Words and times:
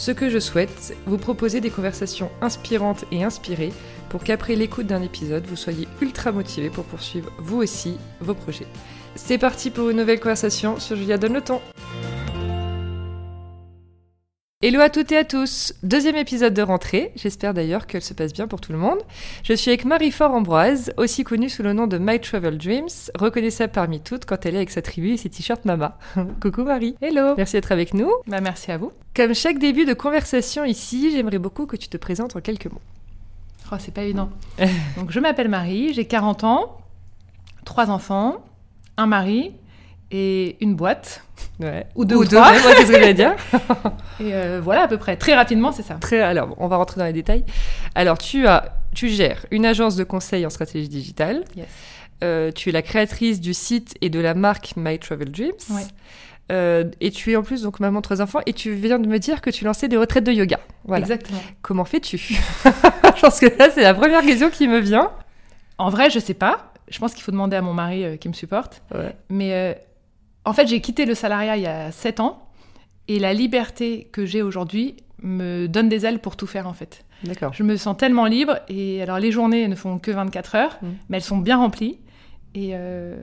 Ce 0.00 0.12
que 0.12 0.30
je 0.30 0.38
souhaite, 0.38 0.96
vous 1.04 1.18
proposer 1.18 1.60
des 1.60 1.68
conversations 1.68 2.30
inspirantes 2.40 3.04
et 3.12 3.22
inspirées 3.22 3.70
pour 4.08 4.24
qu'après 4.24 4.54
l'écoute 4.54 4.86
d'un 4.86 5.02
épisode, 5.02 5.44
vous 5.46 5.56
soyez 5.56 5.86
ultra 6.00 6.32
motivé 6.32 6.70
pour 6.70 6.84
poursuivre 6.84 7.30
vous 7.36 7.58
aussi 7.58 7.98
vos 8.18 8.32
projets. 8.32 8.66
C'est 9.14 9.36
parti 9.36 9.68
pour 9.68 9.90
une 9.90 9.98
nouvelle 9.98 10.18
conversation 10.18 10.80
sur 10.80 10.96
Julia 10.96 11.18
Donne 11.18 11.34
le 11.34 11.42
temps. 11.42 11.60
Hello 14.62 14.80
à 14.80 14.90
toutes 14.90 15.10
et 15.10 15.16
à 15.16 15.24
tous, 15.24 15.72
deuxième 15.82 16.16
épisode 16.16 16.52
de 16.52 16.60
rentrée, 16.60 17.12
j'espère 17.16 17.54
d'ailleurs 17.54 17.86
qu'elle 17.86 18.02
se 18.02 18.12
passe 18.12 18.34
bien 18.34 18.46
pour 18.46 18.60
tout 18.60 18.72
le 18.72 18.78
monde. 18.78 18.98
Je 19.42 19.54
suis 19.54 19.70
avec 19.70 19.86
Marie-Fort 19.86 20.32
Ambroise, 20.32 20.92
aussi 20.98 21.24
connue 21.24 21.48
sous 21.48 21.62
le 21.62 21.72
nom 21.72 21.86
de 21.86 21.96
My 21.96 22.20
Travel 22.20 22.58
Dreams, 22.58 22.90
reconnaissable 23.18 23.72
parmi 23.72 24.02
toutes 24.02 24.26
quand 24.26 24.44
elle 24.44 24.56
est 24.56 24.58
avec 24.58 24.70
sa 24.70 24.82
tribu 24.82 25.12
et 25.12 25.16
ses 25.16 25.30
t-shirts 25.30 25.64
Mama. 25.64 25.96
Coucou 26.42 26.64
Marie 26.64 26.94
Hello 27.00 27.36
Merci 27.38 27.54
d'être 27.54 27.72
avec 27.72 27.94
nous. 27.94 28.10
Bah 28.26 28.42
merci 28.42 28.70
à 28.70 28.76
vous. 28.76 28.92
Comme 29.16 29.34
chaque 29.34 29.58
début 29.58 29.86
de 29.86 29.94
conversation 29.94 30.66
ici, 30.66 31.10
j'aimerais 31.10 31.38
beaucoup 31.38 31.64
que 31.64 31.76
tu 31.76 31.88
te 31.88 31.96
présentes 31.96 32.36
en 32.36 32.42
quelques 32.42 32.70
mots. 32.70 32.82
Oh, 33.72 33.76
c'est 33.78 33.94
pas 33.94 34.02
évident. 34.02 34.28
Donc 34.98 35.10
je 35.10 35.20
m'appelle 35.20 35.48
Marie, 35.48 35.94
j'ai 35.94 36.04
40 36.04 36.44
ans, 36.44 36.76
trois 37.64 37.88
enfants, 37.88 38.44
un 38.98 39.06
mari 39.06 39.54
et 40.10 40.56
une 40.60 40.74
boîte. 40.74 41.22
Ouais. 41.60 41.86
Ou 41.94 42.04
deux 42.04 42.16
ou, 42.16 42.20
ou 42.20 42.24
deux, 42.24 42.36
trois. 42.36 42.52
moi, 42.52 42.74
qu'est-ce 42.74 42.92
que 42.92 42.98
j'allais 42.98 43.14
dire 43.14 43.34
Et 44.20 44.34
euh, 44.34 44.60
voilà 44.62 44.82
à 44.82 44.88
peu 44.88 44.98
près. 44.98 45.16
Très 45.16 45.34
rapidement, 45.34 45.72
c'est 45.72 45.82
ça. 45.82 45.94
Très, 45.94 46.20
alors, 46.20 46.54
on 46.58 46.68
va 46.68 46.76
rentrer 46.76 46.98
dans 46.98 47.06
les 47.06 47.12
détails. 47.12 47.44
Alors, 47.94 48.18
tu 48.18 48.46
as, 48.46 48.74
tu 48.94 49.08
gères 49.08 49.46
une 49.50 49.66
agence 49.66 49.96
de 49.96 50.04
conseil 50.04 50.44
en 50.46 50.50
stratégie 50.50 50.88
digitale. 50.88 51.44
Yes. 51.56 51.66
Euh, 52.22 52.52
tu 52.52 52.68
es 52.68 52.72
la 52.72 52.82
créatrice 52.82 53.40
du 53.40 53.54
site 53.54 53.94
et 54.00 54.10
de 54.10 54.20
la 54.20 54.34
marque 54.34 54.74
My 54.76 54.98
Travel 54.98 55.30
Dreams. 55.30 55.52
Ouais. 55.70 55.82
Euh, 56.52 56.84
et 57.00 57.10
tu 57.10 57.32
es 57.32 57.36
en 57.36 57.42
plus 57.42 57.62
donc 57.62 57.78
maman 57.78 58.00
de 58.00 58.02
trois 58.02 58.20
enfants 58.20 58.40
et 58.44 58.52
tu 58.52 58.72
viens 58.72 58.98
de 58.98 59.06
me 59.06 59.18
dire 59.18 59.40
que 59.40 59.50
tu 59.50 59.64
lançais 59.64 59.86
des 59.88 59.96
retraites 59.96 60.24
de 60.24 60.32
yoga. 60.32 60.58
Voilà. 60.84 61.02
Exactement. 61.02 61.40
Comment 61.62 61.84
fais-tu? 61.84 62.18
Je 62.66 63.20
pense 63.20 63.38
que 63.38 63.46
là 63.56 63.70
c'est 63.70 63.82
la 63.82 63.94
première 63.94 64.22
question 64.22 64.50
qui 64.50 64.66
me 64.66 64.80
vient. 64.80 65.10
En 65.78 65.90
vrai, 65.90 66.10
je 66.10 66.18
sais 66.18 66.34
pas. 66.34 66.72
Je 66.88 66.98
pense 66.98 67.14
qu'il 67.14 67.22
faut 67.22 67.30
demander 67.30 67.56
à 67.56 67.62
mon 67.62 67.72
mari 67.72 68.04
euh, 68.04 68.16
qui 68.16 68.28
me 68.28 68.34
supporte. 68.34 68.82
Ouais. 68.92 69.14
Mais 69.28 69.80
en 70.44 70.52
fait, 70.52 70.66
j'ai 70.66 70.80
quitté 70.80 71.04
le 71.06 71.14
salariat 71.14 71.56
il 71.56 71.62
y 71.62 71.66
a 71.66 71.90
7 71.92 72.20
ans. 72.20 72.46
Et 73.08 73.18
la 73.18 73.34
liberté 73.34 74.08
que 74.12 74.24
j'ai 74.24 74.42
aujourd'hui 74.42 74.96
me 75.22 75.66
donne 75.66 75.88
des 75.88 76.06
ailes 76.06 76.20
pour 76.20 76.36
tout 76.36 76.46
faire 76.46 76.66
en 76.68 76.72
fait. 76.72 77.04
D'accord. 77.24 77.52
Je 77.52 77.62
me 77.62 77.76
sens 77.76 77.96
tellement 77.96 78.26
libre. 78.26 78.58
Et 78.68 79.02
alors, 79.02 79.18
les 79.18 79.32
journées 79.32 79.66
ne 79.68 79.74
font 79.74 79.98
que 79.98 80.10
24 80.10 80.54
heures, 80.54 80.78
Mm. 80.80 80.86
mais 81.08 81.16
elles 81.18 81.22
sont 81.22 81.38
bien 81.38 81.56
remplies. 81.58 81.98
Et, 82.54 82.70
euh, 82.72 83.16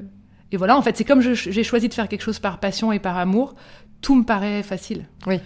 et 0.51 0.57
voilà, 0.57 0.77
en 0.77 0.81
fait, 0.81 0.95
c'est 0.97 1.03
comme 1.05 1.21
j'ai 1.21 1.63
choisi 1.63 1.89
de 1.89 1.93
faire 1.93 2.07
quelque 2.07 2.21
chose 2.21 2.39
par 2.39 2.59
passion 2.59 2.91
et 2.91 2.99
par 2.99 3.17
amour, 3.17 3.55
tout 4.01 4.15
me 4.15 4.23
paraît 4.23 4.61
facile. 4.61 5.05
Oui. 5.25 5.39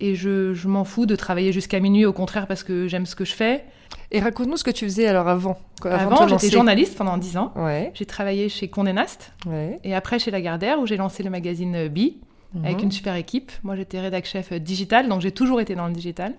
Et 0.00 0.14
je, 0.14 0.54
je 0.54 0.68
m'en 0.68 0.84
fous 0.84 1.06
de 1.06 1.16
travailler 1.16 1.52
jusqu'à 1.52 1.80
minuit, 1.80 2.04
au 2.04 2.12
contraire, 2.12 2.46
parce 2.46 2.62
que 2.62 2.86
j'aime 2.88 3.06
ce 3.06 3.14
que 3.16 3.24
je 3.24 3.32
fais. 3.32 3.64
Et 4.10 4.20
raconte-nous 4.20 4.56
ce 4.56 4.64
que 4.64 4.70
tu 4.70 4.84
faisais 4.84 5.06
alors 5.06 5.26
avant. 5.28 5.58
Avant, 5.84 6.26
j'étais 6.28 6.50
journaliste 6.50 6.96
pendant 6.96 7.16
10 7.16 7.36
ans. 7.38 7.52
Ouais. 7.56 7.90
J'ai 7.94 8.06
travaillé 8.06 8.48
chez 8.48 8.68
Condé 8.68 8.92
Nast 8.92 9.32
Ouais. 9.46 9.80
et 9.84 9.94
après 9.94 10.18
chez 10.18 10.30
Lagardère 10.30 10.78
où 10.80 10.86
j'ai 10.86 10.96
lancé 10.96 11.22
le 11.22 11.30
magazine 11.30 11.88
Bi 11.88 12.18
avec 12.62 12.78
Mhm. 12.78 12.84
une 12.84 12.92
super 12.92 13.14
équipe. 13.16 13.50
Moi, 13.62 13.74
j'étais 13.76 14.00
rédac 14.00 14.24
chef 14.26 14.52
digital, 14.52 15.08
donc 15.08 15.20
j'ai 15.22 15.32
toujours 15.32 15.60
été 15.60 15.74
dans 15.74 15.86
le 15.88 15.92
digital. 15.92 16.34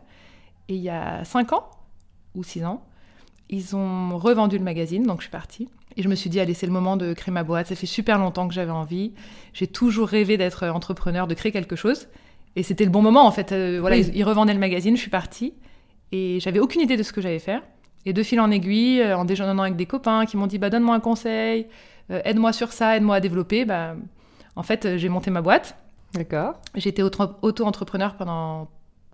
Et 0.70 0.76
il 0.76 0.82
y 0.82 0.90
a 0.90 1.24
5 1.26 1.54
ans 1.54 1.70
ou 2.36 2.44
6 2.44 2.64
ans, 2.66 2.84
ils 3.50 3.76
ont 3.76 4.18
revendu 4.18 4.58
le 4.58 4.64
magazine, 4.64 5.04
donc 5.04 5.20
je 5.20 5.24
suis 5.24 5.32
partie. 5.32 5.68
Et 5.96 6.04
je 6.04 6.10
me 6.10 6.16
suis 6.16 6.30
dit, 6.30 6.40
allez, 6.40 6.54
c'est 6.54 6.68
le 6.68 6.72
moment 6.72 6.96
de 6.96 7.14
créer 7.14 7.34
ma 7.34 7.44
boîte. 7.44 7.68
Ça 7.68 7.76
fait 7.76 7.88
super 7.88 8.20
longtemps 8.20 8.48
que 8.48 8.54
j'avais 8.54 8.72
envie. 8.72 9.14
J'ai 9.54 9.68
toujours 9.68 10.08
rêvé 10.08 10.38
d'être 10.38 10.68
entrepreneur, 10.68 11.26
de 11.28 11.34
créer 11.34 11.52
quelque 11.52 11.76
chose. 11.76 12.08
Et 12.58 12.64
c'était 12.64 12.86
le 12.86 12.90
bon 12.90 13.02
moment, 13.04 13.26
en 13.28 13.32
fait. 13.32 13.52
Euh, 13.52 13.78
voilà, 13.80 13.98
Oui. 13.98 14.06
ils, 14.10 14.18
ils 14.18 14.24
revendaient 14.24 14.54
le 14.54 14.60
magazine, 14.60 14.96
je 14.96 15.02
suis 15.02 15.12
partie. 15.12 15.54
Et 16.12 16.40
j'avais 16.40 16.60
aucune 16.60 16.82
idée 16.82 16.98
de 16.98 17.04
ce 17.04 17.14
que 17.14 17.22
j'allais 17.22 17.38
faire. 17.40 17.62
Et 18.06 18.14
de 18.14 18.24
fil 18.24 18.40
en 18.40 18.50
aiguille, 18.52 19.02
euh, 19.02 19.16
en 19.18 19.26
déjeunant 19.26 19.62
avec 19.62 19.76
des 19.76 19.86
copains 19.86 20.26
qui 20.26 20.38
m'ont 20.38 20.48
dit, 20.48 20.58
bah, 20.58 20.70
donne-moi 20.70 20.96
un 20.96 21.00
conseil, 21.00 21.68
euh, 22.12 22.20
aide-moi 22.26 22.52
sur 22.54 22.72
ça, 22.74 22.98
aide-moi 22.98 23.18
à 23.18 23.20
développer. 23.20 23.64
Bah, 23.66 23.96
en 24.56 24.64
fait, 24.64 24.98
j'ai 24.98 25.08
monté 25.10 25.30
ma 25.30 25.42
boîte. 25.42 25.78
D'accord. 26.14 26.56
J'ai 26.76 26.90
été 26.90 27.04
auto- 27.04 27.36
auto-entrepreneur 27.44 28.16
pendant 28.16 28.70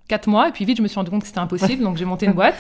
4 0.08 0.28
mois. 0.30 0.48
Et 0.48 0.52
puis 0.52 0.64
vite, 0.64 0.78
je 0.78 0.82
me 0.84 0.88
suis 0.88 0.96
rendu 0.96 1.10
compte 1.12 1.22
que 1.22 1.28
c'était 1.28 1.40
impossible. 1.40 1.84
donc 1.84 1.98
j'ai 1.98 2.06
monté 2.06 2.26
une 2.28 2.34
boîte. 2.34 2.56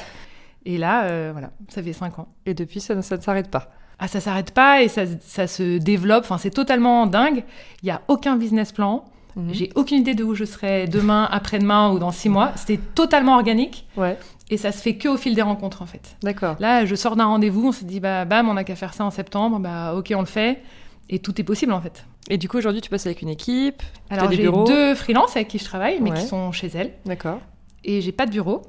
Et 0.65 0.77
là, 0.77 1.05
euh, 1.05 1.29
voilà, 1.31 1.51
ça 1.69 1.81
fait 1.83 1.93
5 1.93 2.19
ans. 2.19 2.27
Et 2.45 2.53
depuis 2.53 2.81
ça, 2.81 2.93
ne- 2.95 3.01
ça 3.01 3.15
ne 3.17 3.21
s'arrête 3.21 3.49
pas? 3.49 3.69
Ah, 3.99 4.07
ça 4.07 4.19
s'arrête 4.19 4.51
pas 4.51 4.81
et 4.81 4.87
ça, 4.89 5.03
ça 5.21 5.45
se 5.47 5.77
développe. 5.77 6.23
Enfin, 6.25 6.37
c'est 6.37 6.49
totalement 6.49 7.05
dingue. 7.05 7.43
Il 7.83 7.87
y 7.87 7.91
a 7.91 8.01
aucun 8.09 8.35
business 8.37 8.71
plan. 8.71 9.05
Mhm. 9.35 9.49
J'ai 9.53 9.69
aucune 9.75 9.97
idée 9.99 10.13
de 10.15 10.23
où 10.23 10.35
je 10.35 10.45
serai 10.45 10.87
demain, 10.87 11.27
après-demain 11.31 11.91
ou 11.91 11.99
dans 11.99 12.11
six 12.11 12.29
mois. 12.29 12.51
C'était 12.55 12.77
totalement 12.77 13.35
organique 13.35 13.87
Ouais. 13.97 14.17
et 14.49 14.57
ça 14.57 14.71
se 14.71 14.81
fait 14.81 14.95
que 14.95 15.07
au 15.09 15.17
fil 15.17 15.33
des 15.35 15.41
rencontres 15.41 15.81
en 15.81 15.85
fait. 15.85 16.15
D'accord. 16.23 16.55
Là, 16.59 16.85
je 16.85 16.93
sors 16.95 17.15
d'un 17.15 17.25
rendez-vous, 17.25 17.67
on 17.67 17.71
se 17.71 17.83
dit 17.83 17.99
bah 17.99 18.25
bam, 18.25 18.47
on 18.49 18.57
a 18.57 18.63
qu'à 18.63 18.75
faire 18.75 18.93
ça 18.93 19.03
en 19.05 19.11
septembre. 19.11 19.59
Bah 19.59 19.93
ok, 19.95 20.13
on 20.15 20.19
le 20.19 20.25
fait 20.25 20.61
et 21.09 21.19
tout 21.19 21.39
est 21.41 21.43
possible 21.43 21.73
en 21.73 21.81
fait. 21.81 22.05
Et 22.29 22.37
du 22.37 22.47
coup 22.47 22.57
aujourd'hui 22.57 22.81
tu 22.81 22.89
passes 22.89 23.05
avec 23.05 23.21
une 23.21 23.29
équipe. 23.29 23.81
Alors 24.09 24.31
j'ai 24.31 24.49
deux 24.49 24.95
freelances 24.95 25.35
avec 25.35 25.47
qui 25.49 25.57
je 25.59 25.65
travaille, 25.65 25.99
mais 25.99 26.11
Ouais. 26.11 26.17
qui 26.19 26.25
sont 26.27 26.51
chez 26.51 26.67
elles 26.67 26.93
D'accord. 27.05 27.39
et 27.83 28.01
j'ai 28.01 28.11
pas 28.11 28.25
de 28.25 28.31
bureau. 28.31 28.61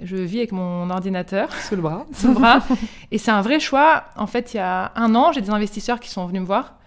Je 0.00 0.14
vis 0.16 0.38
avec 0.38 0.52
mon 0.52 0.88
ordinateur. 0.90 1.52
Sous 1.54 1.74
le 1.74 1.82
bras. 1.82 2.06
sous 2.14 2.28
le 2.28 2.34
bras. 2.34 2.60
Et 3.10 3.18
c'est 3.18 3.32
un 3.32 3.42
vrai 3.42 3.58
choix. 3.58 4.04
En 4.16 4.28
fait, 4.28 4.54
il 4.54 4.58
y 4.58 4.60
a 4.60 4.92
un 4.94 5.12
an, 5.16 5.32
j'ai 5.32 5.40
des 5.40 5.50
investisseurs 5.50 5.98
qui 5.98 6.08
sont 6.08 6.24
venus 6.26 6.42
me 6.42 6.46
voir 6.46 6.77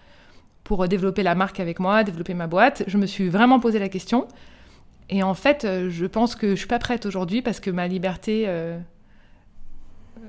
pour 0.64 0.82
euh, 0.82 0.86
développer 0.86 1.22
la 1.22 1.34
marque 1.34 1.60
avec 1.60 1.78
moi, 1.80 2.04
développer 2.04 2.34
ma 2.34 2.46
boîte. 2.46 2.82
Je 2.86 2.98
me 2.98 3.06
suis 3.06 3.28
vraiment 3.28 3.60
posé 3.60 3.78
la 3.78 3.88
question. 3.88 4.26
Et 5.10 5.22
en 5.22 5.34
fait, 5.34 5.64
euh, 5.64 5.90
je 5.90 6.06
pense 6.06 6.34
que 6.36 6.50
je 6.50 6.54
suis 6.54 6.66
pas 6.68 6.78
prête 6.78 7.04
aujourd'hui 7.06 7.42
parce 7.42 7.60
que 7.60 7.70
ma 7.70 7.86
liberté 7.88 8.44
euh, 8.46 8.78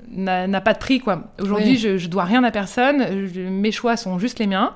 n'a 0.08 0.60
pas 0.60 0.72
de 0.72 0.78
prix. 0.78 1.00
quoi. 1.00 1.24
Aujourd'hui, 1.40 1.70
Oui. 1.72 1.76
je, 1.78 1.96
je 1.98 2.08
dois 2.08 2.24
rien 2.24 2.44
à 2.44 2.50
personne. 2.50 3.26
Je- 3.32 3.40
mes 3.40 3.72
choix 3.72 3.96
sont 3.96 4.18
juste 4.18 4.38
les 4.38 4.46
miens. 4.46 4.74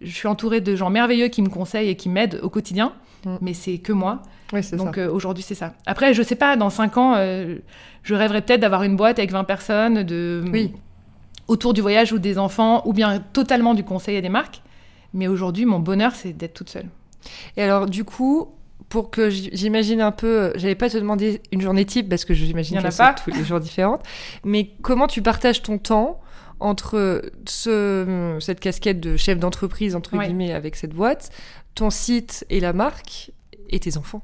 Je 0.00 0.10
suis 0.12 0.28
entourée 0.28 0.60
de 0.60 0.76
gens 0.76 0.90
merveilleux 0.90 1.28
qui 1.28 1.42
me 1.42 1.48
conseillent 1.48 1.88
et 1.88 1.96
qui 1.96 2.08
m'aident 2.08 2.40
au 2.42 2.50
quotidien. 2.50 2.92
Mm. 3.24 3.36
Mais 3.40 3.54
c'est 3.54 3.78
que 3.78 3.92
moi. 3.92 4.22
Oui, 4.52 4.60
Donc 4.72 4.96
euh, 4.98 5.10
aujourd'hui, 5.10 5.42
c'est 5.42 5.54
ça. 5.54 5.74
Après, 5.86 6.14
je 6.14 6.22
sais 6.22 6.36
pas, 6.36 6.56
dans 6.56 6.70
5 6.70 6.96
ans, 6.96 7.14
euh, 7.16 7.56
je 8.02 8.14
rêverais 8.14 8.40
peut-être 8.42 8.60
d'avoir 8.60 8.82
une 8.84 8.96
boîte 8.96 9.18
avec 9.18 9.30
20 9.32 9.44
personnes, 9.44 10.02
de 10.04 10.42
Oui. 10.52 10.72
autour 11.48 11.74
du 11.74 11.80
voyage 11.80 12.12
ou 12.12 12.18
des 12.18 12.38
enfants, 12.38 12.82
ou 12.86 12.92
bien 12.92 13.18
totalement 13.32 13.74
du 13.74 13.84
conseil 13.84 14.16
à 14.16 14.20
des 14.20 14.28
marques. 14.28 14.62
Mais 15.18 15.26
aujourd'hui, 15.26 15.64
mon 15.66 15.80
bonheur, 15.80 16.14
c'est 16.14 16.32
d'être 16.32 16.54
toute 16.54 16.70
seule. 16.70 16.86
Et 17.56 17.62
alors, 17.62 17.86
du 17.86 18.04
coup, 18.04 18.54
pour 18.88 19.10
que 19.10 19.28
j'imagine 19.30 20.00
un 20.00 20.12
peu, 20.12 20.26
euh, 20.44 20.52
j'allais 20.54 20.76
pas 20.76 20.88
te 20.88 20.96
demander 20.96 21.42
une 21.50 21.60
journée 21.60 21.84
type 21.84 22.08
parce 22.08 22.24
que 22.24 22.34
j'imagine 22.34 22.80
qu'elles 22.80 22.92
sont 22.92 23.02
pas. 23.02 23.14
tous 23.14 23.30
les 23.32 23.44
jours 23.44 23.58
différentes, 23.58 24.02
mais 24.44 24.70
comment 24.80 25.08
tu 25.08 25.20
partages 25.20 25.60
ton 25.62 25.76
temps 25.78 26.20
entre 26.60 27.22
ce, 27.46 28.36
cette 28.40 28.60
casquette 28.60 29.00
de 29.00 29.16
chef 29.16 29.38
d'entreprise, 29.40 29.96
entre 29.96 30.16
Ouais. 30.16 30.26
guillemets, 30.26 30.52
avec 30.52 30.76
cette 30.76 30.92
boîte, 30.94 31.30
ton 31.74 31.90
site 31.90 32.46
et 32.48 32.60
la 32.60 32.72
marque, 32.72 33.32
et 33.70 33.80
tes 33.80 33.96
enfants? 33.96 34.22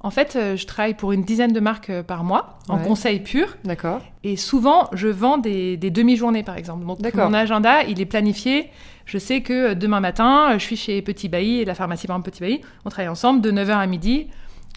En 0.00 0.10
fait, 0.10 0.36
euh, 0.36 0.56
je 0.56 0.66
travaille 0.66 0.94
pour 0.94 1.10
une 1.12 1.24
dizaine 1.24 1.52
de 1.52 1.58
marques 1.60 1.90
euh, 1.90 2.02
par 2.04 2.22
mois, 2.22 2.58
en 2.68 2.78
Ouais. 2.78 2.84
conseil 2.86 3.18
pur. 3.20 3.56
D'accord 3.64 4.00
Et 4.22 4.36
souvent, 4.36 4.88
je 4.92 5.08
vends 5.08 5.38
des, 5.38 5.76
des 5.76 5.90
demi-journées, 5.90 6.44
par 6.44 6.56
exemple. 6.56 6.84
Donc, 6.86 7.00
D'accord. 7.00 7.28
mon 7.28 7.34
agenda, 7.34 7.82
il 7.82 8.00
est 8.00 8.06
planifié. 8.06 8.70
Je 9.06 9.18
sais 9.18 9.40
que 9.40 9.70
euh, 9.70 9.74
demain 9.74 10.00
matin, 10.00 10.50
euh, 10.50 10.58
je 10.58 10.64
suis 10.64 10.76
chez 10.76 11.00
Petit 11.00 11.28
Bailly 11.28 11.60
et 11.60 11.64
la 11.64 11.74
pharmacie 11.74 12.06
par 12.06 12.16
exemple, 12.16 12.30
Petit 12.30 12.40
Bailly. 12.40 12.60
On 12.84 12.90
travaille 12.90 13.08
ensemble 13.08 13.40
de 13.40 13.50
9h 13.50 13.70
à 13.70 13.86
midi. 13.86 14.26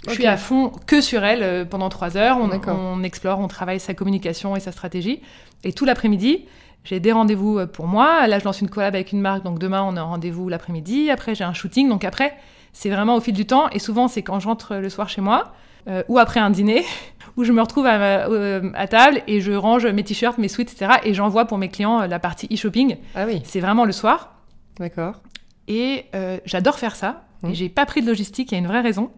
Je 0.07 0.13
suis 0.13 0.27
à 0.27 0.37
fond 0.37 0.71
que 0.87 1.01
sur 1.01 1.25
elle 1.25 1.43
euh, 1.43 1.65
pendant 1.65 1.89
3 1.89 2.15
heures. 2.15 2.37
On, 2.39 3.03
explore, 3.03 3.39
on 3.39 3.47
travaille 3.47 3.79
sa 3.79 3.93
communication 3.93 4.55
et 4.55 4.59
sa 4.59 4.71
stratégie. 4.71 5.21
Et 5.63 5.73
tout 5.73 5.83
l'après-midi, 5.83 6.45
j'ai 6.85 6.99
des 6.99 7.11
rendez-vous 7.11 7.65
pour 7.67 7.87
moi. 7.87 8.27
Là, 8.27 8.39
je 8.39 8.45
lance 8.45 8.61
une 8.61 8.69
collab 8.69 8.95
avec 8.95 9.11
une 9.11 9.19
marque. 9.19 9.43
Donc, 9.43 9.59
demain, 9.59 9.83
on 9.83 9.97
a 9.97 9.99
un 9.99 10.03
rendez-vous 10.03 10.47
l'après-midi. 10.47 11.09
Après, 11.09 11.35
j'ai 11.35 11.43
un 11.43 11.53
shooting. 11.53 11.89
Donc, 11.89 12.05
après, 12.05 12.37
c'est 12.71 12.89
vraiment 12.89 13.17
au 13.17 13.19
fil 13.19 13.33
du 13.33 13.45
temps. 13.45 13.67
Et 13.71 13.79
souvent, 13.79 14.07
c'est 14.07 14.21
quand 14.21 14.39
je 14.39 14.47
rentre 14.47 14.75
le 14.75 14.89
soir 14.89 15.09
chez 15.09 15.19
moi 15.19 15.51
euh, 15.89 16.03
ou 16.07 16.17
après 16.19 16.39
un 16.39 16.49
dîner 16.49 16.85
où 17.37 17.43
je 17.43 17.51
me 17.51 17.61
retrouve 17.61 17.85
à, 17.85 18.27
euh, 18.29 18.69
à 18.75 18.87
table 18.87 19.21
et 19.27 19.41
je 19.41 19.51
range 19.51 19.85
mes 19.87 20.03
t-shirts, 20.03 20.37
mes 20.37 20.47
sweats, 20.47 20.63
etc. 20.63 20.91
Et 21.03 21.13
j'envoie 21.13 21.45
pour 21.45 21.57
mes 21.57 21.69
clients 21.69 22.01
euh, 22.01 22.07
la 22.07 22.19
partie 22.19 22.47
e-shopping. 22.53 22.97
Ah 23.15 23.25
oui, 23.25 23.41
C'est 23.45 23.59
vraiment 23.59 23.85
le 23.85 23.91
soir. 23.91 24.35
d'accord. 24.79 25.21
Et 25.67 26.05
euh, 26.15 26.37
j'adore 26.45 26.79
faire 26.79 26.95
ça. 26.95 27.23
Et 27.47 27.53
j'ai 27.53 27.69
pas 27.69 27.85
pris 27.85 28.01
de 28.01 28.07
logistique, 28.07 28.51
il 28.51 28.55
y 28.55 28.57
a 28.57 28.59
une 28.59 28.67
vraie 28.67 28.81
raison. 28.81 29.11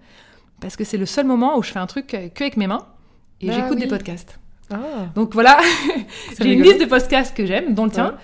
Parce 0.60 0.76
que 0.76 0.84
c'est 0.84 0.98
le 0.98 1.06
seul 1.08 1.26
moment 1.26 1.58
où 1.58 1.64
je 1.64 1.72
fais 1.72 1.80
un 1.80 1.88
truc 1.88 2.08
que 2.08 2.44
avec 2.44 2.56
mes 2.58 2.68
mains 2.68 2.86
et 3.40 3.50
Ah 3.50 3.54
j'écoute 3.54 3.76
oui. 3.78 3.82
des 3.82 3.88
podcasts. 3.88 4.38
Ah, 4.72 4.78
Donc 5.16 5.34
voilà, 5.34 5.58
j'ai 6.40 6.54
une 6.54 6.62
liste 6.62 6.80
de 6.80 6.86
podcasts 6.86 7.36
que 7.36 7.46
j'aime, 7.48 7.74
dont 7.74 7.86
le 7.86 7.92
tien. 7.92 8.16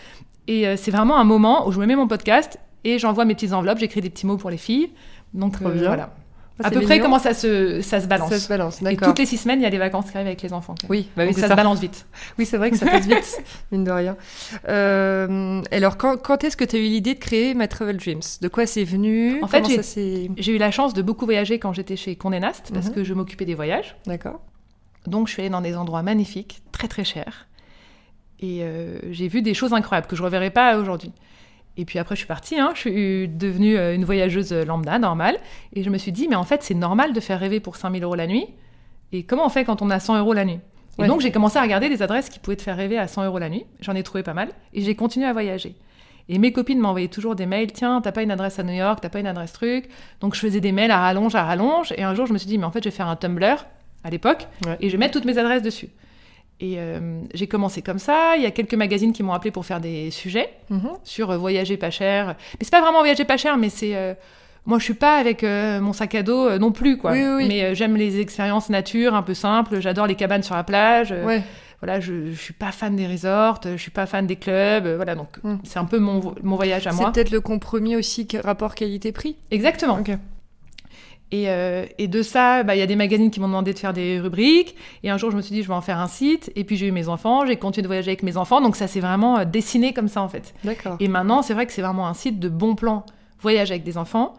Et 0.47 0.77
c'est 0.77 0.91
vraiment 0.91 1.17
un 1.17 1.23
moment 1.23 1.67
où 1.67 1.71
je 1.71 1.79
me 1.79 1.85
mets 1.87 1.95
mon 1.95 2.07
podcast 2.07 2.59
et 2.83 2.99
j'envoie 2.99 3.25
mes 3.25 3.33
petites 3.33 3.53
enveloppes, 3.53 3.79
j'écris 3.79 4.01
des 4.01 4.09
petits 4.11 4.27
mots 4.27 4.37
pour 4.37 4.49
les 4.51 4.57
filles. 4.57 4.91
Donc 5.33 5.55
euh, 5.61 5.71
bien. 5.71 5.87
voilà. 5.87 6.13
À 6.63 6.71
peu 6.71 6.81
près 6.81 6.99
comment 6.99 7.19
ça 7.19 7.33
se, 7.33 7.81
ça 7.81 8.01
se 8.01 8.07
balance. 8.07 8.29
Ça 8.29 8.39
se 8.39 8.47
balance, 8.49 8.81
et 8.81 8.97
toutes 8.97 9.19
les 9.19 9.25
six 9.25 9.37
semaines, 9.37 9.59
il 9.59 9.63
y 9.63 9.65
a 9.65 9.69
les 9.69 9.77
vacances 9.77 10.09
qui 10.09 10.17
arrivent 10.17 10.27
avec 10.27 10.41
les 10.41 10.53
enfants. 10.53 10.75
Oui, 10.89 11.09
bah 11.15 11.23
oui, 11.27 11.33
ça, 11.33 11.41
ça. 11.41 11.47
se 11.49 11.53
balance 11.53 11.79
vite. 11.79 12.05
Oui, 12.39 12.45
c'est 12.45 12.57
vrai 12.57 12.71
que 12.71 12.77
ça 12.77 12.85
passe 12.87 13.05
vite, 13.05 13.41
mine 13.71 13.83
de 13.83 13.91
rien. 13.91 14.17
Euh, 14.67 15.61
alors, 15.71 15.97
quand, 15.97 16.17
quand 16.17 16.43
est-ce 16.43 16.57
que 16.57 16.63
tu 16.65 16.75
as 16.75 16.79
eu 16.79 16.83
l'idée 16.83 17.13
de 17.13 17.19
créer 17.19 17.53
My 17.53 17.67
Travel 17.67 17.97
Dreams? 17.97 18.21
De 18.41 18.47
quoi 18.47 18.65
c'est 18.65 18.83
venu? 18.83 19.41
En 19.43 19.47
fait. 19.47 19.63
J'ai 20.37 20.55
eu 20.55 20.57
la 20.57 20.71
chance 20.71 20.93
de 20.93 21.01
beaucoup 21.01 21.25
voyager 21.25 21.59
quand 21.59 21.73
j'étais 21.73 21.95
chez 21.95 22.15
Condé 22.15 22.39
Nast 22.39 22.71
parce 22.73 22.87
Mhm. 22.87 22.93
que 22.93 23.03
je 23.03 23.13
m'occupais 23.13 23.45
des 23.45 23.55
voyages. 23.55 23.95
D'accord. 24.05 24.39
Donc 25.05 25.27
je 25.27 25.33
suis 25.33 25.41
allée 25.41 25.49
dans 25.49 25.61
des 25.61 25.75
endroits 25.75 26.03
magnifiques, 26.03 26.61
très 26.71 26.87
très 26.87 27.03
chers. 27.03 27.47
Et 28.39 28.59
euh, 28.61 28.99
j'ai 29.11 29.27
vu 29.27 29.41
des 29.41 29.53
choses 29.53 29.73
incroyables 29.73 30.07
que 30.07 30.15
je 30.15 30.21
ne 30.21 30.25
reverrai 30.25 30.49
pas 30.51 30.77
aujourd'hui. 30.77 31.11
Et 31.77 31.85
puis 31.85 31.99
après, 31.99 32.15
je 32.15 32.19
suis 32.19 32.27
partie, 32.27 32.59
hein, 32.59 32.71
je 32.73 32.79
suis 32.79 33.27
devenue 33.27 33.77
euh, 33.77 33.93
une 33.95 34.03
voyageuse 34.03 34.51
lambda, 34.51 34.97
normale. 34.99 35.37
Et 35.73 35.83
je 35.83 35.89
me 35.89 35.97
suis 35.97 36.11
dit, 36.11 36.27
mais 36.27 36.35
en 36.35 36.43
fait, 36.43 36.63
c'est 36.63 36.73
normal 36.73 37.13
de 37.13 37.19
faire 37.19 37.39
rêver 37.39 37.59
pour 37.59 37.75
5000 37.75 38.03
euros 38.03 38.15
la 38.15 38.25
nuit. 38.27 38.47
Et 39.13 39.23
comment 39.23 39.45
on 39.45 39.49
fait 39.49 39.63
quand 39.63 39.81
on 39.81 39.89
a 39.89 39.99
100 39.99 40.17
euros 40.19 40.33
la 40.33 40.43
nuit? 40.45 40.59
Et 40.97 41.03
Ouais. 41.03 41.07
donc 41.07 41.21
j'ai 41.21 41.31
commencé 41.31 41.57
à 41.59 41.61
regarder 41.61 41.89
des 41.89 42.01
adresses 42.01 42.29
qui 42.29 42.39
pouvaient 42.39 42.55
te 42.57 42.63
faire 42.63 42.75
rêver 42.75 42.97
à 42.97 43.07
100 43.07 43.25
euros 43.25 43.37
la 43.37 43.49
nuit. 43.49 43.65
J'en 43.81 43.93
ai 43.93 44.01
trouvé 44.01 44.23
pas 44.23 44.33
mal. 44.33 44.49
Et 44.73 44.81
j'ai 44.81 44.95
continué 44.95 45.27
à 45.27 45.33
voyager. 45.33 45.75
Et 46.29 46.39
mes 46.39 46.51
copines 46.51 46.79
m'envoyaient 46.79 47.07
toujours 47.07 47.35
des 47.35 47.45
mails, 47.45 47.71
tiens, 47.71 48.01
t'as 48.01 48.11
pas 48.11 48.23
une 48.23 48.31
adresse 48.31 48.57
à 48.59 48.63
New 48.63 48.73
York, 48.73 48.99
t'as 49.01 49.07
pas 49.09 49.19
une 49.19 49.27
adresse 49.27 49.53
truc. 49.53 49.87
Donc 50.19 50.33
je 50.35 50.39
faisais 50.41 50.59
des 50.59 50.71
mails 50.71 50.91
à 50.91 50.97
rallonge, 50.99 51.35
à 51.35 51.43
rallonge. 51.43 51.93
Et 51.95 52.03
un 52.03 52.15
jour, 52.15 52.25
je 52.25 52.33
me 52.33 52.37
suis 52.39 52.47
dit, 52.47 52.57
mais 52.57 52.65
en 52.65 52.71
fait, 52.71 52.83
je 52.83 52.89
vais 52.89 52.95
faire 52.95 53.07
un 53.07 53.15
Tumblr 53.15 53.65
à 54.03 54.09
l'époque 54.09 54.47
Ouais. 54.65 54.75
et 54.81 54.87
je 54.89 54.93
vais 54.93 54.97
mettre 54.97 55.13
toutes 55.13 55.25
mes 55.25 55.37
adresses 55.37 55.61
dessus. 55.61 55.87
Et 56.59 56.75
euh, 56.77 57.21
j'ai 57.33 57.45
commencé 57.47 57.81
comme 57.83 57.99
ça. 57.99 58.35
Il 58.35 58.41
y 58.41 58.45
a 58.47 58.51
quelques 58.51 58.73
magazines 58.73 59.13
qui 59.13 59.21
m'ont 59.23 59.33
appelé 59.33 59.51
pour 59.51 59.65
faire 59.65 59.79
des 59.79 60.09
sujets 60.11 60.49
Mhm. 60.69 60.89
sur 61.03 61.29
euh, 61.31 61.37
voyager 61.37 61.77
pas 61.77 61.91
cher. 61.91 62.35
Mais 62.53 62.59
c'est 62.61 62.71
pas 62.71 62.81
vraiment 62.81 62.99
voyager 62.99 63.25
pas 63.25 63.37
cher, 63.37 63.57
mais 63.57 63.69
c'est. 63.69 63.95
euh, 63.95 64.13
moi, 64.65 64.79
je 64.79 64.83
suis 64.83 64.93
pas 64.95 65.15
avec 65.17 65.43
mon 65.43 65.93
sac 65.93 66.13
à 66.15 66.23
dos 66.23 66.57
non 66.59 66.73
plus, 66.73 66.97
quoi. 66.97 67.11
Oui, 67.13 67.19
oui, 67.23 67.33
oui. 67.37 67.45
Mais 67.47 67.73
j'aime 67.73 67.95
les 67.95 68.19
expériences 68.19 68.69
nature, 68.69 69.15
un 69.15 69.21
peu 69.23 69.33
simples. 69.33 69.79
J'adore 69.79 70.07
les 70.07 70.15
cabanes 70.15 70.43
sur 70.43 70.55
la 70.55 70.63
plage. 70.65 71.11
Ouais. 71.11 71.41
Voilà, 71.79 71.99
je, 72.01 72.31
je 72.33 72.37
suis 72.41 72.53
pas 72.53 72.71
fan 72.73 72.95
des 72.95 73.07
resorts, 73.07 73.61
je 73.63 73.77
suis 73.77 73.91
pas 73.91 74.05
fan 74.07 74.25
des 74.27 74.35
clubs. 74.35 74.87
voilà, 74.95 75.15
donc 75.15 75.29
Mm. 75.43 75.57
c'est 75.63 75.77
un 75.79 75.85
peu 75.85 75.99
mon, 75.99 76.33
mon 76.43 76.55
voyage 76.57 76.85
à 76.87 76.91
C'est 76.91 76.97
moi. 77.01 77.11
peut-être 77.13 77.29
le 77.31 77.39
compromis 77.39 77.95
aussi, 77.95 78.27
rapport 78.43 78.73
qualité-prix. 78.75 79.37
Exactement. 79.51 79.99
Et, 81.31 81.49
euh, 81.49 81.85
et 81.97 82.07
de 82.07 82.21
ça, 82.21 82.63
bah, 82.63 82.75
il 82.75 82.79
y 82.79 82.81
a 82.81 82.87
des 82.87 82.95
magazines 82.95 83.31
qui 83.31 83.39
m'ont 83.39 83.47
demandé 83.47 83.73
de 83.73 83.79
faire 83.79 83.93
des 83.93 84.19
rubriques. 84.19 84.75
Et 85.03 85.09
un 85.09 85.17
jour, 85.17 85.29
je 85.29 85.35
me 85.35 85.41
suis 85.41 85.53
dit, 85.53 85.61
je 85.61 85.67
vais 85.67 85.73
en 85.73 85.81
faire 85.81 85.99
un 85.99 86.07
site. 86.07 86.51
Et 86.55 86.63
puis, 86.63 86.77
j'ai 86.77 86.87
eu 86.87 86.91
mes 86.91 87.09
enfants, 87.09 87.45
j'ai 87.45 87.57
continué 87.57 87.83
de 87.83 87.87
voyager 87.87 88.09
avec 88.11 88.23
mes 88.23 88.37
enfants. 88.37 88.61
Donc, 88.61 88.75
ça 88.75 88.87
s'est 88.87 89.01
vraiment 89.01 89.39
euh, 89.39 89.45
dessiné 89.45 89.93
comme 89.93 90.07
ça, 90.07 90.21
en 90.21 90.29
fait. 90.29 90.53
D'accord. 90.63 90.95
Et 90.99 91.07
maintenant, 91.07 91.41
c'est 91.41 91.53
vrai 91.53 91.65
que 91.65 91.73
c'est 91.73 91.81
vraiment 91.81 92.07
un 92.07 92.13
site 92.13 92.39
de 92.39 92.49
bons 92.49 92.75
plans 92.75 93.05
voyage 93.41 93.71
avec 93.71 93.83
des 93.83 93.97
enfants 93.97 94.33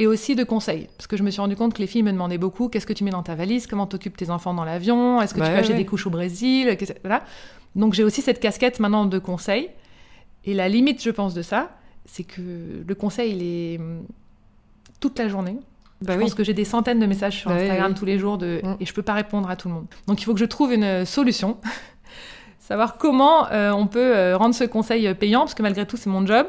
et 0.00 0.06
aussi 0.06 0.34
de 0.34 0.44
conseils. 0.44 0.88
Parce 0.96 1.06
que 1.06 1.16
je 1.16 1.22
me 1.22 1.30
suis 1.30 1.40
rendu 1.40 1.56
compte 1.56 1.74
que 1.74 1.78
les 1.78 1.86
filles 1.86 2.02
me 2.02 2.10
demandaient 2.10 2.38
beaucoup 2.38 2.68
qu'est-ce 2.68 2.86
que 2.86 2.92
tu 2.94 3.04
mets 3.04 3.10
dans 3.10 3.22
ta 3.22 3.34
valise, 3.34 3.66
comment 3.66 3.86
t'occupes 3.86 4.16
tes 4.16 4.30
enfants 4.30 4.54
dans 4.54 4.64
l'avion, 4.64 5.20
est-ce 5.20 5.34
que 5.34 5.40
Bah 5.40 5.46
tu 5.46 5.52
ouais, 5.52 5.58
acheter 5.58 5.72
ouais. 5.74 5.78
des 5.78 5.84
couches 5.86 6.06
au 6.06 6.10
Brésil, 6.10 6.76
voilà. 7.02 7.22
Donc 7.76 7.92
j'ai 7.94 8.02
aussi 8.02 8.22
cette 8.22 8.40
casquette 8.40 8.80
maintenant 8.80 9.04
de 9.04 9.18
conseils. 9.18 9.68
Et 10.46 10.54
la 10.54 10.68
limite, 10.68 11.02
je 11.02 11.10
pense, 11.10 11.34
de 11.34 11.42
ça, 11.42 11.70
c'est 12.06 12.24
que 12.24 12.40
le 12.86 12.94
conseil, 12.94 13.32
il 13.32 13.42
est 13.42 13.78
hum, 13.78 14.04
toute 15.00 15.18
la 15.18 15.28
journée. 15.28 15.56
Bah 16.02 16.14
je 16.14 16.18
oui. 16.18 16.24
pense 16.24 16.34
que 16.34 16.44
j'ai 16.44 16.54
des 16.54 16.64
centaines 16.64 16.98
de 16.98 17.06
messages 17.06 17.38
sur 17.38 17.50
Bah 17.50 17.56
Instagram 17.56 17.92
oui. 17.92 17.98
tous 17.98 18.04
les 18.06 18.18
jours 18.18 18.38
de... 18.38 18.60
Mm. 18.62 18.76
et 18.80 18.86
je 18.86 18.92
peux 18.94 19.02
pas 19.02 19.12
répondre 19.14 19.50
à 19.50 19.56
tout 19.56 19.68
le 19.68 19.74
monde. 19.74 19.86
Donc 20.06 20.20
il 20.22 20.24
faut 20.24 20.32
que 20.34 20.40
je 20.40 20.44
trouve 20.46 20.72
une 20.72 20.84
euh, 20.84 21.04
solution. 21.04 21.58
Savoir 22.58 22.98
comment 22.98 23.50
euh, 23.50 23.70
on 23.72 23.86
peut 23.86 24.16
euh, 24.16 24.36
rendre 24.36 24.54
ce 24.54 24.64
conseil 24.64 25.12
payant, 25.14 25.40
parce 25.40 25.54
que 25.54 25.62
malgré 25.62 25.86
tout, 25.86 25.96
c'est 25.96 26.10
mon 26.10 26.24
job. 26.26 26.46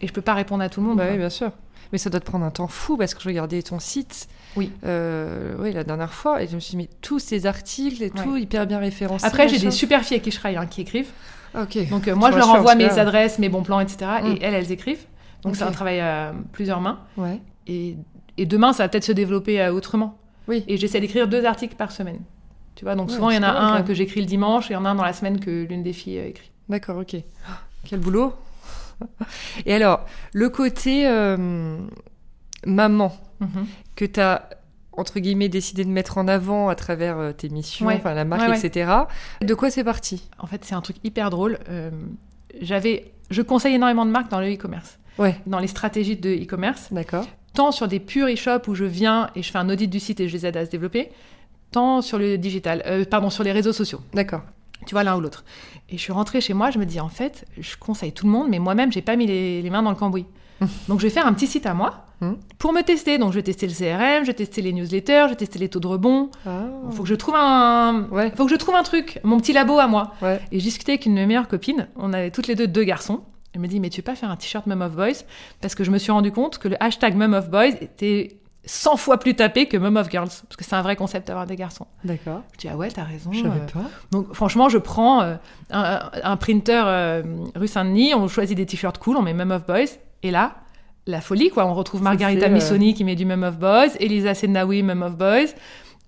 Et 0.00 0.06
je 0.08 0.12
peux 0.12 0.22
pas 0.22 0.34
répondre 0.34 0.62
à 0.62 0.68
tout 0.68 0.80
le 0.80 0.86
monde. 0.86 0.98
Bah 0.98 1.04
oui, 1.10 1.18
bien 1.18 1.30
sûr. 1.30 1.52
Mais 1.92 1.98
ça 1.98 2.08
doit 2.10 2.20
te 2.20 2.24
prendre 2.24 2.44
un 2.44 2.50
temps 2.50 2.68
fou 2.68 2.96
parce 2.96 3.14
que 3.14 3.22
je 3.22 3.28
regardais 3.28 3.60
ton 3.62 3.78
site. 3.80 4.28
Oui. 4.56 4.72
Euh, 4.84 5.54
oui, 5.58 5.72
la 5.72 5.84
dernière 5.84 6.12
fois, 6.12 6.42
et 6.42 6.46
je 6.48 6.54
me 6.54 6.60
suis 6.60 6.70
dit, 6.72 6.76
mais 6.76 6.88
tous 7.02 7.18
ces 7.18 7.46
articles 7.46 8.02
et 8.02 8.10
tout, 8.10 8.32
Ouais. 8.32 8.42
hyper 8.42 8.66
bien 8.66 8.78
référencés. 8.78 9.26
Après, 9.26 9.48
j'ai 9.48 9.58
des 9.58 9.70
super 9.70 10.02
filles 10.02 10.16
avec 10.16 10.24
qui 10.24 10.30
je 10.30 10.38
travaille, 10.38 10.56
hein, 10.56 10.66
qui 10.66 10.80
écrivent. 10.80 11.10
Ok. 11.60 11.88
Donc 11.88 12.06
euh, 12.08 12.14
moi, 12.14 12.30
je 12.30 12.36
leur 12.36 12.48
envoie 12.50 12.74
mes 12.76 12.86
là- 12.86 13.00
adresses, 13.00 13.38
mes 13.38 13.48
bons 13.48 13.62
plans, 13.62 13.80
etc. 13.80 14.10
Mm. 14.22 14.26
Et 14.26 14.38
elles, 14.42 14.54
elles 14.54 14.72
écrivent. 14.72 15.04
Donc 15.42 15.56
c'est 15.56 15.64
un 15.64 15.72
travail 15.72 16.00
à 16.00 16.32
plusieurs 16.52 16.80
mains. 16.80 17.00
Ouais. 17.16 17.40
Et, 17.66 17.96
et 18.40 18.46
demain, 18.46 18.72
ça 18.72 18.84
va 18.84 18.88
peut-être 18.88 19.04
se 19.04 19.12
développer 19.12 19.60
euh, 19.60 19.72
autrement. 19.72 20.18
Oui. 20.48 20.64
Et 20.68 20.76
j'essaie 20.76 21.00
d'écrire 21.00 21.28
deux 21.28 21.44
articles 21.44 21.76
par 21.76 21.92
semaine. 21.92 22.18
Tu 22.74 22.84
vois, 22.84 22.94
donc 22.94 23.08
Ouais, 23.08 23.14
souvent, 23.14 23.30
il 23.30 23.36
y 23.36 23.38
en 23.38 23.42
a 23.42 23.50
un 23.50 23.82
que 23.82 23.92
j'écris 23.94 24.20
le 24.20 24.26
dimanche 24.26 24.70
et 24.70 24.74
il 24.74 24.74
y 24.74 24.76
en 24.76 24.84
a 24.84 24.90
un 24.90 24.94
dans 24.94 25.04
la 25.04 25.12
semaine 25.12 25.38
que 25.40 25.64
l'une 25.68 25.82
des 25.82 25.92
filles 25.92 26.18
euh, 26.18 26.28
écrit. 26.28 26.50
D'accord, 26.68 26.96
ok. 26.98 27.16
Quel 27.84 28.00
boulot. 28.00 28.32
Et 29.66 29.74
alors, 29.74 30.04
le 30.32 30.48
côté 30.48 31.06
euh, 31.06 31.76
maman 32.66 33.12
Mhm. 33.40 33.66
que 33.96 34.04
tu 34.04 34.20
as 34.20 34.50
entre 34.92 35.18
guillemets 35.18 35.48
décidé 35.48 35.84
de 35.84 35.88
mettre 35.90 36.18
en 36.18 36.28
avant 36.28 36.68
à 36.68 36.74
travers 36.74 37.32
tes 37.34 37.48
missions, 37.48 37.86
Ouais. 37.86 37.94
enfin 37.96 38.12
la 38.12 38.26
marque, 38.26 38.50
ouais. 38.50 38.58
etc. 38.58 38.90
De 39.40 39.54
quoi 39.54 39.70
c'est 39.70 39.84
parti? 39.84 40.28
En 40.38 40.46
fait, 40.46 40.62
c'est 40.64 40.74
un 40.74 40.82
truc 40.82 40.96
hyper 41.04 41.30
drôle. 41.30 41.58
Euh, 41.70 41.90
j'avais, 42.60 43.12
je 43.30 43.40
conseille 43.40 43.74
énormément 43.76 44.04
de 44.04 44.10
marques 44.10 44.30
dans 44.30 44.40
le 44.40 44.52
e-commerce, 44.52 44.98
Ouais, 45.18 45.38
dans 45.46 45.58
les 45.58 45.68
stratégies 45.68 46.16
de 46.16 46.30
e-commerce. 46.30 46.88
d'accord. 46.92 47.24
Tant 47.54 47.72
sur 47.72 47.88
des 47.88 48.00
pure 48.00 48.28
e-shop 48.28 48.60
où 48.68 48.74
je 48.74 48.84
viens 48.84 49.30
et 49.34 49.42
je 49.42 49.50
fais 49.50 49.58
un 49.58 49.68
audit 49.68 49.88
du 49.88 50.00
site 50.00 50.20
et 50.20 50.28
je 50.28 50.32
les 50.34 50.46
aide 50.46 50.56
à 50.56 50.64
se 50.64 50.70
développer, 50.70 51.10
tant 51.72 52.00
sur 52.02 52.18
le 52.18 52.38
digital, 52.38 52.82
euh, 52.86 53.04
pardon, 53.04 53.30
sur 53.30 53.44
les 53.44 53.52
réseaux 53.52 53.72
sociaux. 53.72 54.00
D'accord. 54.14 54.42
Tu 54.86 54.94
vois, 54.94 55.04
l'un 55.04 55.16
ou 55.16 55.20
l'autre. 55.20 55.44
Et 55.90 55.96
je 55.98 56.02
suis 56.02 56.12
rentrée 56.12 56.40
chez 56.40 56.54
moi, 56.54 56.70
je 56.70 56.78
me 56.78 56.86
dis, 56.86 57.00
en 57.00 57.08
fait, 57.10 57.44
je 57.58 57.76
conseille 57.76 58.12
tout 58.12 58.24
le 58.24 58.32
monde, 58.32 58.48
mais 58.48 58.58
moi-même, 58.58 58.90
j'ai 58.92 59.02
pas 59.02 59.14
mis 59.16 59.26
les, 59.26 59.60
les 59.62 59.70
mains 59.70 59.82
dans 59.82 59.90
le 59.90 59.96
cambouis. 59.96 60.24
Donc, 60.88 61.00
je 61.00 61.04
vais 61.06 61.10
faire 61.10 61.26
un 61.26 61.32
petit 61.32 61.46
site 61.46 61.66
à 61.66 61.74
moi 61.74 62.06
Mhm. 62.22 62.36
pour 62.58 62.74
me 62.74 62.82
tester. 62.82 63.16
Donc, 63.16 63.30
je 63.32 63.36
vais 63.36 63.42
tester 63.42 63.66
le 63.66 63.72
CRM, 63.72 64.24
je 64.24 64.26
vais 64.26 64.34
tester 64.34 64.60
les 64.60 64.74
newsletters, 64.74 65.22
je 65.24 65.28
vais 65.30 65.36
tester 65.36 65.58
les 65.58 65.70
taux 65.70 65.80
de 65.80 65.86
rebond. 65.86 66.28
Ah. 66.46 66.64
Il 66.90 66.94
faut 66.94 67.02
que 67.02 67.08
je 67.08 67.14
trouve 67.14 67.34
un, 67.34 68.08
Ouais. 68.10 68.30
faut 68.36 68.44
que 68.44 68.50
je 68.50 68.56
trouve 68.56 68.74
un 68.74 68.82
truc, 68.82 69.20
mon 69.24 69.38
petit 69.40 69.54
labo 69.54 69.78
à 69.78 69.86
moi. 69.86 70.12
Ouais. 70.20 70.38
Et 70.52 70.58
j'ai 70.60 70.66
discuté 70.66 70.92
avec 70.92 71.06
une 71.06 71.14
de 71.14 71.20
mes 71.20 71.26
meilleures 71.26 71.48
copines. 71.48 71.88
On 71.96 72.12
avait 72.12 72.30
toutes 72.30 72.46
les 72.46 72.56
deux 72.56 72.66
deux 72.66 72.84
garçons. 72.84 73.22
Elle 73.52 73.60
me 73.60 73.66
dit, 73.66 73.80
mais 73.80 73.90
tu 73.90 74.00
veux 74.00 74.04
pas 74.04 74.14
faire 74.14 74.30
un 74.30 74.36
t-shirt 74.36 74.66
Mum 74.66 74.82
of 74.82 74.94
Boys? 74.94 75.24
Parce 75.60 75.74
que 75.74 75.84
je 75.84 75.90
me 75.90 75.98
suis 75.98 76.12
rendu 76.12 76.30
compte 76.30 76.58
que 76.58 76.68
le 76.68 76.82
hashtag 76.82 77.16
Mum 77.16 77.34
of 77.34 77.50
Boys 77.50 77.74
était 77.80 78.36
100 78.64 78.96
fois 78.96 79.18
plus 79.18 79.34
tapé 79.34 79.66
que 79.66 79.76
Mum 79.76 79.96
of 79.96 80.10
Girls. 80.10 80.28
Parce 80.28 80.56
que 80.56 80.64
c'est 80.64 80.74
un 80.74 80.82
vrai 80.82 80.96
concept 80.96 81.28
d'avoir 81.28 81.46
des 81.46 81.56
garçons. 81.56 81.86
D'accord. 82.04 82.42
Je 82.54 82.58
dis, 82.58 82.68
ah 82.68 82.76
ouais, 82.76 82.90
t'as 82.90 83.04
raison. 83.04 83.32
Je 83.32 83.42
savais 83.42 83.60
euh. 83.60 83.72
pas. 83.72 83.90
Donc 84.12 84.32
franchement, 84.34 84.68
je 84.68 84.78
prends 84.78 85.22
euh, 85.22 85.34
un, 85.70 86.10
un 86.22 86.36
printer 86.36 86.82
euh, 86.86 87.22
rue 87.56 87.68
Saint-Denis, 87.68 88.14
on 88.14 88.28
choisit 88.28 88.56
des 88.56 88.66
t-shirts 88.66 88.98
cool, 88.98 89.16
on 89.16 89.22
met 89.22 89.34
Mum 89.34 89.50
of 89.50 89.66
Boys. 89.66 89.98
Et 90.22 90.30
là, 90.30 90.56
la 91.06 91.20
folie, 91.20 91.50
quoi. 91.50 91.66
On 91.66 91.74
retrouve 91.74 92.02
Margarita 92.02 92.46
euh, 92.46 92.50
Missoni 92.50 92.94
qui 92.94 93.04
met 93.04 93.16
du 93.16 93.24
Mum 93.24 93.42
of 93.42 93.58
Boys, 93.58 93.96
Elisa 93.98 94.34
Senawi, 94.34 94.82
Mum 94.82 95.02
of 95.02 95.16
Boys. 95.16 95.54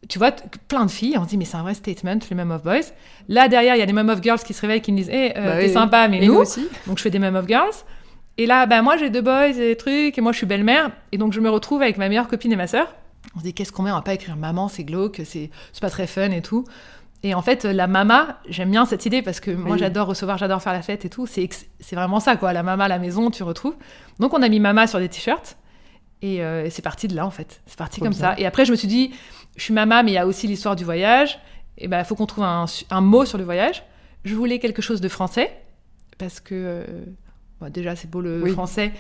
Tu 0.09 0.19
vois, 0.19 0.33
plein 0.69 0.85
de 0.85 0.91
filles, 0.91 1.17
on 1.17 1.25
se 1.25 1.29
dit, 1.29 1.37
mais 1.39 1.45
c'est 1.45 1.57
un 1.57 1.63
vrai 1.63 1.75
statement, 1.75 2.19
les 2.29 2.37
Mum 2.37 2.51
of 2.51 2.63
Boys. 2.65 2.81
Là, 3.29 3.49
derrière, 3.49 3.77
il 3.77 3.79
y 3.79 3.83
a 3.83 3.87
les 3.87 3.93
Mum 3.93 4.09
of 4.09 4.21
Girls 4.23 4.41
qui 4.41 4.53
se 4.53 4.61
réveillent, 4.61 4.81
qui 4.81 4.91
me 4.93 4.97
disent, 4.97 5.11
hé, 5.11 5.33
Bah 5.35 5.59
t'es 5.59 5.67
oui. 5.69 5.73
sympa, 5.73 6.09
mais 6.09 6.21
nous, 6.21 6.35
nous 6.35 6.41
aussi 6.41 6.67
donc 6.87 6.99
je 6.99 7.03
fais 7.03 7.11
des 7.11 7.19
Mum 7.21 7.37
of 7.37 7.47
Girls. 7.47 7.73
Et 8.39 8.47
là, 8.47 8.67
bah, 8.67 8.83
moi 8.83 8.97
j'ai 8.97 9.11
deux 9.11 9.21
boys 9.21 9.49
et 9.49 9.53
des 9.53 9.77
trucs, 9.77 10.19
et 10.19 10.21
moi 10.21 10.33
je 10.33 10.39
suis 10.39 10.47
belle-mère. 10.47 10.91
Et 11.13 11.19
donc 11.19 11.33
je 11.33 11.41
me 11.41 11.49
retrouve 11.51 11.83
avec 11.83 11.99
ma 11.99 12.09
meilleure 12.09 12.29
copine 12.29 12.53
et 12.53 12.57
ma 12.57 12.67
sœur. 12.67 12.95
On 13.37 13.39
se 13.39 13.45
dit, 13.45 13.55
qu'est-ce 13.55 13.71
qu'on 13.73 13.83
met 13.85 13.93
On 13.93 13.95
va 13.95 14.03
pas 14.03 14.15
écrire 14.15 14.37
maman, 14.37 14.69
c'est 14.69 14.85
glauque, 14.85 15.21
c'est 15.25 15.51
pas 15.81 15.91
très 15.91 16.07
fun 16.09 16.31
et 16.33 16.43
tout. 16.43 16.65
Et 17.23 17.35
en 17.35 17.43
fait, 17.43 17.65
la 17.65 17.87
mama, 17.87 18.41
j'aime 18.49 18.71
bien 18.73 18.85
cette 18.85 19.07
idée 19.07 19.23
parce 19.23 19.39
que 19.39 19.53
moi 19.53 19.75
Oui. 19.75 19.79
j'adore 19.79 20.09
recevoir, 20.09 20.39
j'adore 20.39 20.61
faire 20.61 20.73
la 20.73 20.83
fête 20.83 21.05
et 21.05 21.09
tout. 21.11 21.27
C'est 21.27 21.49
vraiment 21.93 22.19
ça, 22.19 22.35
quoi. 22.37 22.53
La 22.53 22.65
mama 22.65 22.87
à 22.87 22.89
la 22.89 22.99
maison, 22.99 23.31
tu 23.31 23.45
retrouves. 23.45 23.77
Donc 24.19 24.35
on 24.35 24.43
a 24.43 24.49
mis 24.49 24.59
mama 24.59 24.89
sur 24.89 24.99
des 24.99 25.09
t-shirts. 25.09 25.57
Et 26.21 26.43
euh, 26.43 26.69
c'est 26.71 26.83
parti 26.83 27.07
de 27.09 27.15
là, 27.17 27.25
en 27.27 27.31
fait. 27.31 27.61
C'est 27.67 27.77
parti 27.79 28.01
Trop 28.01 28.07
comme 28.07 28.15
bien. 28.15 28.21
ça. 28.31 28.35
Et 28.39 28.47
après, 28.47 28.65
je 28.65 28.71
me 28.73 28.77
suis 28.77 28.89
dit, 28.89 29.13
je 29.57 29.63
suis 29.63 29.75
mama, 29.75 30.03
mais 30.03 30.13
il 30.13 30.15
y 30.15 30.19
a 30.19 30.27
aussi 30.27 30.47
l'histoire 30.47 30.77
du 30.77 30.85
voyage. 30.85 31.39
Et 31.79 31.89
ben, 31.89 31.99
il 31.99 32.05
faut 32.05 32.15
qu'on 32.15 32.27
trouve 32.27 32.45
un, 32.45 33.01
mot 33.01 33.25
sur 33.25 33.39
le 33.39 33.45
voyage. 33.45 33.83
Je 34.25 34.35
voulais 34.35 34.59
quelque 34.59 34.83
chose 34.83 35.01
de 35.01 35.09
français, 35.09 35.51
parce 36.19 36.41
que 36.41 36.55
euh, 36.55 37.69
déjà, 37.71 37.97
c'est 37.97 38.11
beau 38.11 38.21
le 38.21 38.43
Oui. 38.43 38.53
français. 38.53 38.93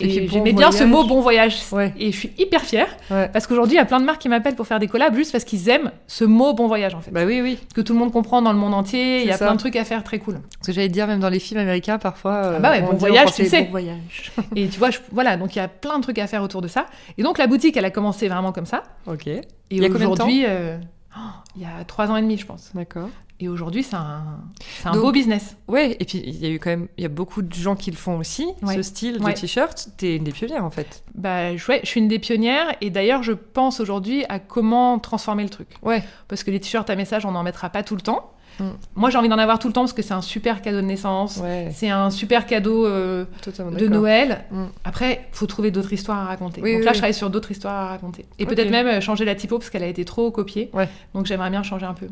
Et 0.00 0.14
Et, 0.16 0.20
bon 0.26 0.32
j'aimais 0.32 0.52
bien 0.52 0.70
ce 0.70 0.84
mot 0.84 1.04
bon 1.04 1.20
voyage. 1.20 1.56
Ouais. 1.72 1.92
Et 1.98 2.12
je 2.12 2.16
suis 2.16 2.30
hyper 2.38 2.62
fière, 2.62 2.86
Ouais. 3.10 3.28
parce 3.32 3.46
qu'aujourd'hui, 3.48 3.74
il 3.74 3.78
y 3.78 3.80
a 3.80 3.84
plein 3.84 3.98
de 3.98 4.04
marques 4.04 4.20
qui 4.22 4.28
m'appellent 4.28 4.54
pour 4.54 4.66
faire 4.66 4.78
des 4.78 4.86
collabs 4.86 5.14
juste 5.16 5.32
parce 5.32 5.42
qu'ils 5.44 5.68
aiment 5.68 5.90
ce 6.06 6.24
mot 6.24 6.54
bon 6.54 6.68
voyage, 6.68 6.94
en 6.94 7.00
fait. 7.00 7.10
Bah 7.10 7.24
oui, 7.26 7.40
oui. 7.42 7.58
que 7.74 7.80
tout 7.80 7.94
le 7.94 7.98
monde 7.98 8.12
comprend 8.12 8.40
dans 8.40 8.52
le 8.52 8.58
monde 8.58 8.74
entier. 8.74 9.22
Il 9.22 9.26
y 9.26 9.30
a 9.32 9.36
ça. 9.36 9.46
plein 9.46 9.54
de 9.54 9.58
trucs 9.60 9.74
à 9.76 9.84
faire 9.84 10.04
très 10.04 10.18
cool. 10.20 10.34
Parce 10.34 10.66
que 10.68 10.72
j'allais 10.72 10.88
dire, 10.88 11.06
même 11.08 11.18
dans 11.20 11.28
les 11.28 11.40
films 11.40 11.60
américains, 11.60 11.98
parfois. 11.98 12.34
euh, 12.34 12.54
Ah 12.56 12.60
bah 12.60 12.70
ouais, 12.70 12.82
on 12.82 12.86
bon 12.86 12.92
dit 12.92 12.98
voyage, 13.00 13.32
tu 13.34 13.44
sais. 13.46 13.62
Bon 13.64 13.70
voyage. 13.72 14.32
Et 14.54 14.68
tu 14.68 14.78
vois, 14.78 14.90
je- 14.90 14.98
voilà, 15.10 15.36
donc 15.36 15.56
il 15.56 15.58
y 15.58 15.62
a 15.62 15.68
plein 15.68 15.98
de 15.98 16.02
trucs 16.04 16.18
à 16.18 16.26
faire 16.28 16.42
autour 16.42 16.62
de 16.62 16.68
ça. 16.68 16.86
Et 17.16 17.22
donc 17.24 17.38
la 17.38 17.46
boutique, 17.48 17.76
elle 17.76 17.84
a 17.84 17.90
commencé 17.90 18.28
vraiment 18.28 18.52
comme 18.52 18.66
ça. 18.66 18.84
ok. 19.06 19.26
Et 19.70 19.80
aujourd'hui, 19.90 20.44
euh, 20.46 20.78
oh, 21.18 21.30
il 21.56 21.62
y 21.62 21.64
a 21.64 21.84
trois 21.84 22.08
ans 22.10 22.16
et 22.16 22.22
demi, 22.22 22.36
je 22.38 22.46
pense. 22.46 22.70
D'accord. 22.74 23.08
Et 23.40 23.48
aujourd'hui, 23.48 23.84
c'est 23.84 23.94
un, 23.94 24.40
c'est 24.80 24.88
un 24.88 24.92
Donc- 24.92 25.02
beau 25.02 25.12
business. 25.12 25.56
Ouais, 25.68 25.96
et 26.00 26.04
puis 26.04 26.18
il 26.26 26.36
y 26.38 26.46
a 26.46 26.48
eu 26.50 26.58
quand 26.58 26.70
même, 26.70 26.88
il 26.96 27.02
y 27.02 27.06
a 27.06 27.08
beaucoup 27.08 27.40
de 27.42 27.52
gens 27.54 27.76
qui 27.76 27.90
le 27.92 27.96
font 27.96 28.18
aussi, 28.18 28.48
Ouais. 28.62 28.74
ce 28.74 28.82
style 28.82 29.22
Ouais. 29.22 29.32
de 29.32 29.38
t-shirt. 29.38 29.90
T'es 29.96 30.16
une 30.16 30.24
des 30.24 30.32
pionnières 30.32 30.64
en 30.64 30.70
fait. 30.70 31.04
Bah, 31.14 31.52
ouais, 31.52 31.80
je 31.84 31.86
suis 31.88 32.00
une 32.00 32.08
des 32.08 32.18
pionnières 32.18 32.74
et 32.80 32.90
d'ailleurs, 32.90 33.22
je 33.22 33.32
pense 33.32 33.78
aujourd'hui 33.78 34.24
à 34.28 34.40
comment 34.40 34.98
transformer 34.98 35.44
le 35.44 35.50
truc. 35.50 35.68
Ouais. 35.82 36.02
Parce 36.26 36.42
que 36.42 36.50
les 36.50 36.58
t-shirts 36.58 36.90
à 36.90 36.96
message, 36.96 37.24
on 37.26 37.30
n'en 37.30 37.44
mettra 37.44 37.70
pas 37.70 37.84
tout 37.84 37.94
le 37.94 38.00
temps. 38.02 38.32
Mm. 38.58 38.70
Moi, 38.96 39.10
j'ai 39.10 39.18
envie 39.18 39.28
d'en 39.28 39.38
avoir 39.38 39.58
tout 39.58 39.68
le 39.68 39.72
temps 39.72 39.82
parce 39.82 39.92
que 39.92 40.02
c'est 40.02 40.14
un 40.14 40.22
super 40.22 40.62
cadeau 40.62 40.78
de 40.78 40.86
naissance. 40.86 41.38
Ouais, 41.38 41.70
C'est 41.74 41.90
un 41.90 42.10
super 42.10 42.46
cadeau 42.46 42.86
euh, 42.86 43.24
de. 43.46 43.88
Noël. 43.88 44.44
Mm. 44.50 44.64
Après, 44.84 45.26
faut 45.32 45.46
trouver 45.46 45.70
d'autres 45.70 45.92
histoires 45.92 46.18
à 46.18 46.24
raconter. 46.26 46.60
Oui, 46.62 46.72
Donc 46.72 46.80
oui, 46.80 46.84
là, 46.84 46.90
oui. 46.90 46.94
je 46.94 47.00
travaille 47.00 47.14
sur 47.14 47.30
d'autres 47.30 47.50
histoires 47.50 47.74
à 47.74 47.88
raconter. 47.88 48.26
Et 48.38 48.46
peut-être 48.46 48.70
même 48.70 48.86
euh, 48.86 49.00
changer 49.00 49.24
la 49.24 49.34
typo 49.34 49.58
parce 49.58 49.70
qu'elle 49.70 49.82
a 49.82 49.88
été 49.88 50.04
trop 50.04 50.30
copiée. 50.30 50.70
Ouais. 50.72 50.88
Donc 51.14 51.26
j'aimerais 51.26 51.50
bien 51.50 51.62
changer 51.62 51.86
un 51.86 51.94
peu. 51.94 52.06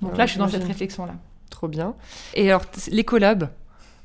Donc 0.00 0.12
Ouais, 0.12 0.18
là, 0.18 0.26
je 0.26 0.32
suis 0.32 0.38
dans 0.38 0.48
cette 0.48 0.64
réflexion-là. 0.64 1.14
Trop 1.50 1.68
bien. 1.68 1.94
Et 2.34 2.48
alors, 2.50 2.62
les 2.90 3.04
collabs, 3.04 3.48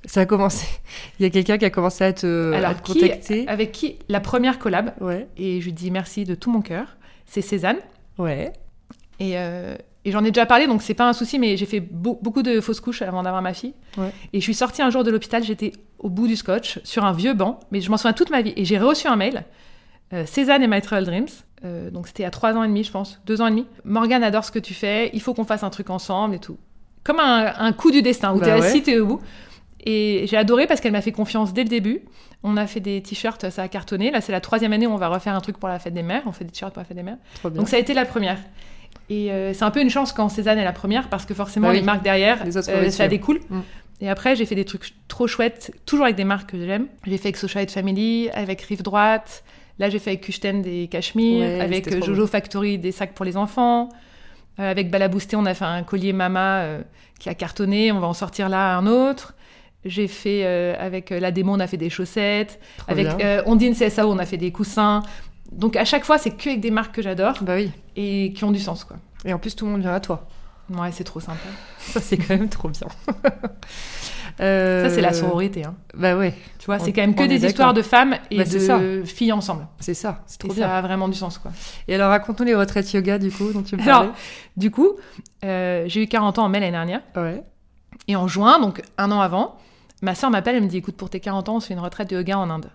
ça 0.06 0.22
a 0.22 0.26
commencé. 0.26 0.68
Il 1.20 1.24
y 1.24 1.26
a 1.26 1.30
quelqu'un 1.30 1.58
qui 1.58 1.66
a 1.66 1.70
commencé 1.70 2.04
à 2.04 2.14
te, 2.14 2.54
à 2.54 2.76
te 2.76 2.82
qui, 2.84 3.00
contacter. 3.00 3.48
avec 3.48 3.72
qui 3.72 3.98
la 4.10 4.20
première 4.20 4.60
collab, 4.60 4.94
et 5.38 5.60
je 5.60 5.66
lui 5.66 5.74
dis 5.74 5.92
merci 5.92 6.24
de 6.24 6.36
tout 6.36 6.52
mon 6.52 6.62
cœur, 6.62 6.98
c'est 7.26 7.42
Cézanne. 7.42 7.78
Ouais. 8.18 8.54
Et, 9.20 9.34
euh, 9.38 9.76
et 10.08 10.12
j'en 10.12 10.24
ai 10.24 10.32
déjà 10.32 10.46
parlé, 10.46 10.66
donc 10.68 10.82
c'est 10.82 10.94
pas 10.94 11.08
un 11.08 11.14
souci, 11.14 11.38
mais 11.38 11.58
j'ai 11.58 11.66
fait 11.66 11.80
beau- 11.80 12.18
beaucoup 12.22 12.42
de 12.42 12.62
fausses 12.62 12.80
couches 12.80 13.02
avant 13.02 13.24
d'avoir 13.24 13.42
ma 13.42 13.54
fille. 13.54 13.74
Ouais. 13.98 14.12
Et 14.34 14.40
je 14.40 14.44
suis 14.44 14.54
sortie 14.54 14.82
un 14.82 14.90
jour 14.90 15.04
de 15.04 15.12
l'hôpital, 15.12 15.44
j'étais 15.44 15.74
au 16.00 16.10
bout 16.10 16.28
du 16.28 16.36
scotch, 16.36 16.80
sur 16.84 17.04
un 17.06 17.12
vieux 17.12 17.34
banc, 17.34 17.60
mais 17.72 17.82
je 17.82 17.92
m'en 17.92 17.98
souviens 17.98 18.14
toute 18.14 18.30
ma 18.30 18.42
vie. 18.42 18.54
Et 18.56 18.66
j'ai 18.66 18.80
reçu 18.80 19.08
un 19.08 19.16
mail, 19.18 19.44
euh, 20.14 20.26
Cézanne 20.26 20.64
et 20.64 20.68
My 20.68 20.82
Travel 20.82 21.06
Dreams, 21.06 21.28
euh, 21.66 21.90
donc 21.92 22.08
c'était 22.08 22.24
à 22.24 22.30
trois 22.32 22.54
ans 22.54 22.64
et 22.64 22.68
demi, 22.68 22.84
je 22.84 22.92
pense, 22.92 23.20
deux 23.26 23.42
ans 23.42 23.48
et 23.48 23.52
demi. 23.52 23.66
Morgane 23.84 24.24
adore 24.24 24.46
ce 24.46 24.52
que 24.52 24.60
tu 24.60 24.74
fais, 24.74 25.10
il 25.14 25.22
faut 25.22 25.34
qu'on 25.34 25.44
fasse 25.46 25.64
un 25.64 25.70
truc 25.70 25.90
ensemble 25.90 26.36
et 26.36 26.40
tout. 26.40 26.58
Comme 27.04 27.20
un, 27.20 27.54
un 27.58 27.74
coup 27.74 27.92
du 27.92 28.02
destin, 28.02 28.34
où 28.34 28.40
Bah 28.40 28.46
t'es 28.46 28.54
ouais. 28.54 28.66
assis, 28.66 28.82
t'es 28.84 29.00
au 29.00 29.06
bout. 29.06 29.22
Et 29.86 30.26
j'ai 30.28 30.36
adoré 30.38 30.68
parce 30.68 30.82
qu'elle 30.82 30.92
m'a 30.92 31.02
fait 31.02 31.12
confiance 31.14 31.54
dès 31.54 31.64
le 31.64 31.70
début. 31.70 32.02
On 32.44 32.58
a 32.58 32.68
fait 32.68 32.82
des 32.82 33.02
t-shirts, 33.02 33.50
ça 33.50 33.64
a 33.64 33.68
cartonné. 33.70 34.12
Là, 34.12 34.20
c'est 34.22 34.32
la 34.34 34.42
troisième 34.42 34.74
année 34.74 34.86
où 34.86 34.92
on 34.92 34.98
va 34.98 35.08
refaire 35.08 35.34
un 35.34 35.40
truc 35.40 35.58
pour 35.58 35.70
la 35.70 35.80
fête 35.80 35.94
des 35.94 36.04
mères. 36.04 36.24
On 36.26 36.32
fait 36.34 36.44
des 36.46 36.52
t-shirts 36.52 36.74
pour 36.74 36.82
la 36.82 36.86
fête 36.86 36.98
des 36.98 37.04
mères. 37.04 37.18
Donc 37.46 37.68
ça 37.70 37.78
a 37.78 37.80
été 37.80 37.94
la 37.94 38.06
première. 38.06 38.38
Et 39.10 39.32
euh, 39.32 39.54
c'est 39.54 39.64
un 39.64 39.72
peu 39.72 39.82
une 39.82 39.90
chance 39.90 40.12
quand 40.12 40.28
Cézanne 40.30 40.58
est 40.60 40.64
la 40.66 40.74
première 40.74 41.10
parce 41.10 41.26
que 41.26 41.34
forcément 41.34 41.68
Bah 41.68 41.74
oui. 41.74 41.80
les 41.80 41.86
marques 41.86 42.04
derrière, 42.04 42.44
Les 42.44 42.58
autres 42.58 42.70
euh, 42.70 42.90
ça 42.90 43.08
découle. 43.08 43.40
Mm. 43.50 43.60
Et 44.02 44.10
après 44.10 44.36
j'ai 44.36 44.46
fait 44.46 44.56
des 44.56 44.66
trucs 44.66 44.94
trop 45.08 45.28
chouettes, 45.28 45.72
toujours 45.86 46.06
avec 46.06 46.18
des 46.18 46.26
marques 46.26 46.52
que 46.52 46.66
j'aime. 46.66 46.88
J'ai 47.06 47.18
fait 47.18 47.30
avec 47.30 47.38
Socha 47.38 47.62
et 47.62 47.68
Family, 47.68 48.30
avec 48.34 48.62
Rive 48.62 48.84
Droite. 48.84 49.44
Là 49.80 49.90
j'ai 49.90 50.00
fait 50.00 50.12
avec 50.12 50.22
Kuchten 50.22 50.62
des 50.62 50.88
cachemires, 50.88 51.48
Ouais, 51.48 51.62
avec 51.62 52.04
Jojo 52.04 52.28
Factory 52.28 52.78
des 52.78 52.92
sacs 52.92 53.14
pour 53.14 53.26
les 53.26 53.38
enfants. 53.38 53.90
Euh, 54.60 54.72
avec 54.72 54.90
Balaboosté 54.90 55.36
on 55.36 55.46
a 55.46 55.54
fait 55.54 55.66
un 55.66 55.84
collier 55.84 56.14
Mama 56.14 56.62
euh, 56.62 56.82
qui 57.20 57.30
a 57.30 57.36
cartonné, 57.36 57.92
on 57.92 58.00
va 58.00 58.08
en 58.08 58.14
sortir 58.14 58.50
là 58.50 58.76
un 58.76 58.88
autre. 58.88 59.36
J'ai 59.86 60.08
fait 60.08 60.42
euh, 60.44 60.76
avec 60.80 61.12
euh, 61.12 61.20
la 61.20 61.32
démo, 61.32 61.54
on 61.54 61.60
a 61.60 61.68
fait 61.68 61.78
des 61.78 61.90
chaussettes. 61.90 62.60
Trop 62.78 62.92
avec 62.92 63.08
euh, 63.24 63.42
Ondine 63.46 63.74
CSAO, 63.76 64.12
on 64.12 64.18
a 64.18 64.26
fait 64.26 64.38
des 64.38 64.52
coussins. 64.52 65.02
Donc 65.52 65.76
à 65.76 65.86
chaque 65.86 66.04
fois, 66.06 66.18
c'est 66.18 66.32
que 66.32 66.50
avec 66.50 66.62
des 66.62 66.72
marques 66.72 66.96
que 66.96 67.02
j'adore 67.02 67.36
Bah 67.42 67.56
oui. 67.56 67.72
et 67.96 68.34
qui 68.36 68.44
ont 68.44 68.52
du 68.52 68.60
sens, 68.60 68.84
quoi. 68.84 68.98
Et 69.26 69.34
en 69.34 69.40
plus, 69.40 69.56
tout 69.56 69.66
le 69.66 69.72
monde 69.72 69.82
vient 69.82 69.94
à 69.94 70.00
toi. 70.00 70.28
Ouais, 70.70 70.92
c'est 70.92 71.04
trop 71.06 71.20
sympa. 71.20 71.38
Ça, 71.80 72.02
c'est 72.02 72.18
quand 72.18 72.36
même 72.36 72.50
trop 72.50 72.70
bien. 72.70 72.88
Euh, 74.40 74.88
Ça, 74.88 74.94
c'est 74.94 75.02
la 75.02 75.14
sororité. 75.14 75.66
Hein. 75.66 75.74
Bah 75.96 76.16
ouais, 76.16 76.32
Tu 76.60 76.68
vois, 76.68 76.78
c'est 76.78 76.94
quand 76.94 77.02
même 77.02 77.16
que 77.16 77.24
des 77.24 77.44
histoires 77.44 77.74
de 77.74 77.82
femmes 77.82 78.18
et 78.30 78.38
Bah, 78.38 78.44
de 78.44 78.60
ça. 78.60 78.80
filles 79.04 79.32
ensemble. 79.32 79.66
c'est 79.80 79.96
ça. 79.96 80.22
C'est 80.28 80.44
Et 80.46 80.48
trop 80.48 80.54
ça 80.56 80.68
bien. 80.68 80.76
a 80.76 80.82
vraiment 80.84 81.08
du 81.08 81.16
sens, 81.18 81.40
quoi. 81.40 81.52
Et 81.88 81.96
alors, 81.96 82.10
raconte-nous 82.12 82.46
les 82.46 82.54
retraites 82.54 82.94
yoga, 82.94 83.18
du 83.18 83.32
coup, 83.32 83.52
dont 83.52 83.64
tu 83.64 83.76
me 83.76 83.82
Alors, 83.82 84.02
parlais. 84.02 84.14
du 84.56 84.70
coup, 84.70 84.92
euh, 85.44 85.86
j'ai 85.88 86.04
eu 86.04 86.08
40 86.08 86.38
ans 86.38 86.46
en 86.46 86.50
mai 86.50 86.60
l'année 86.60 86.72
dernière. 86.74 87.02
Ouais. 87.16 87.42
Et 88.08 88.16
en 88.16 88.28
juin, 88.28 88.60
donc 88.60 88.84
un 89.00 89.12
an 89.12 89.22
avant, 89.22 89.58
ma 90.04 90.14
soeur 90.14 90.30
m'appelle 90.30 90.56
et 90.56 90.62
me 90.62 90.68
dit 90.68 90.78
Écoute, 90.78 90.98
pour 90.98 91.10
tes 91.10 91.20
40 91.20 91.50
ans, 91.50 91.56
on 91.56 91.60
se 91.60 91.66
fait 91.68 91.74
une 91.74 91.80
retraite 91.80 92.12
de 92.12 92.16
yoga 92.18 92.38
en 92.38 92.50
Inde. 92.52 92.70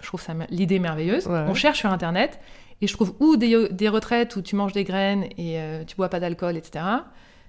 Je 0.00 0.06
trouve 0.06 0.20
ça 0.20 0.32
l'idée 0.50 0.78
merveilleuse. 0.78 1.26
Ouais. 1.26 1.44
On 1.48 1.54
cherche 1.54 1.78
sur 1.78 1.90
Internet 1.90 2.40
et 2.80 2.86
je 2.86 2.92
trouve 2.92 3.14
ou 3.20 3.36
des, 3.36 3.88
retraites 3.88 4.36
où 4.36 4.42
tu 4.42 4.56
manges 4.56 4.72
des 4.72 4.84
graines 4.84 5.24
et 5.38 5.58
euh, 5.58 5.84
tu 5.84 5.96
bois 5.96 6.08
pas 6.08 6.20
d'alcool, 6.20 6.56
etc. 6.56 6.84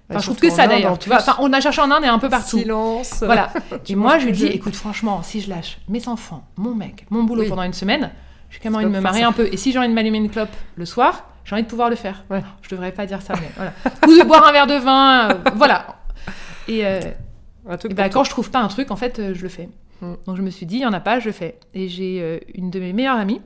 Enfin, 0.08 0.20
je 0.20 0.24
trouve 0.24 0.38
que 0.38 0.50
ça 0.50 0.66
d'ailleurs. 0.66 0.98
Tu 0.98 1.08
vois, 1.08 1.18
plus. 1.18 1.28
enfin, 1.28 1.36
on 1.40 1.52
a 1.52 1.60
cherché 1.60 1.80
en 1.80 1.90
Inde 1.90 2.04
et 2.04 2.08
un 2.08 2.18
peu 2.18 2.28
partout. 2.28 2.58
Silence. 2.58 3.22
Voilà. 3.24 3.50
Et 3.88 3.96
moi, 3.96 4.18
je 4.18 4.26
lui 4.26 4.32
dis, 4.32 4.46
écoute, 4.46 4.76
franchement, 4.76 5.22
si 5.22 5.40
je 5.40 5.50
lâche 5.50 5.78
mes 5.88 6.06
enfants, 6.08 6.46
mon 6.56 6.74
mec, 6.74 7.06
mon 7.10 7.24
boulot 7.24 7.42
Oui. 7.42 7.48
pendant 7.48 7.64
une 7.64 7.72
semaine, 7.72 8.12
j'ai 8.50 8.60
quand 8.60 8.70
même 8.70 8.76
envie 8.76 8.84
de 8.84 8.90
me 8.90 9.00
marier 9.00 9.24
un 9.24 9.32
peu. 9.32 9.48
Et 9.50 9.56
si 9.56 9.72
j'ai 9.72 9.78
envie 9.78 9.88
de 9.88 9.94
m'allumer 9.94 10.18
une 10.18 10.30
clope 10.30 10.54
le 10.76 10.84
soir, 10.84 11.24
j'ai 11.44 11.54
envie 11.54 11.64
de 11.64 11.68
pouvoir 11.68 11.90
le 11.90 11.96
faire. 11.96 12.24
Ouais. 12.30 12.42
Je 12.62 12.68
devrais 12.68 12.92
pas 12.92 13.06
dire 13.06 13.20
ça, 13.20 13.34
mais 13.34 13.50
voilà. 13.56 13.72
Ou 14.06 14.18
de 14.18 14.24
boire 14.24 14.46
un 14.46 14.52
verre 14.52 14.66
de 14.66 14.74
vin, 14.74 15.30
euh, 15.30 15.34
voilà. 15.56 15.96
Et, 16.68 16.86
euh, 16.86 17.00
et 17.88 17.94
bah, 17.94 18.08
quand 18.08 18.24
je 18.24 18.30
trouve 18.30 18.50
pas 18.50 18.60
un 18.60 18.68
truc, 18.68 18.90
en 18.90 18.96
fait, 18.96 19.18
euh, 19.18 19.34
je 19.34 19.42
le 19.42 19.48
fais. 19.48 19.68
Mm. 20.00 20.14
Donc 20.26 20.36
je 20.36 20.42
me 20.42 20.50
suis 20.50 20.66
dit, 20.66 20.76
il 20.76 20.82
y 20.82 20.86
en 20.86 20.92
a 20.92 21.00
pas, 21.00 21.20
je 21.20 21.30
fais. 21.30 21.58
Et 21.74 21.88
j'ai 21.88 22.20
euh, 22.20 22.38
une 22.54 22.70
de 22.70 22.80
mes 22.80 22.92
meilleures 22.92 23.18
amies, 23.18 23.40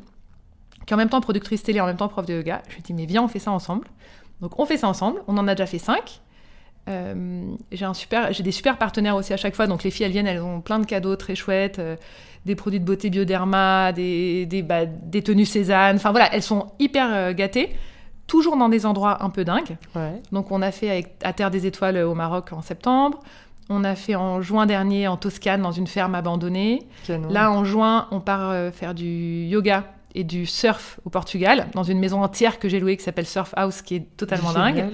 qui 0.86 0.92
est 0.92 0.94
en 0.94 0.98
même 0.98 1.08
temps 1.08 1.20
productrice 1.20 1.62
télé, 1.62 1.80
en 1.80 1.86
même 1.86 1.96
temps 1.96 2.08
prof 2.08 2.26
de 2.26 2.34
yoga. 2.34 2.62
Je 2.68 2.74
lui 2.74 2.80
ai 2.80 2.82
dit, 2.82 2.94
mais 2.94 3.06
viens, 3.06 3.22
on 3.22 3.28
fait 3.28 3.38
ça 3.38 3.50
ensemble. 3.50 3.86
Donc 4.40 4.58
on 4.58 4.66
fait 4.66 4.76
ça 4.76 4.88
ensemble. 4.88 5.22
On 5.28 5.36
en 5.38 5.46
a 5.48 5.54
déjà 5.54 5.66
fait 5.66 5.78
cinq. 5.78 6.20
Euh, 6.88 7.54
j'ai 7.70 7.84
un 7.84 7.94
super, 7.94 8.32
j'ai 8.32 8.42
des 8.42 8.52
super 8.52 8.78
partenaires 8.78 9.16
aussi 9.16 9.32
à 9.32 9.36
chaque 9.36 9.54
fois. 9.54 9.66
Donc 9.66 9.84
les 9.84 9.90
filles, 9.90 10.06
elles 10.06 10.12
viennent, 10.12 10.26
elles 10.26 10.42
ont 10.42 10.60
plein 10.60 10.78
de 10.78 10.86
cadeaux 10.86 11.16
très 11.16 11.34
chouettes, 11.34 11.78
euh, 11.78 11.96
des 12.46 12.54
produits 12.54 12.80
de 12.80 12.84
beauté 12.84 13.10
bioderma, 13.10 13.92
des, 13.92 14.46
des, 14.46 14.62
bah, 14.62 14.86
des 14.86 15.22
tenues 15.22 15.44
Cézanne. 15.44 15.96
Enfin 15.96 16.10
voilà, 16.10 16.32
elles 16.34 16.42
sont 16.42 16.72
hyper 16.78 17.08
euh, 17.12 17.32
gâtées, 17.34 17.76
toujours 18.26 18.56
dans 18.56 18.68
des 18.68 18.86
endroits 18.86 19.22
un 19.22 19.30
peu 19.30 19.44
dingues. 19.44 19.76
Ouais. 19.94 20.20
Donc 20.32 20.50
on 20.50 20.62
a 20.62 20.70
fait 20.70 20.90
avec, 20.90 21.16
à 21.22 21.32
Terre 21.32 21.50
des 21.50 21.66
Étoiles 21.66 21.98
au 21.98 22.14
Maroc 22.14 22.52
en 22.52 22.62
septembre. 22.62 23.20
On 23.72 23.84
a 23.84 23.94
fait 23.94 24.16
en 24.16 24.42
juin 24.42 24.66
dernier 24.66 25.06
en 25.06 25.16
Toscane 25.16 25.62
dans 25.62 25.70
une 25.72 25.86
ferme 25.86 26.14
abandonnée. 26.16 26.80
Canon. 27.06 27.28
Là 27.30 27.50
en 27.52 27.64
juin, 27.64 28.08
on 28.10 28.20
part 28.20 28.50
euh, 28.50 28.72
faire 28.72 28.94
du 28.94 29.06
yoga 29.46 29.84
et 30.14 30.24
du 30.24 30.44
surf 30.44 30.98
au 31.04 31.10
Portugal 31.10 31.68
dans 31.74 31.84
une 31.84 32.00
maison 32.00 32.20
entière 32.22 32.58
que 32.58 32.68
j'ai 32.68 32.80
louée 32.80 32.96
qui 32.96 33.04
s'appelle 33.04 33.26
Surf 33.26 33.54
House 33.56 33.80
qui 33.80 33.94
est 33.94 34.16
totalement 34.16 34.52
dingue. 34.52 34.86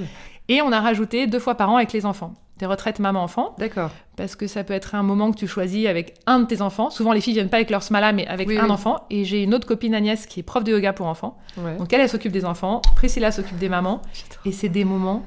Et 0.49 0.61
on 0.61 0.71
a 0.73 0.81
rajouté 0.81 1.27
deux 1.27 1.39
fois 1.39 1.55
par 1.55 1.71
an 1.71 1.77
avec 1.77 1.93
les 1.95 2.05
enfants. 2.05 2.35
Des 2.59 2.67
retraites 2.67 3.01
maman-enfant, 3.01 3.55
D'accord. 3.59 3.91
parce 4.17 4.35
que 4.37 4.47
ça 4.47 4.65
peut 4.65 4.73
être 4.73 4.95
un 4.95 5.03
moment 5.03 5.31
que 5.31 5.37
tu 5.37 5.47
choisis 5.47 5.87
avec 5.87 6.15
un 6.27 6.41
de 6.41 6.47
tes 6.47 6.63
enfants. 6.63 6.89
Souvent, 6.89 7.13
les 7.13 7.21
filles 7.21 7.35
viennent 7.35 7.51
pas 7.51 7.59
avec 7.59 7.69
leur 7.69 7.83
smala, 7.83 8.13
mais 8.13 8.27
avec 8.29 8.49
Oui, 8.49 8.57
un 8.59 8.65
oui. 8.65 8.71
enfant. 8.71 9.05
Et 9.11 9.27
j'ai 9.27 9.43
une 9.43 9.53
autre 9.55 9.67
copine 9.67 9.95
Agnès 9.95 10.25
qui 10.27 10.41
est 10.41 10.43
prof 10.43 10.65
de 10.65 10.73
yoga 10.73 10.95
pour 10.95 11.07
enfants. 11.07 11.37
Ouais. 11.59 11.77
Donc 11.77 11.93
elle, 11.93 12.01
elle 12.01 12.09
s'occupe 12.09 12.33
des 12.33 12.45
enfants. 12.47 12.81
Priscilla 12.95 13.31
s'occupe 13.31 13.59
des 13.59 13.69
mamans. 13.69 14.01
Et 14.47 14.53
c'est 14.53 14.71
des 14.71 14.85
moments 14.87 15.23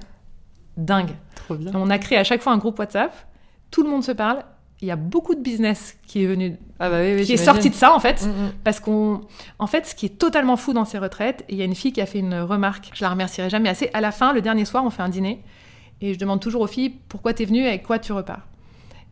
dingues. 0.78 1.14
Trop 1.36 1.54
bien. 1.56 1.72
On 1.76 1.90
a 1.92 2.00
créé 2.00 2.18
à 2.18 2.24
chaque 2.24 2.42
fois 2.42 2.52
un 2.54 2.58
groupe 2.58 2.80
WhatsApp. 2.80 3.14
Tout 3.72 3.84
le 3.84 3.90
monde 3.90 4.04
se 4.04 4.12
parle. 4.12 4.44
Il 4.82 4.88
y 4.88 4.92
a 4.92 4.96
beaucoup 4.96 5.36
de 5.36 5.42
business 5.42 5.98
qui 6.08 6.24
est 6.24 6.26
venu, 6.26 6.58
Ah 6.80 6.90
bah 6.90 7.02
oui, 7.02 7.16
oui, 7.16 7.26
qui 7.26 7.34
est 7.34 7.38
sorti 7.38 7.70
de 7.70 7.76
ça 7.76 7.94
en 7.94 8.00
fait. 8.00 8.26
Mm, 8.26 8.30
mm. 8.30 8.52
Parce 8.64 8.80
qu'on, 8.80 9.22
en 9.60 9.68
fait, 9.68 9.86
ce 9.86 9.94
qui 9.94 10.06
est 10.06 10.18
totalement 10.18 10.56
fou 10.56 10.72
dans 10.72 10.86
ces 10.86 10.98
retraites, 10.98 11.44
et 11.50 11.54
il 11.54 11.58
y 11.58 11.62
a 11.62 11.66
une 11.66 11.76
fille 11.76 11.92
qui 11.92 12.00
a 12.00 12.06
fait 12.06 12.20
une 12.20 12.36
remarque, 12.36 12.90
je 12.94 13.04
la 13.04 13.10
remercierai 13.10 13.50
jamais 13.50 13.68
assez. 13.68 13.90
À 13.94 14.00
la 14.00 14.12
fin, 14.12 14.32
le 14.32 14.42
dernier 14.42 14.64
soir, 14.64 14.86
on 14.86 14.90
fait 14.90 15.02
un 15.02 15.10
dîner, 15.10 15.44
et 16.00 16.14
je 16.14 16.20
demande 16.20 16.40
toujours 16.40 16.62
aux 16.62 16.68
filles 16.68 16.96
pourquoi 17.10 17.34
t'es 17.34 17.44
venue, 17.44 17.66
avec 17.66 17.84
quoi 17.84 18.00
tu 18.00 18.14
repars? 18.14 18.48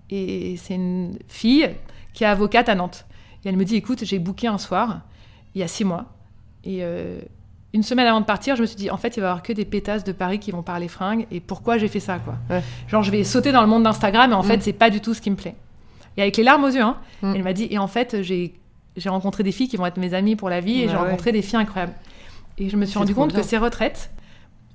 Et 0.09 0.55
c'est 0.55 0.75
une 0.75 1.19
fille 1.27 1.69
qui 2.13 2.23
est 2.23 2.27
avocate 2.27 2.69
à 2.69 2.75
Nantes. 2.75 3.05
Et 3.43 3.49
elle 3.49 3.57
me 3.57 3.65
dit, 3.65 3.75
écoute, 3.75 4.05
j'ai 4.05 4.19
booké 4.19 4.47
un 4.47 4.57
soir, 4.57 5.01
il 5.53 5.59
y 5.59 5.63
a 5.63 5.67
six 5.67 5.83
mois, 5.83 6.05
et 6.63 6.79
euh, 6.81 7.19
une 7.73 7.83
semaine 7.83 8.07
avant 8.07 8.21
de 8.21 8.25
partir, 8.25 8.55
je 8.55 8.61
me 8.61 8.65
suis 8.67 8.77
dit, 8.77 8.89
en 8.89 8.97
fait, 8.97 9.17
il 9.17 9.19
va 9.19 9.27
y 9.27 9.29
avoir 9.29 9.43
que 9.43 9.53
des 9.53 9.65
pétasses 9.65 10.03
de 10.03 10.11
Paris 10.11 10.39
qui 10.39 10.51
vont 10.51 10.63
parler 10.63 10.87
fringues, 10.87 11.27
et 11.31 11.39
pourquoi 11.39 11.77
j'ai 11.77 11.87
fait 11.87 11.99
ça, 11.99 12.17
quoi. 12.19 12.35
Ouais. 12.49 12.63
Genre, 12.87 13.03
je 13.03 13.11
vais 13.11 13.23
sauter 13.23 13.51
dans 13.51 13.61
le 13.61 13.67
monde 13.67 13.83
d'Instagram, 13.83 14.31
et 14.31 14.35
en 14.35 14.41
Mm. 14.43 14.45
fait, 14.47 14.61
c'est 14.63 14.73
pas 14.73 14.89
du 14.89 15.01
tout 15.01 15.13
ce 15.13 15.21
qui 15.21 15.29
me 15.29 15.35
plaît. 15.35 15.55
Et 16.15 16.21
avec 16.21 16.37
les 16.37 16.43
larmes 16.43 16.63
aux 16.63 16.69
yeux, 16.69 16.81
hein, 16.81 16.97
Mm. 17.21 17.33
elle 17.35 17.43
m'a 17.43 17.53
dit, 17.53 17.67
et 17.69 17.77
en 17.77 17.87
fait, 17.87 18.21
j'ai 18.23 18.53
rencontré 19.05 19.43
des 19.43 19.51
filles 19.51 19.67
qui 19.67 19.77
vont 19.77 19.85
être 19.85 19.97
mes 19.97 20.13
amies 20.13 20.35
pour 20.35 20.49
la 20.49 20.61
vie, 20.61 20.81
et 20.81 20.85
Bah 20.85 20.91
j'ai 20.93 20.97
ouais. 20.97 21.03
rencontré 21.03 21.31
des 21.31 21.41
filles 21.41 21.59
incroyables. 21.59 21.93
Et 22.57 22.69
je 22.69 22.77
me 22.77 22.85
suis 22.85 22.97
rendu 22.97 23.13
compte 23.13 23.31
bien. 23.33 23.41
que 23.41 23.45
ces 23.45 23.57
retraites, 23.57 24.09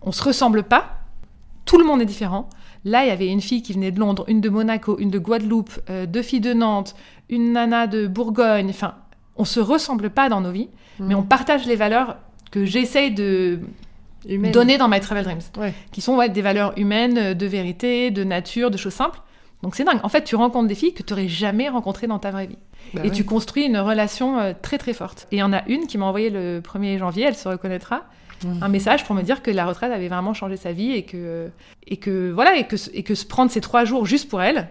on 0.02 0.12
se 0.12 0.22
ressemble 0.22 0.62
pas, 0.62 1.00
tout 1.64 1.78
le 1.78 1.84
monde 1.84 2.00
est 2.02 2.06
différent. 2.06 2.48
Là, 2.84 3.04
il 3.04 3.08
y 3.08 3.10
avait 3.12 3.28
une 3.28 3.40
fille 3.40 3.62
qui 3.62 3.72
venait 3.72 3.90
de 3.92 3.98
Londres, 4.00 4.24
une 4.28 4.40
de 4.40 4.48
Monaco, 4.48 4.98
une 4.98 5.10
de 5.10 5.18
Guadeloupe, 5.18 5.70
euh, 5.90 6.04
deux 6.06 6.22
filles 6.22 6.40
de 6.40 6.52
Nantes, 6.52 6.94
une 7.28 7.52
nana 7.52 7.86
de 7.86 8.06
Bourgogne. 8.06 8.68
Enfin, 8.70 8.94
on 9.36 9.44
se 9.44 9.60
ressemble 9.60 10.10
pas 10.10 10.28
dans 10.28 10.40
nos 10.40 10.50
vies, 10.50 10.68
mais 11.00 11.14
Mm. 11.14 11.18
on 11.18 11.22
partage 11.22 11.64
les 11.66 11.76
valeurs 11.76 12.16
que 12.52 12.64
j'essaye 12.64 13.10
de 13.12 13.58
Humaine. 14.28 14.52
donner 14.52 14.78
dans 14.78 14.86
My 14.88 15.00
Travel 15.00 15.24
Dreams, 15.24 15.40
Ouais. 15.58 15.74
qui 15.90 16.00
sont 16.00 16.14
ouais, 16.16 16.28
des 16.28 16.42
valeurs 16.42 16.72
humaines, 16.78 17.18
euh, 17.18 17.34
de 17.34 17.46
vérité, 17.46 18.12
de 18.12 18.22
nature, 18.22 18.70
de 18.70 18.76
choses 18.76 18.92
simples. 18.94 19.18
Donc 19.64 19.74
c'est 19.74 19.82
dingue. 19.84 19.98
En 20.04 20.08
fait, 20.08 20.22
tu 20.22 20.36
rencontres 20.36 20.68
des 20.68 20.74
filles 20.76 20.94
que 20.94 21.02
tu 21.02 21.12
n'aurais 21.12 21.28
jamais 21.28 21.68
rencontrées 21.68 22.06
dans 22.06 22.18
ta 22.20 22.30
vraie 22.30 22.46
vie. 22.46 22.58
Bah 22.94 23.00
et 23.04 23.08
ouais. 23.08 23.10
tu 23.14 23.24
construis 23.24 23.64
une 23.64 23.78
relation 23.78 24.38
euh, 24.38 24.52
très 24.60 24.78
très 24.78 24.92
forte. 24.92 25.26
Et 25.32 25.36
il 25.36 25.38
y 25.38 25.42
en 25.42 25.52
a 25.52 25.62
une 25.68 25.86
qui 25.86 25.98
m'a 25.98 26.06
envoyé 26.06 26.30
le 26.30 26.60
1er 26.60 26.98
janvier, 26.98 27.24
elle 27.24 27.34
se 27.34 27.48
reconnaîtra, 27.48 28.04
Mm. 28.44 28.60
un 28.60 28.68
message 28.68 29.04
pour 29.04 29.14
me 29.14 29.22
dire 29.22 29.40
que 29.40 29.52
la 29.52 29.64
retraite 29.64 29.92
avait 29.92 30.08
vraiment 30.08 30.34
changé 30.34 30.56
sa 30.56 30.72
vie 30.72 30.90
et 30.90 31.04
que, 31.04 31.48
et 31.86 31.96
que 31.96 32.32
voilà, 32.32 32.56
et 32.56 32.64
que, 32.66 32.74
et 32.92 33.04
que 33.04 33.14
se 33.14 33.24
prendre 33.24 33.52
ces 33.52 33.60
trois 33.60 33.84
jours 33.84 34.04
juste 34.04 34.28
pour 34.28 34.42
elle 34.42 34.68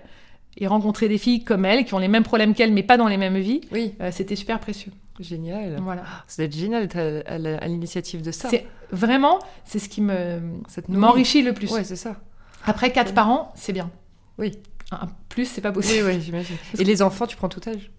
et 0.57 0.67
rencontrer 0.67 1.07
des 1.07 1.17
filles 1.17 1.45
comme 1.45 1.63
elle 1.63 1.85
qui 1.85 1.93
ont 1.93 1.97
les 1.99 2.09
mêmes 2.09 2.23
problèmes 2.23 2.53
qu'elle 2.53 2.73
mais 2.73 2.83
pas 2.83 2.97
dans 2.97 3.07
les 3.07 3.15
mêmes 3.15 3.37
vies, 3.37 3.61
Oui, 3.71 3.93
euh, 4.01 4.09
c'était 4.11 4.35
super 4.35 4.59
précieux. 4.59 4.91
Génial. 5.19 5.79
Voilà. 5.81 6.03
Ça 6.27 6.37
doit 6.37 6.45
être 6.45 6.55
génial 6.55 6.87
d'être 6.87 7.23
à, 7.27 7.67
l'initiative 7.67 8.21
de 8.21 8.31
ça. 8.31 8.49
C'est 8.49 8.65
vraiment, 8.91 9.39
c'est 9.65 9.79
ce 9.79 9.89
qui 9.89 10.01
me 10.01 10.39
Ça 10.67 10.81
m'enrichit 10.87 11.41
le 11.41 11.53
plus. 11.53 11.71
Ouais, 11.71 11.83
c'est 11.83 11.95
ça. 11.95 12.15
Après, 12.65 12.91
quatre 12.91 13.13
parents, 13.13 13.51
c'est 13.55 13.73
bien. 13.73 13.89
Oui. 14.37 14.53
Un 14.91 15.07
plus, 15.29 15.45
c'est 15.45 15.61
pas 15.61 15.71
possible. 15.71 16.05
Oui, 16.05 16.15
oui, 16.15 16.21
j'imagine. 16.25 16.57
Et 16.77 16.83
les 16.83 17.01
enfants, 17.01 17.25
tu 17.25 17.37
prends 17.37 17.49
tout 17.49 17.61
âge? 17.67 17.91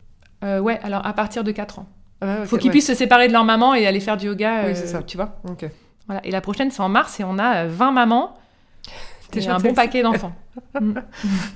Euh, 0.44 0.60
ouais, 0.60 0.78
alors 0.82 1.06
à 1.06 1.12
partir 1.12 1.44
de 1.44 1.52
4 1.52 1.78
ans. 1.78 1.86
ah 2.20 2.26
ouais, 2.26 2.40
ok, 2.42 2.46
Faut 2.46 2.56
qu'ils 2.58 2.66
ouais. 2.66 2.72
puissent 2.72 2.88
se 2.88 2.94
séparer 2.94 3.28
de 3.28 3.32
leur 3.32 3.44
maman 3.44 3.74
et 3.74 3.86
aller 3.86 4.00
faire 4.00 4.16
du 4.16 4.26
yoga, 4.26 4.64
Oui, 4.64 4.70
euh, 4.70 4.74
c'est 4.74 4.88
ça. 4.88 5.02
tu 5.02 5.16
vois. 5.16 5.40
Ok. 5.48 5.64
Voilà. 6.06 6.20
Et 6.26 6.30
la 6.30 6.40
prochaine, 6.40 6.70
c'est 6.70 6.82
en 6.82 6.88
mars 6.88 7.20
et 7.20 7.24
on 7.24 7.38
a 7.38 7.64
euh, 7.64 7.68
20 7.68 7.92
mamans 7.92 8.36
T'es 9.30 9.44
et 9.44 9.48
un 9.48 9.58
bon 9.58 9.74
paquet 9.74 10.02
d'enfants. 10.02 10.34
Mm. 10.78 10.94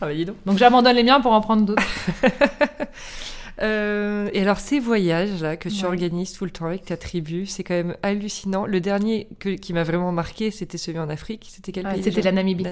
Ah 0.01 0.07
bah 0.07 0.15
dis 0.15 0.25
donc. 0.25 0.37
Donc 0.47 0.57
j'abandonne 0.57 0.97
les 0.97 1.03
miens 1.03 1.21
pour 1.21 1.33
en 1.33 1.43
prendre 1.43 1.67
d'autres. 1.67 1.83
Euh, 3.63 4.29
et 4.35 4.43
alors 4.43 4.59
ces 4.59 4.79
voyages 4.81 5.41
là 5.43 5.57
que 5.57 5.69
tu 5.71 5.77
Ouais. 5.81 5.85
organises 5.87 6.33
tout 6.33 6.45
le 6.45 6.51
temps 6.51 6.67
avec 6.67 6.85
ta 6.85 6.97
tribu, 6.99 7.47
c'est 7.47 7.65
quand 7.65 7.75
même 7.75 7.97
hallucinant. 8.03 8.67
Le 8.67 8.81
dernier 8.81 9.29
que- 9.39 9.49
qui 9.57 9.73
m'a 9.73 9.83
vraiment 9.83 10.13
marqué, 10.13 10.51
c'était 10.51 10.77
celui 10.79 10.99
en 10.99 11.09
Afrique. 11.09 11.49
C'était 11.51 11.73
quel 11.73 11.87
Ouais, 11.87 11.95
pays 11.95 12.03
c'était 12.03 12.21
la 12.23 12.33
Namibie. 12.33 12.67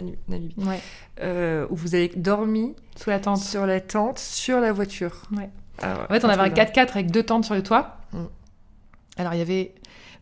Ouais. 0.59 0.81
Euh, 1.21 1.67
où 1.71 1.77
vous 1.77 1.95
avez 1.95 2.13
dormi 2.17 2.75
Sous 2.97 3.09
la 3.11 3.19
tente. 3.19 3.39
sur 3.39 3.65
la 3.67 3.81
tente, 3.81 4.19
sur 4.19 4.61
la 4.61 4.73
voiture. 4.73 5.23
Ouais. 5.35 5.49
Ah 5.83 6.07
En 6.09 6.13
fait, 6.13 6.25
on 6.25 6.29
avait 6.29 6.43
un 6.43 6.45
truc 6.51 6.55
4x4 6.57 6.97
avec 6.97 7.11
deux 7.11 7.23
tentes 7.23 7.45
sur 7.47 7.55
le 7.55 7.63
toit. 7.63 7.97
Mm. 8.13 8.19
Alors 9.17 9.33
il 9.35 9.39
y 9.39 9.43
avait. 9.43 9.75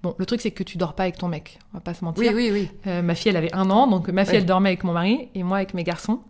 Bon, 0.02 0.14
le 0.18 0.26
truc, 0.26 0.40
c'est 0.40 0.50
que 0.50 0.62
tu 0.64 0.78
dors 0.78 0.94
pas 0.94 1.04
avec 1.04 1.16
ton 1.18 1.28
mec. 1.28 1.58
On 1.72 1.76
va 1.78 1.80
pas 1.80 1.94
se 1.94 2.04
mentir. 2.04 2.32
Oui, 2.34 2.50
oui, 2.50 2.50
oui. 2.52 2.70
Euh, 2.88 3.02
ma 3.02 3.14
fille, 3.14 3.30
elle 3.30 3.36
avait 3.36 3.54
un 3.54 3.70
an, 3.70 3.86
donc 3.86 4.08
ma 4.08 4.24
fille, 4.24 4.36
elle 4.36 4.46
dormait 4.46 4.70
avec 4.70 4.82
mon 4.84 4.92
mari 4.92 5.28
et 5.34 5.42
moi 5.44 5.58
avec 5.58 5.74
mes 5.74 5.84
garçons. 5.84 6.20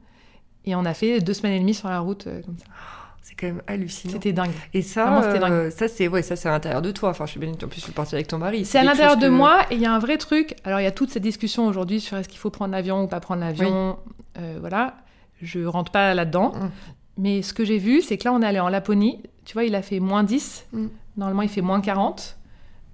Et 0.65 0.75
on 0.75 0.85
a 0.85 0.93
fait 0.95 1.21
deux 1.21 1.33
semaines 1.35 1.55
et 1.55 1.61
demie 1.61 1.75
sur 1.75 1.89
la 1.89 2.01
route 2.01 2.25
comme 2.25 2.57
ça. 2.59 2.65
C'est 3.23 3.35
quand 3.37 3.47
même 3.47 3.63
hallucinant. 3.69 4.13
C'était 4.15 4.33
dingue. 4.33 4.51
Et 4.75 4.83
ça, 4.83 5.23
euh, 5.23 5.71
ça 5.71 5.87
c'est 5.89 6.09
ouais, 6.09 6.23
ça 6.23 6.35
c'est 6.37 6.49
à 6.49 6.53
l'intérieur 6.53 6.83
de 6.83 6.91
toi. 6.91 7.11
Enfin, 7.11 7.25
je 7.25 7.31
suis 7.31 7.41
bien. 7.41 7.51
En 7.53 7.69
plus, 7.69 7.81
tu 7.81 7.91
es 7.91 7.95
partie 7.95 8.15
avec 8.17 8.27
ton 8.27 8.39
mari. 8.39 8.65
C'est 8.65 8.79
à 8.79 8.83
l'intérieur 8.85 9.17
de 9.17 9.27
que- 9.27 9.31
moi 9.33 9.61
et 9.71 9.77
il 9.77 9.81
y 9.81 9.87
a 9.87 9.93
un 9.95 9.99
vrai 10.01 10.19
truc. 10.19 10.57
Alors 10.65 10.81
il 10.81 10.85
y 10.85 10.87
a 10.87 10.91
toute 10.91 11.11
cette 11.11 11.23
discussion 11.23 11.67
aujourd'hui 11.67 12.01
sur 12.01 12.17
est-ce 12.19 12.29
qu'il 12.29 12.39
faut 12.41 12.51
prendre 12.51 12.73
l'avion 12.73 13.03
ou 13.03 13.07
pas 13.07 13.21
prendre 13.21 13.41
l'avion. 13.41 13.97
Euh, 14.39 14.57
voilà, 14.61 14.97
je 15.41 15.65
rentre 15.65 15.93
pas 15.93 16.15
là-dedans. 16.15 16.53
Mm. 16.55 16.71
Mais 17.19 17.43
ce 17.43 17.55
que 17.55 17.65
j'ai 17.65 17.79
vu, 17.79 18.01
c'est 18.03 18.19
que 18.19 18.25
là 18.25 18.33
on 18.33 18.43
est 18.43 18.47
allé 18.47 18.59
en 18.61 18.69
Laponie. 18.69 19.23
Tu 19.45 19.53
vois, 19.55 19.65
il 19.65 19.75
a 19.75 19.83
fait 19.83 20.01
moins 20.01 20.25
10. 20.25 20.67
Mm. 20.73 20.87
Normalement, 21.17 21.43
il 21.43 21.49
fait 21.49 21.61
moins 21.61 21.81
40. 21.81 22.37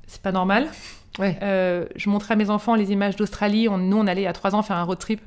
C'est 0.06 0.20
pas 0.22 0.32
normal. 0.32 0.68
Ouais. 1.18 1.38
Euh, 1.42 1.86
je 1.96 2.08
montrais 2.10 2.34
à 2.34 2.36
mes 2.36 2.50
enfants 2.50 2.74
les 2.74 2.92
images 2.92 3.16
d'Australie. 3.16 3.68
On- 3.68 3.78
nous, 3.78 3.96
on 3.96 4.06
allait 4.06 4.22
il 4.22 4.24
y 4.24 4.28
a 4.28 4.32
trois 4.32 4.54
ans 4.54 4.62
faire 4.62 4.76
un 4.76 4.82
road 4.84 4.98
trip. 4.98 5.20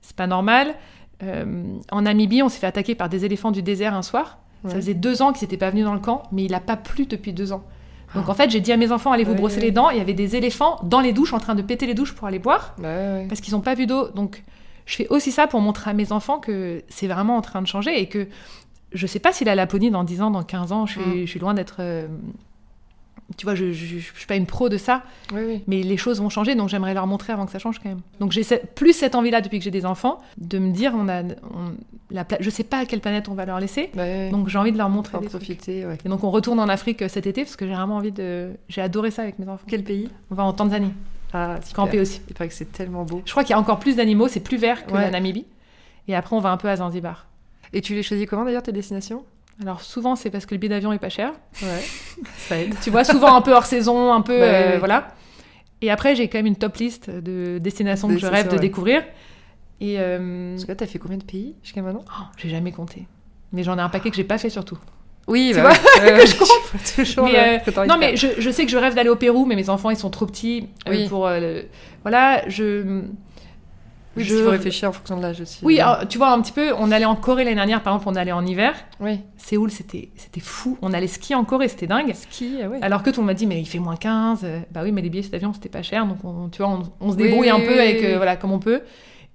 C'est 0.00 0.16
pas 0.16 0.26
normal. 0.26 0.74
Euh, 1.22 1.62
en 1.90 2.02
Namibie, 2.02 2.42
on 2.42 2.48
s'est 2.48 2.58
fait 2.58 2.66
attaquer 2.66 2.94
par 2.94 3.08
des 3.08 3.24
éléphants 3.24 3.50
du 3.52 3.62
désert 3.62 3.94
un 3.94 4.02
soir. 4.02 4.38
Ça 4.68 4.76
faisait 4.76 4.94
deux 4.94 5.22
ans 5.22 5.32
qu'ils 5.32 5.46
n'étaient 5.46 5.56
pas 5.56 5.70
venus 5.70 5.84
dans 5.84 5.94
le 5.94 5.98
camp, 5.98 6.22
mais 6.30 6.44
il 6.44 6.54
a 6.54 6.60
pas 6.60 6.76
plu 6.76 7.06
depuis 7.06 7.32
deux 7.32 7.52
ans. 7.52 7.64
Donc 8.14 8.28
en 8.28 8.34
fait, 8.34 8.48
j'ai 8.50 8.60
dit 8.60 8.70
à 8.72 8.76
mes 8.76 8.92
enfants, 8.92 9.10
allez 9.10 9.24
vous 9.24 9.32
Ouais, 9.32 9.36
brosser 9.38 9.56
ouais. 9.56 9.62
les 9.62 9.70
dents. 9.72 9.90
Il 9.90 9.98
y 9.98 10.00
avait 10.00 10.12
des 10.14 10.36
éléphants 10.36 10.78
dans 10.84 11.00
les 11.00 11.12
douches 11.12 11.32
en 11.32 11.38
train 11.40 11.54
de 11.56 11.62
péter 11.62 11.86
les 11.86 11.94
douches 11.94 12.14
pour 12.14 12.28
aller 12.28 12.38
boire 12.38 12.76
ouais, 12.80 13.26
parce 13.28 13.40
qu'ils 13.40 13.54
n'ont 13.54 13.60
pas 13.60 13.74
vu 13.74 13.86
d'eau. 13.86 14.08
Donc 14.08 14.44
je 14.86 14.94
fais 14.96 15.08
aussi 15.08 15.32
ça 15.32 15.46
pour 15.48 15.60
montrer 15.60 15.90
à 15.90 15.94
mes 15.94 16.12
enfants 16.12 16.38
que 16.38 16.84
c'est 16.88 17.06
vraiment 17.08 17.36
en 17.36 17.40
train 17.40 17.60
de 17.62 17.66
changer 17.66 18.00
et 18.00 18.06
que 18.08 18.28
je 18.92 19.06
sais 19.08 19.18
pas 19.18 19.32
si 19.32 19.44
la 19.44 19.54
Laponie 19.56 19.90
dans 19.90 20.04
10 20.04 20.22
ans, 20.22 20.30
dans 20.30 20.42
15 20.44 20.70
ans, 20.72 20.86
je 20.86 20.92
suis, 20.92 21.00
Mm. 21.00 21.20
je 21.22 21.30
suis 21.30 21.40
loin 21.40 21.54
d'être. 21.54 21.76
euh, 21.80 22.06
tu 23.36 23.46
vois, 23.46 23.54
je, 23.54 23.72
je 23.72 23.98
suis 23.98 24.26
pas 24.26 24.36
une 24.36 24.46
pro 24.46 24.68
de 24.68 24.76
ça, 24.76 25.02
Oui, 25.32 25.40
oui. 25.46 25.64
mais 25.66 25.82
les 25.82 25.96
choses 25.96 26.20
vont 26.20 26.28
changer, 26.28 26.54
donc 26.54 26.68
j'aimerais 26.68 26.94
leur 26.94 27.06
montrer 27.06 27.32
avant 27.32 27.46
que 27.46 27.52
ça 27.52 27.58
change 27.58 27.78
quand 27.78 27.88
même. 27.88 28.00
Donc 28.20 28.32
j'ai 28.32 28.42
plus 28.74 28.92
cette 28.92 29.14
envie-là 29.14 29.40
depuis 29.40 29.58
que 29.58 29.64
j'ai 29.64 29.70
des 29.70 29.86
enfants, 29.86 30.18
de 30.38 30.58
me 30.58 30.70
dire, 30.72 30.92
on 30.96 31.08
a, 31.08 31.22
on, 31.22 31.74
la 32.10 32.24
je 32.40 32.50
sais 32.50 32.64
pas 32.64 32.78
à 32.78 32.84
quelle 32.86 33.00
planète 33.00 33.28
on 33.28 33.34
va 33.34 33.44
leur 33.46 33.58
laisser, 33.60 33.90
Bah, 33.94 34.28
donc 34.30 34.48
j'ai 34.48 34.58
envie 34.58 34.72
de 34.72 34.78
leur 34.78 34.88
montrer 34.88 35.16
en 35.16 35.22
profiter. 35.22 35.86
Ouais. 35.86 35.98
Et 36.04 36.08
donc 36.08 36.24
on 36.24 36.30
retourne 36.30 36.60
en 36.60 36.68
Afrique 36.68 37.02
euh, 37.02 37.08
cet 37.08 37.26
été 37.26 37.42
parce 37.44 37.56
que 37.56 37.66
j'ai 37.66 37.74
vraiment 37.74 37.96
envie 37.96 38.12
de. 38.12 38.50
J'ai 38.68 38.80
adoré 38.82 39.10
ça 39.10 39.22
avec 39.22 39.38
mes 39.38 39.48
enfants. 39.48 39.64
Quel 39.66 39.82
pays? 39.84 40.08
On 40.30 40.34
va 40.34 40.44
en 40.44 40.52
Tanzanie, 40.52 40.92
Ah, 41.32 41.56
camper 41.74 42.00
aussi. 42.00 42.20
Il 42.28 42.34
paraît 42.34 42.48
que 42.48 42.54
c'est 42.54 42.70
tellement 42.72 43.04
beau. 43.04 43.22
Je 43.24 43.30
crois 43.30 43.42
qu'il 43.44 43.50
y 43.52 43.54
a 43.54 43.58
encore 43.58 43.78
plus 43.78 43.96
d'animaux, 43.96 44.28
c'est 44.28 44.40
plus 44.40 44.58
vert 44.58 44.84
que 44.86 44.92
Ouais. 44.92 45.00
la 45.00 45.10
Namibie. 45.10 45.46
Et 46.08 46.14
après 46.14 46.36
on 46.36 46.40
va 46.40 46.50
un 46.50 46.56
peu 46.56 46.68
à 46.68 46.76
Zanzibar. 46.76 47.26
Et 47.72 47.80
tu 47.80 47.94
les 47.94 48.02
choisis 48.02 48.26
comment 48.28 48.44
d'ailleurs 48.44 48.62
tes 48.62 48.72
destinations? 48.72 49.24
Alors 49.60 49.82
souvent 49.82 50.16
c'est 50.16 50.30
parce 50.30 50.46
que 50.46 50.54
le 50.54 50.58
billet 50.58 50.70
d'avion 50.70 50.92
est 50.92 50.98
pas 50.98 51.08
cher. 51.10 51.32
Ouais. 51.62 51.82
Ça 52.38 52.58
aide. 52.58 52.74
Tu 52.82 52.90
vois, 52.90 53.04
souvent 53.04 53.34
un 53.34 53.42
peu 53.42 53.52
hors 53.52 53.66
saison, 53.66 54.12
un 54.12 54.22
peu. 54.22 54.38
Bah, 54.38 54.44
euh. 54.46 54.76
Voilà. 54.78 55.08
Et 55.80 55.90
après 55.90 56.16
j'ai 56.16 56.28
quand 56.28 56.38
même 56.38 56.46
une 56.46 56.56
top 56.56 56.76
liste 56.76 57.10
de 57.10 57.58
destinations 57.58 58.08
que 58.08 58.18
je 58.18 58.26
rêve 58.26 58.48
de 58.48 58.54
ouais. 58.54 58.60
découvrir. 58.60 59.02
Et 59.82 59.96
euh, 59.98 60.52
Parce 60.52 60.64
que 60.64 60.68
là, 60.68 60.76
t'as 60.76 60.86
fait 60.86 61.00
combien 61.00 61.18
de 61.18 61.24
pays 61.24 61.56
jusqu'à 61.64 61.82
maintenant? 61.82 62.04
Oh, 62.06 62.22
j'ai 62.36 62.48
jamais 62.48 62.70
compté. 62.70 63.08
Mais 63.50 63.64
j'en 63.64 63.76
ai 63.76 63.80
un 63.80 63.88
paquet 63.88 64.10
que 64.10 64.16
j'ai 64.16 64.22
pas 64.22 64.38
fait 64.38 64.48
surtout. 64.48 64.78
Oui, 65.26 65.50
Tu 65.52 65.60
bah, 65.60 65.70
vois, 65.70 66.10
que 66.20 66.26
je 66.26 66.36
vois 66.36 66.46
toujours 67.04 67.24
Mais, 67.24 67.60
euh, 67.66 67.86
Non, 67.86 67.96
mais 67.98 68.16
je, 68.16 68.28
je 68.38 68.50
sais 68.50 68.64
que 68.64 68.70
je 68.70 68.76
rêve 68.76 68.94
d'aller 68.94 69.08
au 69.08 69.16
Pérou, 69.16 69.44
mais 69.44 69.56
mes 69.56 69.70
enfants, 69.70 69.90
ils 69.90 69.96
sont 69.96 70.10
trop 70.10 70.26
petits 70.26 70.68
euh, 70.86 70.90
Oui. 70.92 71.08
pour... 71.08 71.28
Voilà, 72.02 72.48
je... 72.48 73.02
Oui, 74.16 74.24
je... 74.24 74.34
il 74.36 74.42
faut 74.44 74.50
réfléchir 74.50 74.88
en 74.88 74.92
fonction 74.92 75.16
de 75.16 75.22
l'âge 75.22 75.40
aussi. 75.40 75.60
Oui, 75.62 75.80
alors, 75.80 76.06
tu 76.08 76.18
vois, 76.18 76.30
un 76.32 76.40
petit 76.42 76.52
peu, 76.52 76.72
on 76.78 76.90
allait 76.90 77.04
en 77.06 77.14
Corée 77.16 77.44
l'année 77.44 77.56
dernière, 77.56 77.82
par 77.82 77.94
exemple, 77.94 78.10
on 78.10 78.16
allait 78.16 78.32
en 78.32 78.44
hiver. 78.44 78.74
Oui. 79.00 79.20
Séoul, 79.36 79.70
c'était 79.70 80.10
fou. 80.40 80.76
On 80.82 80.92
allait 80.92 81.06
skier 81.06 81.34
en 81.34 81.44
Corée, 81.44 81.68
c'était 81.68 81.86
dingue. 81.86 82.12
Ski, 82.14 82.58
ah 82.62 82.68
ouais. 82.68 82.78
Alors 82.82 83.02
que 83.02 83.10
tout 83.10 83.20
le 83.20 83.22
monde 83.22 83.28
m'a 83.28 83.34
dit, 83.34 83.46
mais 83.46 83.60
il 83.60 83.66
fait 83.66 83.78
moins 83.78 83.96
15. 83.96 84.40
euh, 84.44 84.60
Bah 84.70 84.80
oui, 84.84 84.92
mais 84.92 85.00
les 85.02 85.08
billets 85.10 85.28
d'avion, 85.28 85.52
c'était 85.52 85.68
pas 85.68 85.82
cher. 85.82 86.06
Donc, 86.06 86.18
on, 86.24 86.48
tu 86.50 86.58
vois, 86.62 86.70
on, 86.70 86.82
on 87.00 87.10
se 87.12 87.16
Oui, 87.16 87.22
débrouille 87.24 87.40
oui, 87.42 87.50
un 87.50 87.56
oui, 87.56 87.66
peu 87.66 87.72
oui, 87.74 87.78
avec, 87.80 88.00
oui. 88.00 88.06
euh, 88.06 88.16
voilà, 88.16 88.36
comme 88.36 88.52
on 88.52 88.58
peut. 88.58 88.82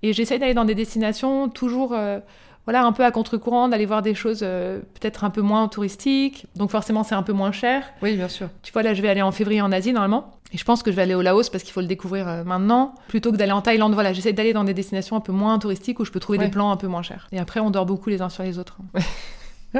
Et 0.03 0.13
j'essaye 0.13 0.37
d'aller 0.37 0.53
dans 0.53 0.65
des 0.65 0.75
destinations 0.75 1.49
toujours, 1.49 1.93
euh, 1.93 2.19
voilà, 2.67 2.83
un 2.83 2.91
peu 2.91 3.05
à 3.05 3.11
contre-courant, 3.11 3.69
d'aller 3.69 3.85
voir 3.85 4.01
des 4.01 4.13
choses 4.13 4.41
euh, 4.43 4.79
peut-être 4.99 5.23
un 5.23 5.29
peu 5.29 5.39
moins 5.39 5.69
touristiques. 5.69 6.47
Donc, 6.57 6.69
forcément, 6.69 7.03
c'est 7.05 7.15
un 7.15 7.23
peu 7.23 7.31
moins 7.31 7.53
cher. 7.53 7.83
Oui, 8.01 8.17
bien 8.17 8.27
sûr. 8.27 8.49
Tu 8.61 8.73
vois, 8.73 8.83
là, 8.83 8.93
je 8.93 9.01
vais 9.01 9.07
aller 9.07 9.21
en 9.21 9.31
février 9.31 9.61
en 9.61 9.71
Asie, 9.71 9.93
normalement. 9.93 10.33
Et 10.51 10.57
je 10.57 10.65
pense 10.65 10.83
que 10.83 10.91
je 10.91 10.97
vais 10.97 11.03
aller 11.03 11.15
au 11.15 11.21
Laos 11.21 11.49
parce 11.49 11.63
qu'il 11.63 11.71
faut 11.71 11.79
le 11.79 11.87
découvrir 11.87 12.27
euh, 12.27 12.43
maintenant. 12.43 12.93
Plutôt 13.07 13.31
que 13.31 13.37
d'aller 13.37 13.53
en 13.53 13.61
Thaïlande, 13.61 13.93
voilà, 13.93 14.11
j'essaie 14.11 14.33
d'aller 14.33 14.51
dans 14.51 14.65
des 14.65 14.73
destinations 14.73 15.15
un 15.15 15.21
peu 15.21 15.31
moins 15.31 15.57
touristiques 15.59 15.99
où 16.01 16.05
je 16.05 16.11
peux 16.11 16.19
trouver 16.19 16.39
Ouais. 16.39 16.45
des 16.45 16.51
plans 16.51 16.69
un 16.69 16.75
peu 16.75 16.87
moins 16.87 17.03
chers. 17.03 17.27
Et 17.31 17.39
après, 17.39 17.61
on 17.61 17.69
dort 17.71 17.85
beaucoup 17.85 18.09
les 18.09 18.21
uns 18.21 18.29
sur 18.29 18.43
les 18.43 18.59
autres. 18.59 18.77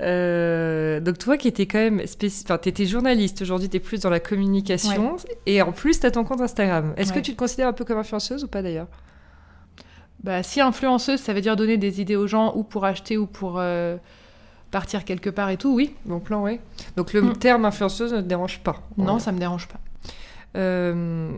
Euh, 0.00 0.98
donc 0.98 1.18
toi 1.18 1.36
qui 1.36 1.46
étais 1.46 1.66
quand 1.66 1.78
même 1.78 2.06
spéci... 2.06 2.42
enfin 2.46 2.56
t'étais 2.56 2.86
journaliste 2.86 3.42
aujourd'hui 3.42 3.68
t'es 3.68 3.80
plus 3.80 4.00
dans 4.00 4.10
la 4.10 4.18
communication 4.18 5.16
et 5.46 5.60
en 5.62 5.72
plus 5.72 6.00
t'as 6.00 6.10
ton 6.10 6.24
compte 6.24 6.40
Instagram 6.40 6.94
est-ce 6.96 7.12
que 7.12 7.20
tu 7.20 7.32
te 7.32 7.36
considères 7.36 7.68
un 7.68 7.72
peu 7.74 7.84
comme 7.84 7.98
influenceuse 7.98 8.44
ou 8.44 8.48
pas 8.48 8.62
d'ailleurs? 8.62 8.86
Bah, 10.22 10.42
si 10.42 10.60
influenceuse, 10.60 11.20
ça 11.20 11.32
veut 11.34 11.40
dire 11.42 11.56
donner 11.56 11.76
des 11.76 12.00
idées 12.00 12.16
aux 12.16 12.26
gens 12.26 12.52
ou 12.56 12.62
pour 12.62 12.84
acheter 12.86 13.18
ou 13.18 13.26
pour 13.26 13.56
euh, 13.58 13.96
partir 14.70 15.04
quelque 15.04 15.28
part 15.30 15.50
et 15.50 15.56
tout, 15.58 15.74
oui. 15.74 15.92
Bon 16.06 16.18
plan 16.20 16.42
ouais 16.42 16.60
donc 16.96 17.12
le 17.12 17.20
Mm. 17.22 17.36
terme 17.36 17.64
influenceuse 17.64 18.12
ne 18.14 18.20
te 18.20 18.26
dérange 18.26 18.60
pas 18.60 18.82
Non, 18.96 19.14
Ouais. 19.14 19.20
ça 19.20 19.32
me 19.32 19.38
dérange 19.38 19.68
pas. 19.68 19.78
Euh, 20.56 21.30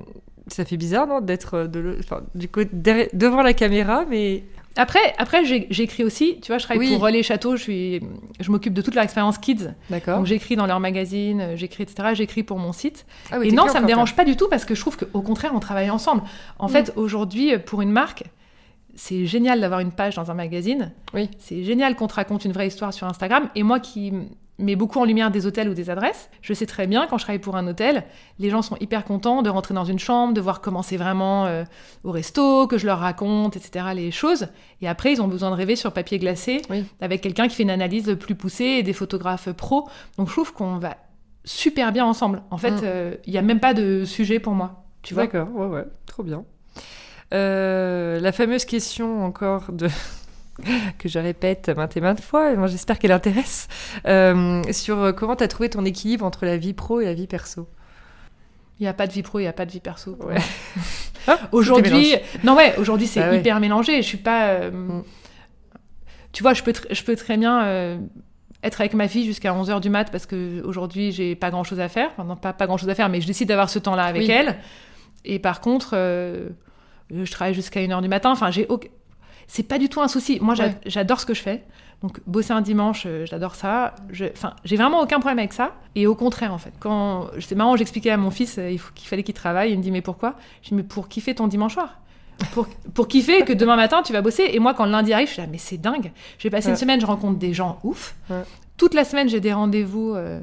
ça 0.46 0.64
fait 0.64 0.76
bizarre 0.76 1.06
non 1.06 1.20
d'être 1.20 1.64
de 1.66 1.80
le- 1.80 1.96
enfin, 2.00 2.20
du 2.34 2.48
coup 2.48 2.60
derrière- 2.72 3.08
devant 3.12 3.42
la 3.42 3.52
caméra 3.54 4.04
mais 4.08 4.44
Après, 4.78 5.14
après 5.16 5.42
j'écris 5.70 6.04
aussi. 6.04 6.38
Tu 6.42 6.48
vois, 6.52 6.58
je 6.58 6.64
travaille 6.64 6.86
Oui. 6.86 6.92
pour 6.92 7.02
Relais 7.02 7.22
Château. 7.22 7.56
Je, 7.56 7.62
suis, 7.62 8.00
je 8.38 8.50
m'occupe 8.50 8.74
de 8.74 8.82
toute 8.82 8.94
leur 8.94 9.04
expérience 9.04 9.38
kids. 9.38 9.70
d'accord 9.88 10.18
Donc 10.18 10.26
j'écris 10.26 10.54
dans 10.54 10.66
leur 10.66 10.80
magazine, 10.80 11.40
euh, 11.40 11.56
j'écris, 11.56 11.84
etc. 11.84 12.10
J'écris 12.12 12.42
pour 12.42 12.58
mon 12.58 12.72
site. 12.72 13.06
ah, 13.32 13.38
oui, 13.38 13.48
Et 13.48 13.52
non, 13.52 13.62
ça 13.64 13.68
me 13.72 13.76
encore 13.76 13.86
dérange 13.86 14.14
pas 14.16 14.26
du 14.26 14.36
tout 14.36 14.48
parce 14.50 14.66
que 14.66 14.74
je 14.74 14.80
trouve 14.82 14.98
qu'au 14.98 15.22
contraire, 15.22 15.52
on 15.54 15.60
travaille 15.60 15.88
ensemble. 15.88 16.22
En 16.58 16.66
Mm. 16.66 16.70
fait, 16.72 16.92
aujourd'hui, 16.96 17.54
euh, 17.54 17.58
pour 17.58 17.80
une 17.80 17.90
marque, 17.90 18.24
c'est 18.96 19.26
génial 19.26 19.60
d'avoir 19.60 19.78
une 19.80 19.92
page 19.92 20.16
dans 20.16 20.30
un 20.30 20.34
magazine. 20.34 20.90
Oui. 21.14 21.30
C'est 21.38 21.62
génial 21.62 21.94
qu'on 21.94 22.08
te 22.08 22.14
raconte 22.14 22.44
une 22.44 22.52
vraie 22.52 22.66
histoire 22.66 22.92
sur 22.92 23.06
Instagram. 23.06 23.48
Et 23.54 23.62
moi 23.62 23.78
qui 23.78 24.12
mets 24.58 24.74
beaucoup 24.74 24.98
en 25.00 25.04
lumière 25.04 25.30
des 25.30 25.44
hôtels 25.46 25.68
ou 25.68 25.74
des 25.74 25.90
adresses, 25.90 26.30
je 26.40 26.54
sais 26.54 26.64
très 26.64 26.86
bien, 26.86 27.06
quand 27.06 27.18
je 27.18 27.24
travaille 27.24 27.40
pour 27.42 27.56
un 27.56 27.66
hôtel, 27.68 28.04
les 28.38 28.48
gens 28.48 28.62
sont 28.62 28.76
hyper 28.80 29.04
contents 29.04 29.42
de 29.42 29.50
rentrer 29.50 29.74
dans 29.74 29.84
une 29.84 29.98
chambre, 29.98 30.32
de 30.32 30.40
voir 30.40 30.62
comment 30.62 30.80
c'est 30.80 30.96
vraiment 30.96 31.44
euh, 31.44 31.64
au 32.04 32.10
resto, 32.10 32.66
que 32.66 32.78
je 32.78 32.86
leur 32.86 32.98
raconte, 33.00 33.54
etc., 33.56 33.88
les 33.94 34.10
choses. 34.10 34.48
Et 34.80 34.88
après, 34.88 35.12
ils 35.12 35.20
ont 35.20 35.28
besoin 35.28 35.50
de 35.50 35.56
rêver 35.56 35.76
sur 35.76 35.92
papier 35.92 36.18
glacé 36.18 36.62
Oui. 36.70 36.86
avec 37.02 37.20
quelqu'un 37.20 37.48
qui 37.48 37.54
fait 37.54 37.64
une 37.64 37.70
analyse 37.70 38.16
plus 38.18 38.34
poussée 38.34 38.64
et 38.64 38.82
des 38.82 38.94
photographes 38.94 39.52
pros. 39.52 39.86
Donc 40.16 40.28
je 40.28 40.32
trouve 40.32 40.54
qu'on 40.54 40.78
va 40.78 40.96
super 41.44 41.92
bien 41.92 42.06
ensemble. 42.06 42.42
En 42.50 42.56
fait, 42.56 42.70
Mm. 42.70 42.80
euh, 42.84 43.14
il 43.26 43.32
n'y 43.32 43.38
a 43.38 43.42
même 43.42 43.60
pas 43.60 43.74
de 43.74 44.04
sujet 44.06 44.38
pour 44.40 44.54
moi. 44.54 44.84
Tu 45.02 45.12
vois? 45.12 45.24
D'accord, 45.26 45.48
ouais, 45.54 45.66
ouais, 45.66 45.84
trop 46.06 46.22
bien. 46.22 46.44
Euh, 47.34 48.20
la 48.20 48.32
fameuse 48.32 48.64
question 48.64 49.24
encore 49.24 49.72
de 49.72 49.88
que 50.98 51.08
je 51.08 51.18
répète 51.18 51.68
maintes 51.70 51.96
et 51.96 52.00
maintes 52.00 52.20
fois, 52.20 52.52
et 52.52 52.56
moi 52.56 52.66
j'espère 52.66 52.98
qu'elle 52.98 53.12
intéresse, 53.12 53.68
euh, 54.06 54.62
sur 54.72 54.98
euh, 55.00 55.12
comment 55.12 55.36
tu 55.36 55.44
as 55.44 55.48
trouvé 55.48 55.68
ton 55.68 55.84
équilibre 55.84 56.24
entre 56.24 56.44
la 56.46 56.56
vie 56.56 56.72
pro 56.72 57.00
et 57.00 57.04
la 57.04 57.14
vie 57.14 57.26
perso? 57.26 57.68
Il 58.78 58.82
n'y 58.82 58.88
a 58.88 58.94
pas 58.94 59.06
de 59.06 59.12
vie 59.12 59.22
pro, 59.22 59.38
il 59.38 59.42
n'y 59.42 59.48
a 59.48 59.52
pas 59.52 59.64
de 59.66 59.70
vie 59.72 59.80
perso. 59.80 60.16
Ouais. 60.22 60.36
Aujourd'hui, 61.52 62.14
non 62.44 62.54
ouais, 62.54 62.76
aujourd'hui 62.78 63.06
c'est 63.08 63.18
Bah 63.20 63.30
ouais. 63.30 63.38
hyper 63.40 63.58
mélangé. 63.58 63.96
Je 64.02 64.06
suis 64.06 64.18
pas. 64.18 64.48
euh, 64.50 64.70
Mm. 64.70 65.02
Tu 66.32 66.42
vois, 66.42 66.52
je 66.52 66.62
peux, 66.62 66.74
je 66.90 67.02
peux 67.02 67.16
très 67.16 67.36
bien 67.38 67.64
euh, 67.64 67.98
être 68.62 68.80
avec 68.82 68.92
ma 68.92 69.08
fille 69.08 69.24
jusqu'à 69.24 69.52
11h 69.54 69.80
du 69.80 69.88
mat 69.88 70.10
parce 70.12 70.26
que 70.26 70.62
aujourd'hui 70.64 71.10
j'ai 71.10 71.34
pas 71.34 71.50
grand 71.50 71.64
chose 71.64 71.80
à 71.80 71.88
faire. 71.88 72.10
Enfin, 72.12 72.24
non, 72.24 72.36
pas, 72.36 72.52
pas 72.52 72.66
grand 72.66 72.76
chose 72.76 72.90
à 72.90 72.94
faire, 72.94 73.08
mais 73.08 73.20
je 73.22 73.26
décide 73.26 73.48
d'avoir 73.48 73.70
ce 73.70 73.78
temps-là 73.78 74.04
avec 74.04 74.22
Oui. 74.22 74.30
elle. 74.30 74.56
Et 75.24 75.38
par 75.38 75.60
contre, 75.62 75.92
euh, 75.94 76.50
je 77.10 77.30
travaille 77.30 77.54
jusqu'à 77.54 77.80
1h 77.80 78.00
du 78.02 78.08
matin. 78.08 78.30
Enfin, 78.30 78.50
j'ai 78.50 78.66
aucun- 78.68 78.88
C'est 79.48 79.62
pas 79.62 79.78
du 79.78 79.88
tout 79.88 80.00
un 80.00 80.08
souci. 80.08 80.38
Moi, 80.40 80.54
Ouais. 80.58 80.74
j'adore 80.86 81.20
ce 81.20 81.26
que 81.26 81.32
je 81.34 81.40
fais. 81.40 81.62
Donc, 82.02 82.20
bosser 82.26 82.52
un 82.52 82.60
dimanche, 82.62 83.04
euh, 83.06 83.24
j'adore 83.26 83.54
ça. 83.54 83.94
Je- 84.10 84.24
Enfin, 84.32 84.54
j'ai 84.64 84.76
vraiment 84.76 85.00
aucun 85.00 85.20
problème 85.20 85.38
avec 85.38 85.52
ça. 85.52 85.72
Et 85.94 86.06
au 86.08 86.14
contraire, 86.16 86.52
en 86.52 86.58
fait, 86.58 86.72
quand 86.80 87.28
c'est 87.38 87.54
marrant, 87.54 87.76
j'expliquais 87.76 88.10
à 88.10 88.16
mon 88.16 88.30
fils 88.32 88.58
euh, 88.58 88.76
qu'il 88.94 89.08
fallait 89.08 89.22
qu'il 89.22 89.34
travaille. 89.34 89.70
Il 89.72 89.78
me 89.78 89.82
dit 89.82 89.92
mais 89.92 90.02
pourquoi? 90.02 90.34
Je 90.62 90.68
dis 90.70 90.74
mais 90.74 90.82
pour 90.82 91.08
kiffer 91.08 91.34
ton 91.34 91.46
dimanche 91.46 91.74
soir. 91.74 92.00
pour, 92.52 92.66
pour 92.92 93.08
kiffer 93.08 93.44
que 93.46 93.52
demain 93.54 93.76
matin 93.76 94.02
tu 94.02 94.12
vas 94.12 94.20
bosser. 94.20 94.50
Et 94.52 94.58
moi, 94.58 94.74
quand 94.74 94.84
le 94.84 94.90
lundi 94.90 95.12
arrive, 95.14 95.28
je 95.28 95.32
suis 95.34 95.40
là, 95.42 95.48
mais 95.50 95.56
c'est 95.58 95.78
dingue. 95.78 96.12
J'ai 96.38 96.50
passé 96.50 96.68
une 96.68 96.76
semaine, 96.76 97.00
je 97.00 97.06
rencontre 97.06 97.38
des 97.38 97.54
gens 97.54 97.78
ouf. 97.82 98.14
Ouais. 98.28 98.42
Toute 98.76 98.92
la 98.92 99.04
semaine, 99.04 99.28
j'ai 99.30 99.40
des 99.40 99.52
rendez-vous. 99.54 100.12
euh, 100.14 100.40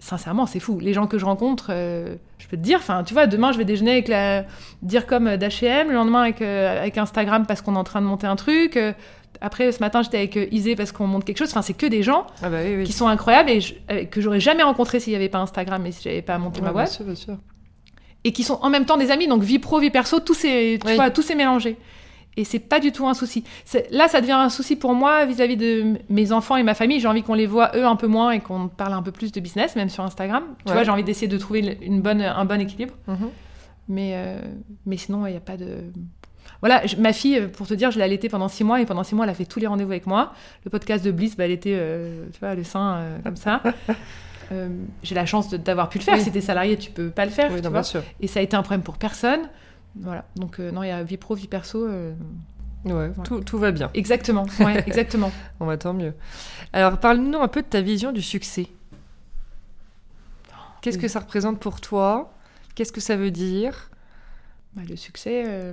Sincèrement, 0.00 0.46
c'est 0.46 0.60
fou. 0.60 0.78
Les 0.78 0.92
gens 0.92 1.06
que 1.08 1.18
je 1.18 1.24
rencontre, 1.24 1.66
euh, 1.70 2.14
je 2.38 2.46
peux 2.46 2.56
te 2.56 2.62
dire, 2.62 2.78
enfin, 2.78 3.02
tu 3.02 3.14
vois, 3.14 3.26
demain, 3.26 3.50
je 3.52 3.58
vais 3.58 3.64
déjeuner 3.64 3.90
avec 3.92 4.06
la 4.08 4.44
dire 4.82 5.06
comme 5.06 5.36
d'H&M, 5.36 5.88
le 5.88 5.94
lendemain 5.94 6.22
avec, 6.22 6.40
euh, 6.40 6.80
avec 6.80 6.96
Instagram 6.98 7.46
parce 7.46 7.62
qu'on 7.62 7.74
est 7.74 7.78
en 7.78 7.84
train 7.84 8.00
de 8.00 8.06
monter 8.06 8.26
un 8.28 8.36
truc. 8.36 8.76
euh, 8.76 8.92
après, 9.40 9.70
ce 9.72 9.80
matin, 9.80 10.02
j'étais 10.02 10.18
avec 10.18 10.36
euh, 10.36 10.46
Isée 10.52 10.76
parce 10.76 10.92
qu'on 10.92 11.06
monte 11.08 11.24
quelque 11.24 11.38
chose. 11.38 11.50
Enfin, 11.50 11.62
c'est 11.62 11.74
que 11.76 11.86
des 11.86 12.02
gens 12.04 12.26
Ah 12.42 12.48
bah 12.48 12.58
oui, 12.64 12.76
oui. 12.78 12.84
qui 12.84 12.92
sont 12.92 13.08
incroyables 13.08 13.50
et 13.50 13.60
je- 13.60 13.74
euh, 13.90 14.04
que 14.04 14.20
j'aurais 14.20 14.40
jamais 14.40 14.62
rencontrés 14.62 15.00
s'il 15.00 15.12
n'y 15.12 15.16
avait 15.16 15.28
pas 15.28 15.38
Instagram 15.38 15.84
et 15.86 15.92
si 15.92 16.02
j'avais 16.04 16.22
pas 16.22 16.38
monté 16.38 16.60
Ouais, 16.60 16.66
ma 16.66 16.70
bien 16.70 16.72
boîte 16.82 16.90
sûr, 16.92 17.04
bien 17.04 17.14
sûr. 17.16 17.36
et 18.24 18.32
qui 18.32 18.42
sont 18.44 18.58
en 18.62 18.70
même 18.70 18.84
temps 18.84 18.96
des 18.96 19.10
amis, 19.10 19.26
donc 19.28 19.42
vie 19.42 19.58
pro, 19.58 19.78
vie 19.80 19.90
perso, 19.90 20.20
tout 20.20 20.34
s'est, 20.34 20.78
tu 20.80 20.86
Oui. 20.88 20.94
vois, 20.94 21.10
tout 21.10 21.22
s'est 21.22 21.34
mélangé. 21.36 21.76
Et 22.36 22.44
c'est 22.44 22.60
pas 22.60 22.78
du 22.78 22.92
tout 22.92 23.08
un 23.08 23.14
souci. 23.14 23.42
Là, 23.90 24.06
ça 24.06 24.20
devient 24.20 24.32
un 24.32 24.48
souci 24.48 24.76
pour 24.76 24.94
moi 24.94 25.24
vis-à-vis 25.26 25.56
de 25.56 25.94
mes 26.08 26.30
enfants 26.30 26.54
et 26.56 26.62
ma 26.62 26.74
famille. 26.74 27.00
J'ai 27.00 27.08
envie 27.08 27.22
qu'on 27.24 27.34
les 27.34 27.46
voit 27.46 27.72
eux 27.76 27.84
un 27.84 27.96
peu 27.96 28.06
moins 28.06 28.30
et 28.30 28.38
qu'on 28.40 28.68
parle 28.68 28.92
un 28.92 29.02
peu 29.02 29.10
plus 29.10 29.32
de 29.32 29.40
business, 29.40 29.74
même 29.74 29.88
sur 29.88 30.04
Instagram. 30.04 30.44
Tu 30.64 30.68
Ouais. 30.68 30.72
vois, 30.74 30.84
j'ai 30.84 30.90
envie 30.92 31.02
d'essayer 31.02 31.26
de 31.26 31.36
trouver 31.38 31.78
une 31.82 32.00
bonne, 32.00 32.22
un 32.22 32.44
bon 32.44 32.60
équilibre. 32.60 32.94
Mhm. 33.08 33.28
Mais, 33.88 34.12
euh, 34.14 34.40
mais 34.86 34.96
sinon, 34.96 35.26
il 35.26 35.30
n'y 35.32 35.36
a 35.36 35.40
pas 35.40 35.56
de. 35.56 35.78
Voilà, 36.60 36.86
je- 36.86 36.96
ma 36.96 37.12
fille, 37.12 37.38
euh, 37.38 37.48
pour 37.48 37.66
te 37.66 37.74
dire, 37.74 37.90
je 37.90 37.98
l'ai 37.98 38.04
allaitée 38.04 38.28
pendant 38.28 38.48
six 38.48 38.62
mois 38.64 38.80
et 38.80 38.86
pendant 38.86 39.02
six 39.02 39.14
mois, 39.14 39.24
elle 39.24 39.30
a 39.30 39.34
fait 39.34 39.44
tous 39.44 39.58
les 39.60 39.66
rendez-vous 39.66 39.90
avec 39.90 40.06
moi. 40.06 40.32
Le 40.64 40.70
podcast 40.70 41.04
de 41.04 41.10
Bliss, 41.10 41.36
bah, 41.36 41.44
elle 41.44 41.50
était, 41.50 41.74
euh, 41.76 42.24
tu 42.32 42.38
vois, 42.40 42.54
le 42.54 42.62
sein 42.64 42.96
euh, 42.98 43.18
comme 43.24 43.36
ça. 43.36 43.62
J'ai 45.02 45.14
la 45.14 45.26
chance 45.26 45.50
d'avoir 45.50 45.88
pu 45.90 45.98
le 45.98 46.04
faire. 46.04 46.14
Oui. 46.14 46.22
Si 46.22 46.30
t'es 46.32 46.40
salarié, 46.40 46.76
tu 46.78 46.90
peux 46.90 47.10
pas 47.10 47.24
le 47.26 47.30
faire. 47.30 47.50
Oui, 47.50 47.56
tu 47.58 47.64
non, 47.64 47.70
vois. 47.70 47.80
bien 47.80 47.82
sûr. 47.82 48.02
Et 48.20 48.26
ça 48.28 48.40
a 48.40 48.42
été 48.42 48.56
un 48.56 48.62
problème 48.62 48.82
pour 48.82 48.96
personne. 48.96 49.40
Voilà. 50.00 50.24
Donc, 50.36 50.60
euh, 50.60 50.70
non, 50.70 50.82
il 50.82 50.88
y 50.88 50.90
a 50.90 51.02
vie 51.02 51.16
pro, 51.16 51.34
vie 51.34 51.48
perso. 51.48 51.86
euh, 51.86 52.14
Ouais, 52.84 53.10
Tout, 53.24 53.40
tout 53.40 53.58
va 53.58 53.72
bien. 53.72 53.90
Exactement. 53.94 54.46
Ouais, 54.60 54.82
exactement. 54.86 55.32
On 55.60 55.66
va 55.66 55.76
tant 55.76 55.92
mieux. 55.92 56.14
Alors, 56.72 56.98
parle-nous 56.98 57.38
un 57.38 57.48
peu 57.48 57.62
de 57.62 57.66
ta 57.66 57.80
vision 57.80 58.12
du 58.12 58.22
succès. 58.22 58.66
Qu'est-ce 60.80 60.98
que 60.98 61.08
ça 61.08 61.20
représente 61.20 61.58
pour 61.60 61.80
toi? 61.80 62.32
Qu'est-ce 62.74 62.92
que 62.92 63.00
ça 63.00 63.16
veut 63.16 63.32
dire? 63.32 63.90
Bah, 64.74 64.82
le 64.88 64.94
succès. 64.96 65.44
euh, 65.46 65.72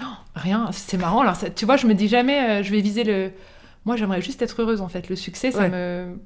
non, 0.00 0.12
rien. 0.34 0.70
C'est 0.72 0.98
marrant. 0.98 1.32
Ça- 1.34 1.48
tu 1.50 1.64
vois, 1.64 1.76
je 1.78 1.86
me 1.86 1.94
dis 1.94 2.08
jamais, 2.08 2.60
euh, 2.60 2.62
je 2.62 2.70
vais 2.70 2.80
viser 2.82 3.04
le. 3.04 3.32
Moi, 3.86 3.96
j'aimerais 3.96 4.20
juste 4.20 4.42
être 4.42 4.60
heureuse, 4.60 4.82
en 4.82 4.88
fait. 4.88 5.08
Le 5.08 5.16
succès, 5.16 5.50
ça 5.50 5.68
me. 5.68 6.18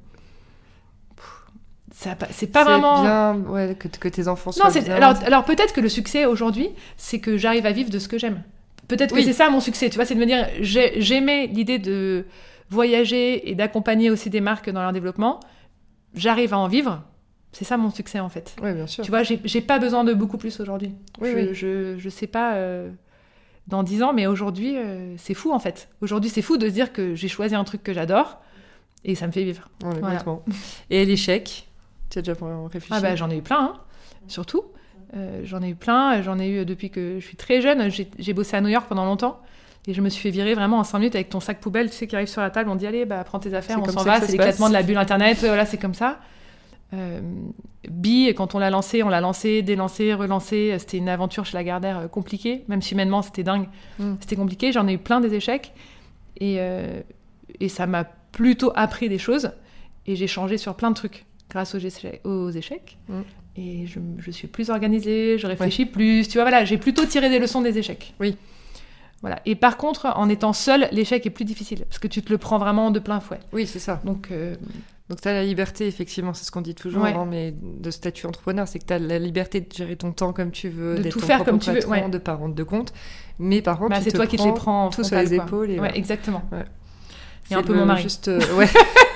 Pff, 1.14 1.44
ça 1.91 1.91
a 1.91 1.91
pas- 1.91 1.91
C'est 2.30 2.50
pas 2.52 2.64
vraiment. 2.64 3.02
bien 3.02 3.36
ouais, 3.48 3.76
que, 3.78 3.88
que 3.88 4.08
tes 4.08 4.28
enfants 4.28 4.50
Non, 4.62 4.70
soient 4.70 4.80
bien. 4.80 4.94
alors, 4.94 5.14
alors 5.24 5.44
peut-être 5.44 5.72
que 5.72 5.80
le 5.80 5.88
succès 5.88 6.26
aujourd'hui, 6.26 6.70
c'est 6.96 7.18
que 7.20 7.36
j'arrive 7.36 7.66
à 7.66 7.72
vivre 7.72 7.90
de 7.90 7.98
ce 7.98 8.08
que 8.08 8.18
j'aime. 8.18 8.42
Peut-être 8.88 9.10
que 9.10 9.16
Oui. 9.20 9.24
c'est 9.24 9.32
ça 9.32 9.48
mon 9.48 9.60
succès, 9.60 9.88
tu 9.90 9.96
vois, 9.96 10.04
c'est 10.04 10.14
de 10.14 10.20
me 10.20 10.26
dire 10.26 10.46
j'ai- 10.60 11.00
j'aimais 11.00 11.46
l'idée 11.46 11.78
de 11.78 12.26
voyager 12.70 13.50
et 13.50 13.54
d'accompagner 13.54 14.10
aussi 14.10 14.30
des 14.30 14.40
marques 14.40 14.70
dans 14.70 14.82
leur 14.82 14.92
développement. 14.92 15.40
J'arrive 16.14 16.52
à 16.54 16.58
en 16.58 16.68
vivre. 16.68 17.02
C'est 17.52 17.64
ça 17.64 17.76
mon 17.76 17.90
succès 17.90 18.18
en 18.20 18.28
fait. 18.30 18.54
Oui, 18.62 18.72
bien 18.72 18.86
sûr. 18.86 19.04
Tu 19.04 19.10
vois, 19.10 19.22
j'ai 19.22 19.60
pas 19.60 19.78
besoin 19.78 20.04
de 20.04 20.14
beaucoup 20.14 20.38
plus 20.38 20.58
aujourd'hui. 20.60 20.94
Oui, 21.20 21.30
je, 21.32 21.36
oui. 21.36 21.48
Je, 21.54 21.94
je 21.98 22.08
sais 22.08 22.26
pas 22.26 22.54
euh, 22.54 22.90
dans 23.68 23.82
10 23.82 24.02
ans, 24.02 24.12
mais 24.14 24.26
aujourd'hui, 24.26 24.76
euh, 24.76 25.14
c'est 25.18 25.34
fou 25.34 25.52
en 25.52 25.58
fait. 25.58 25.88
Aujourd'hui, 26.00 26.30
c'est 26.30 26.40
fou 26.42 26.56
de 26.56 26.66
se 26.68 26.72
dire 26.72 26.92
que 26.92 27.14
j'ai 27.14 27.28
choisi 27.28 27.54
un 27.54 27.64
truc 27.64 27.82
que 27.82 27.92
j'adore 27.92 28.40
et 29.04 29.14
ça 29.14 29.26
me 29.26 29.32
fait 29.32 29.44
vivre. 29.44 29.68
Ouais, 29.84 29.90
Voilà. 30.00 30.22
Et 30.90 31.04
l'échec? 31.04 31.68
Tu 32.12 32.18
as 32.18 32.22
déjà 32.22 32.34
réfléchi 32.72 32.88
Ah 32.90 33.00
bah 33.00 33.16
j'en 33.16 33.30
ai 33.30 33.38
eu 33.38 33.42
plein, 33.42 33.60
hein, 33.60 33.74
surtout. 34.28 34.64
Euh, 35.14 35.40
j'en 35.44 35.62
ai 35.62 35.70
eu 35.70 35.74
plein, 35.74 36.20
j'en 36.22 36.38
ai 36.38 36.48
eu 36.48 36.64
depuis 36.64 36.90
que 36.90 37.18
je 37.20 37.24
suis 37.26 37.36
très 37.36 37.60
jeune. 37.60 37.90
J'ai 38.18 38.32
bossé 38.32 38.56
à 38.56 38.60
New 38.60 38.68
York 38.68 38.86
pendant 38.88 39.04
longtemps 39.04 39.40
et 39.86 39.94
je 39.94 40.00
me 40.00 40.08
suis 40.08 40.22
fait 40.22 40.30
virer 40.30 40.54
vraiment 40.54 40.78
en 40.78 40.84
5 40.84 40.98
minutes 40.98 41.14
avec 41.14 41.28
ton 41.28 41.40
sac 41.40 41.60
poubelle, 41.60 41.90
tu 41.90 41.96
sais, 41.96 42.06
qui 42.06 42.14
arrive 42.14 42.28
sur 42.28 42.40
la 42.40 42.50
table, 42.50 42.70
on 42.70 42.76
dit 42.76 42.86
allez, 42.86 43.04
bah 43.04 43.24
prends 43.24 43.38
tes 43.40 43.52
affaires, 43.54 43.80
on 43.80 43.84
s'en 43.90 44.02
va, 44.04 44.20
c'est 44.20 44.32
l'éclatement 44.32 44.68
de 44.68 44.74
la 44.74 44.82
bulle 44.82 44.96
internet, 44.98 45.40
ouais, 45.42 45.48
voilà, 45.48 45.66
c'est 45.66 45.78
comme 45.78 45.94
ça. 45.94 46.20
Euh, 46.94 47.20
Bi, 47.88 48.32
quand 48.36 48.54
on 48.54 48.58
l'a 48.58 48.70
lancé, 48.70 49.02
on 49.02 49.08
l'a 49.08 49.20
lancé, 49.20 49.62
délancé, 49.62 50.14
relancé, 50.14 50.76
c'était 50.78 50.98
une 50.98 51.08
aventure 51.08 51.44
chez 51.46 51.56
Lagardère 51.56 51.98
euh, 51.98 52.06
compliquée, 52.08 52.64
même 52.68 52.80
si 52.82 52.92
humainement 52.94 53.22
c'était 53.22 53.42
dingue, 53.42 53.66
Mm. 53.98 54.14
c'était 54.20 54.36
compliqué, 54.36 54.70
j'en 54.72 54.86
ai 54.86 54.92
eu 54.92 54.98
plein 54.98 55.20
des 55.20 55.34
échecs 55.34 55.72
et, 56.38 56.56
euh, 56.60 57.00
et 57.60 57.68
ça 57.68 57.86
m'a 57.86 58.04
plutôt 58.04 58.72
appris 58.76 59.08
des 59.08 59.18
choses 59.18 59.50
et 60.06 60.14
j'ai 60.16 60.26
changé 60.28 60.58
sur 60.58 60.74
plein 60.76 60.90
de 60.90 60.96
trucs 60.96 61.24
grâce 61.52 61.74
aux 61.74 61.78
échecs. 61.78 62.20
Aux 62.24 62.50
échecs. 62.50 62.96
Mm. 63.08 63.20
Et 63.56 63.86
je, 63.86 64.00
je 64.18 64.30
suis 64.30 64.48
plus 64.48 64.70
organisée, 64.70 65.36
je 65.38 65.46
réfléchis 65.46 65.84
plus. 65.86 66.26
Tu 66.26 66.34
vois, 66.38 66.44
voilà, 66.44 66.64
j'ai 66.64 66.78
plutôt 66.78 67.04
tiré 67.04 67.28
des 67.28 67.38
leçons 67.38 67.60
des 67.60 67.76
échecs. 67.78 68.14
Oui. 68.18 68.36
Voilà. 69.20 69.38
Et 69.46 69.54
par 69.54 69.76
contre, 69.76 70.06
en 70.16 70.28
étant 70.28 70.52
seule, 70.52 70.88
l'échec 70.90 71.24
est 71.26 71.30
plus 71.30 71.44
difficile 71.44 71.84
parce 71.88 71.98
que 71.98 72.08
tu 72.08 72.22
te 72.22 72.32
le 72.32 72.38
prends 72.38 72.58
vraiment 72.58 72.90
de 72.90 72.98
plein 72.98 73.20
fouet. 73.20 73.38
Oui, 73.52 73.66
c'est 73.66 73.78
ça. 73.78 74.00
Donc, 74.04 74.28
euh, 74.32 74.56
Donc, 75.10 75.20
tu 75.20 75.28
as 75.28 75.32
la 75.34 75.44
liberté, 75.44 75.86
effectivement, 75.86 76.32
c'est 76.32 76.44
ce 76.44 76.50
qu'on 76.50 76.62
dit 76.62 76.74
toujours, 76.74 77.02
Ouais. 77.02 77.12
hein, 77.12 77.26
mais 77.28 77.52
de 77.62 77.90
statut 77.90 78.24
entrepreneur, 78.26 78.66
c'est 78.66 78.78
que 78.78 78.86
tu 78.86 78.94
as 78.94 78.98
la 78.98 79.18
liberté 79.18 79.60
de 79.60 79.70
gérer 79.72 79.94
ton 79.96 80.10
temps 80.12 80.32
comme 80.32 80.50
tu 80.50 80.70
veux, 80.70 80.96
De 80.98 81.10
tout 81.10 81.20
ton 81.20 81.26
faire 81.26 81.44
comme 81.44 81.58
tu 81.58 81.70
veux, 81.70 81.86
ouais. 81.86 82.08
de 82.08 82.18
pas 82.18 82.34
rendre 82.34 82.54
de 82.54 82.62
compte. 82.64 82.94
Mais 83.38 83.60
par 83.60 83.78
contre, 83.78 83.90
bah, 83.90 84.00
c'est 84.00 84.10
toi 84.12 84.26
qui 84.26 84.38
te 84.38 84.42
les 84.42 84.54
prends 84.54 84.86
en 84.86 84.90
tout 84.90 85.04
sur 85.04 85.08
frontal, 85.16 85.28
les 85.30 85.36
quoi. 85.36 85.44
épaules. 85.46 85.68
Et 85.70 85.72
Ouais, 85.74 85.78
voilà. 85.80 85.96
exactement. 85.96 86.42
C'est 87.44 87.54
un 87.56 87.62
peu 87.62 87.74
le- 87.74 87.80
mon 87.80 87.86
mari. 87.86 88.02
Juste, 88.02 88.28
euh, 88.28 88.40
ouais. 88.56 88.68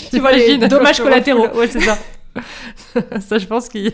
Tu 0.10 0.20
vois 0.20 0.32
les 0.32 0.58
dommages 0.58 1.00
collatéraux. 1.00 1.48
Ouais, 1.56 1.68
c'est 1.68 1.80
ça. 1.80 1.98
ça, 3.20 3.38
je 3.38 3.46
pense 3.46 3.68
qu'ils 3.68 3.92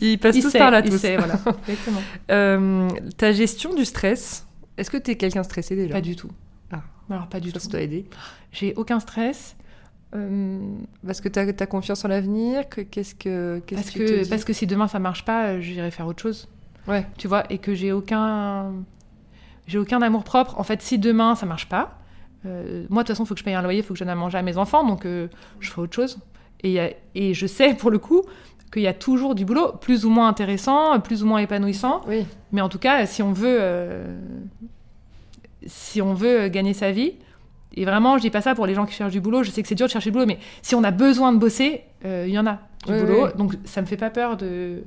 ils 0.00 0.18
passent 0.18 0.36
Il 0.36 0.42
tous 0.42 0.50
sait, 0.50 0.58
par 0.58 0.70
là, 0.70 0.80
il 0.84 0.90
tous. 0.90 0.98
sait, 0.98 1.16
voilà. 1.16 1.34
Exactement. 1.68 2.00
Euh, 2.30 2.88
ta 3.16 3.32
gestion 3.32 3.74
du 3.74 3.84
stress, 3.84 4.46
est-ce 4.76 4.90
que 4.90 4.96
tu 4.96 5.10
es 5.10 5.16
quelqu'un 5.16 5.42
stressé 5.42 5.76
déjà? 5.76 5.92
Pas 5.94 6.00
du 6.00 6.16
tout. 6.16 6.30
Ah. 6.72 6.82
Alors, 7.10 7.26
pas 7.26 7.40
du 7.40 7.52
tout. 7.52 7.60
ça 7.60 7.68
doit 7.68 7.80
aider. 7.80 8.06
J'ai 8.50 8.74
aucun 8.76 9.00
stress. 9.00 9.56
Euh, 10.14 10.60
Parce 11.06 11.20
que 11.22 11.28
tu 11.28 11.38
as, 11.38 11.66
confiance 11.66 12.04
en 12.04 12.08
l'avenir? 12.08 12.68
Que, 12.68 12.82
Qu'est-ce 12.82 13.14
que 13.14 13.62
qu'est-ce 13.66 13.80
parce, 13.80 13.90
que, 13.94 14.22
que, 14.22 14.28
parce 14.28 14.44
que 14.44 14.52
si 14.52 14.66
demain 14.66 14.86
ça 14.88 14.98
marche 14.98 15.24
pas, 15.24 15.46
euh, 15.46 15.60
j'irai 15.60 15.90
faire 15.90 16.06
autre 16.06 16.20
chose. 16.22 16.48
Ouais. 16.86 17.06
Tu 17.16 17.28
vois, 17.28 17.44
et 17.50 17.58
que 17.58 17.74
j'ai 17.74 17.92
aucun. 17.92 18.72
J'ai 19.66 19.78
aucun 19.78 20.02
amour 20.02 20.24
propre. 20.24 20.58
En 20.58 20.64
fait, 20.64 20.82
si 20.82 20.98
demain 20.98 21.34
ça 21.34 21.46
marche 21.46 21.68
pas, 21.68 21.98
euh, 22.46 22.84
moi 22.88 23.02
de 23.02 23.06
toute 23.06 23.14
façon, 23.14 23.24
il 23.24 23.26
faut 23.26 23.34
que 23.34 23.40
je 23.40 23.44
paye 23.44 23.54
un 23.54 23.62
loyer, 23.62 23.80
il 23.80 23.82
faut 23.82 23.94
que 23.94 23.98
je 23.98 24.04
donne 24.04 24.10
à 24.10 24.14
manger 24.14 24.38
à 24.38 24.42
mes 24.42 24.56
enfants, 24.56 24.86
donc 24.86 25.04
euh, 25.06 25.28
je 25.60 25.70
ferai 25.70 25.82
autre 25.82 25.94
chose. 25.94 26.18
Et, 26.64 27.34
je 27.34 27.46
sais 27.46 27.74
pour 27.74 27.90
le 27.90 27.98
coup 27.98 28.22
qu'il 28.72 28.82
y 28.82 28.86
a 28.86 28.94
toujours 28.94 29.34
du 29.34 29.44
boulot, 29.44 29.72
plus 29.80 30.06
ou 30.06 30.10
moins 30.10 30.28
intéressant, 30.28 30.98
plus 31.00 31.22
ou 31.22 31.26
moins 31.26 31.38
épanouissant. 31.38 32.00
Oui. 32.06 32.24
Mais 32.52 32.60
en 32.60 32.68
tout 32.68 32.78
cas, 32.78 33.04
si 33.04 33.22
on 33.22 33.32
veut, 33.32 33.58
euh, 33.60 34.18
si 35.66 36.00
on 36.00 36.14
veut 36.14 36.48
gagner 36.48 36.72
sa 36.72 36.90
vie, 36.90 37.14
et 37.74 37.84
vraiment, 37.84 38.16
je 38.16 38.22
dis 38.22 38.30
pas 38.30 38.40
ça 38.40 38.54
pour 38.54 38.66
les 38.66 38.74
gens 38.74 38.86
qui 38.86 38.94
cherchent 38.94 39.12
du 39.12 39.20
boulot. 39.20 39.42
Je 39.42 39.50
sais 39.50 39.62
que 39.62 39.68
c'est 39.68 39.74
dur 39.74 39.86
de 39.86 39.92
chercher 39.92 40.10
du 40.10 40.14
boulot, 40.14 40.26
mais 40.26 40.38
si 40.60 40.74
on 40.74 40.84
a 40.84 40.90
besoin 40.90 41.32
de 41.32 41.38
bosser, 41.38 41.82
euh, 42.04 42.24
il 42.26 42.32
y 42.32 42.38
en 42.38 42.46
a 42.46 42.58
du 42.86 42.92
Oui, 42.92 43.00
boulot. 43.00 43.24
oui. 43.26 43.30
Donc 43.36 43.54
ça 43.64 43.80
me 43.80 43.86
fait 43.86 43.96
pas 43.96 44.10
peur 44.10 44.36
de. 44.36 44.84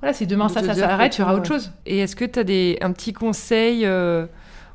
Voilà, 0.00 0.14
si 0.14 0.26
demain 0.26 0.46
De 0.46 0.52
ça, 0.52 0.62
ça 0.62 0.74
s'arrête, 0.74 1.18
il 1.18 1.20
y 1.20 1.24
aura 1.24 1.34
autre 1.34 1.46
chose. 1.46 1.72
Et 1.86 1.98
est-ce 1.98 2.16
que 2.16 2.24
tu 2.24 2.38
as 2.38 2.44
des, 2.44 2.78
un 2.80 2.92
petit 2.92 3.12
conseil, 3.12 3.84
euh, 3.84 4.26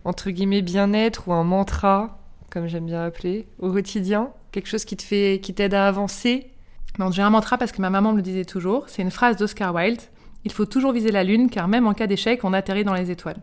entre 0.06 0.30
guillemets, 0.30 0.62
bien-être 0.62 1.28
ou 1.28 1.34
un 1.34 1.44
mantra, 1.44 2.20
comme 2.50 2.68
j'aime 2.68 2.86
bien 2.86 3.04
appeler, 3.04 3.48
au 3.60 3.72
quotidien 3.72 4.30
Quelque 4.52 4.68
chose 4.70 4.86
qui 4.86 4.96
te 4.96 5.04
fait, 5.04 5.42
qui 5.44 5.54
t'aide 5.54 5.74
à 5.74 5.86
avancer 5.88 6.52
Non, 6.98 7.12
j'ai 7.12 7.22
un 7.22 7.30
mantra 7.30 7.58
parce 7.58 7.74
que 7.74 7.82
ma 7.82 7.90
maman 7.90 8.12
me 8.14 8.18
le 8.18 8.22
disait 8.22 8.46
toujours. 8.46 8.86
C'est 8.88 9.02
une 9.02 9.12
phrase 9.12 9.36
d'Oscar 9.36 9.76
Wilde. 9.76 10.02
Il 10.46 10.52
faut 10.54 10.66
toujours 10.66 10.94
viser 10.94 11.12
la 11.12 11.26
lune, 11.26 11.50
car 11.50 11.68
même 11.68 11.88
en 11.88 11.94
cas 11.94 12.08
d'échec, 12.08 12.42
on 12.46 12.54
atterrit 12.54 12.86
dans 12.86 12.94
les 12.94 13.12
étoiles. 13.12 13.42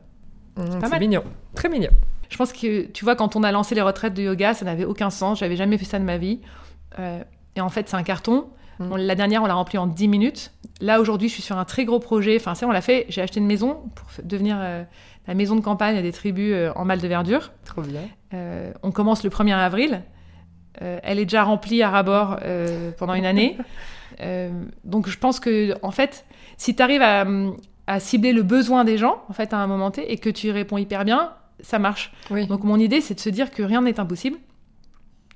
Mmh, 0.57 0.63
C'est 0.89 0.99
mignon. 1.01 1.23
Très 1.55 1.69
mignon. 1.69 1.91
Je 2.31 2.37
pense 2.39 2.53
que, 2.55 2.87
tu 2.87 3.05
vois, 3.05 3.15
quand 3.15 3.37
on 3.37 3.43
a 3.43 3.53
lancé 3.53 3.75
les 3.75 3.83
retraites 3.83 4.15
de 4.15 4.23
yoga, 4.23 4.55
ça 4.55 4.65
n'avait 4.65 4.87
aucun 4.87 5.11
sens. 5.11 5.41
J'avais 5.41 5.57
jamais 5.57 5.77
fait 5.77 5.85
ça 5.85 5.99
de 5.99 6.05
ma 6.05 6.17
vie. 6.17 6.41
Euh, 6.99 7.23
et 7.57 7.61
en 7.61 7.69
fait, 7.69 7.91
c'est 7.91 7.97
un 7.97 8.03
carton. 8.05 8.47
Mm. 8.79 8.93
On- 8.93 8.97
la 8.97 9.15
dernière, 9.15 9.43
on 9.43 9.47
l'a 9.47 9.55
rempli 9.55 9.77
en 9.77 9.87
10 9.87 10.09
minutes. 10.09 10.53
Là, 10.81 10.99
aujourd'hui, 11.01 11.29
je 11.29 11.35
suis 11.35 11.43
sur 11.43 11.59
un 11.59 11.67
très 11.67 11.85
gros 11.85 11.99
projet. 11.99 12.37
Enfin, 12.37 12.55
c'est, 12.55 12.65
on 12.65 12.71
l'a 12.71 12.81
fait. 12.81 13.05
J'ai 13.11 13.21
acheté 13.21 13.39
une 13.41 13.47
maison 13.47 13.83
pour 13.95 14.09
devenir 14.25 14.57
euh, 14.59 14.83
la 15.27 15.35
maison 15.35 15.55
de 15.57 15.61
campagne 15.61 16.01
des 16.03 16.13
tribus 16.13 16.53
euh, 16.55 16.73
en 16.75 16.85
mal 16.85 17.01
de 17.01 17.09
verdure. 17.09 17.53
Trop 17.65 17.83
bien. 17.83 18.01
Euh, 18.35 18.73
on 18.83 18.91
commence 18.91 19.23
le 19.25 19.31
1er 19.31 19.55
avril. 19.55 20.03
Euh, 20.81 20.99
elle 21.03 21.19
est 21.19 21.25
déjà 21.27 21.45
remplie 21.45 21.83
à 21.83 21.91
ras-bord 21.91 22.39
euh, 22.43 22.91
pendant 22.99 23.15
une 23.15 23.27
année. 23.27 23.57
Donc 24.85 25.09
je 25.09 25.19
pense 25.19 25.41
que, 25.41 25.75
en 25.83 25.91
fait, 25.91 26.25
si 26.57 26.75
tu 26.77 26.83
arrives 26.83 27.03
à, 27.03 27.25
à 27.87 28.01
cibler 28.01 28.33
le 28.33 28.43
besoin 28.43 28.85
des 28.85 28.99
gens, 28.99 29.23
en 29.29 29.33
fait, 29.33 29.53
à 29.53 29.59
un 29.59 29.67
moment 29.67 29.91
T, 29.91 30.11
et 30.13 30.17
que 30.19 30.31
tu 30.31 30.49
y 30.49 30.51
réponds 30.53 30.79
hyper 30.79 31.05
bien, 31.05 31.33
ça 31.61 31.79
marche. 31.79 32.13
Oui. 32.31 32.47
Donc 32.47 32.63
mon 32.65 32.79
idée, 32.79 33.01
c'est 33.01 33.15
de 33.15 33.21
se 33.21 33.31
dire 33.31 33.51
que 33.51 33.63
rien 33.63 33.83
n'est 33.83 33.99
impossible. 34.01 34.37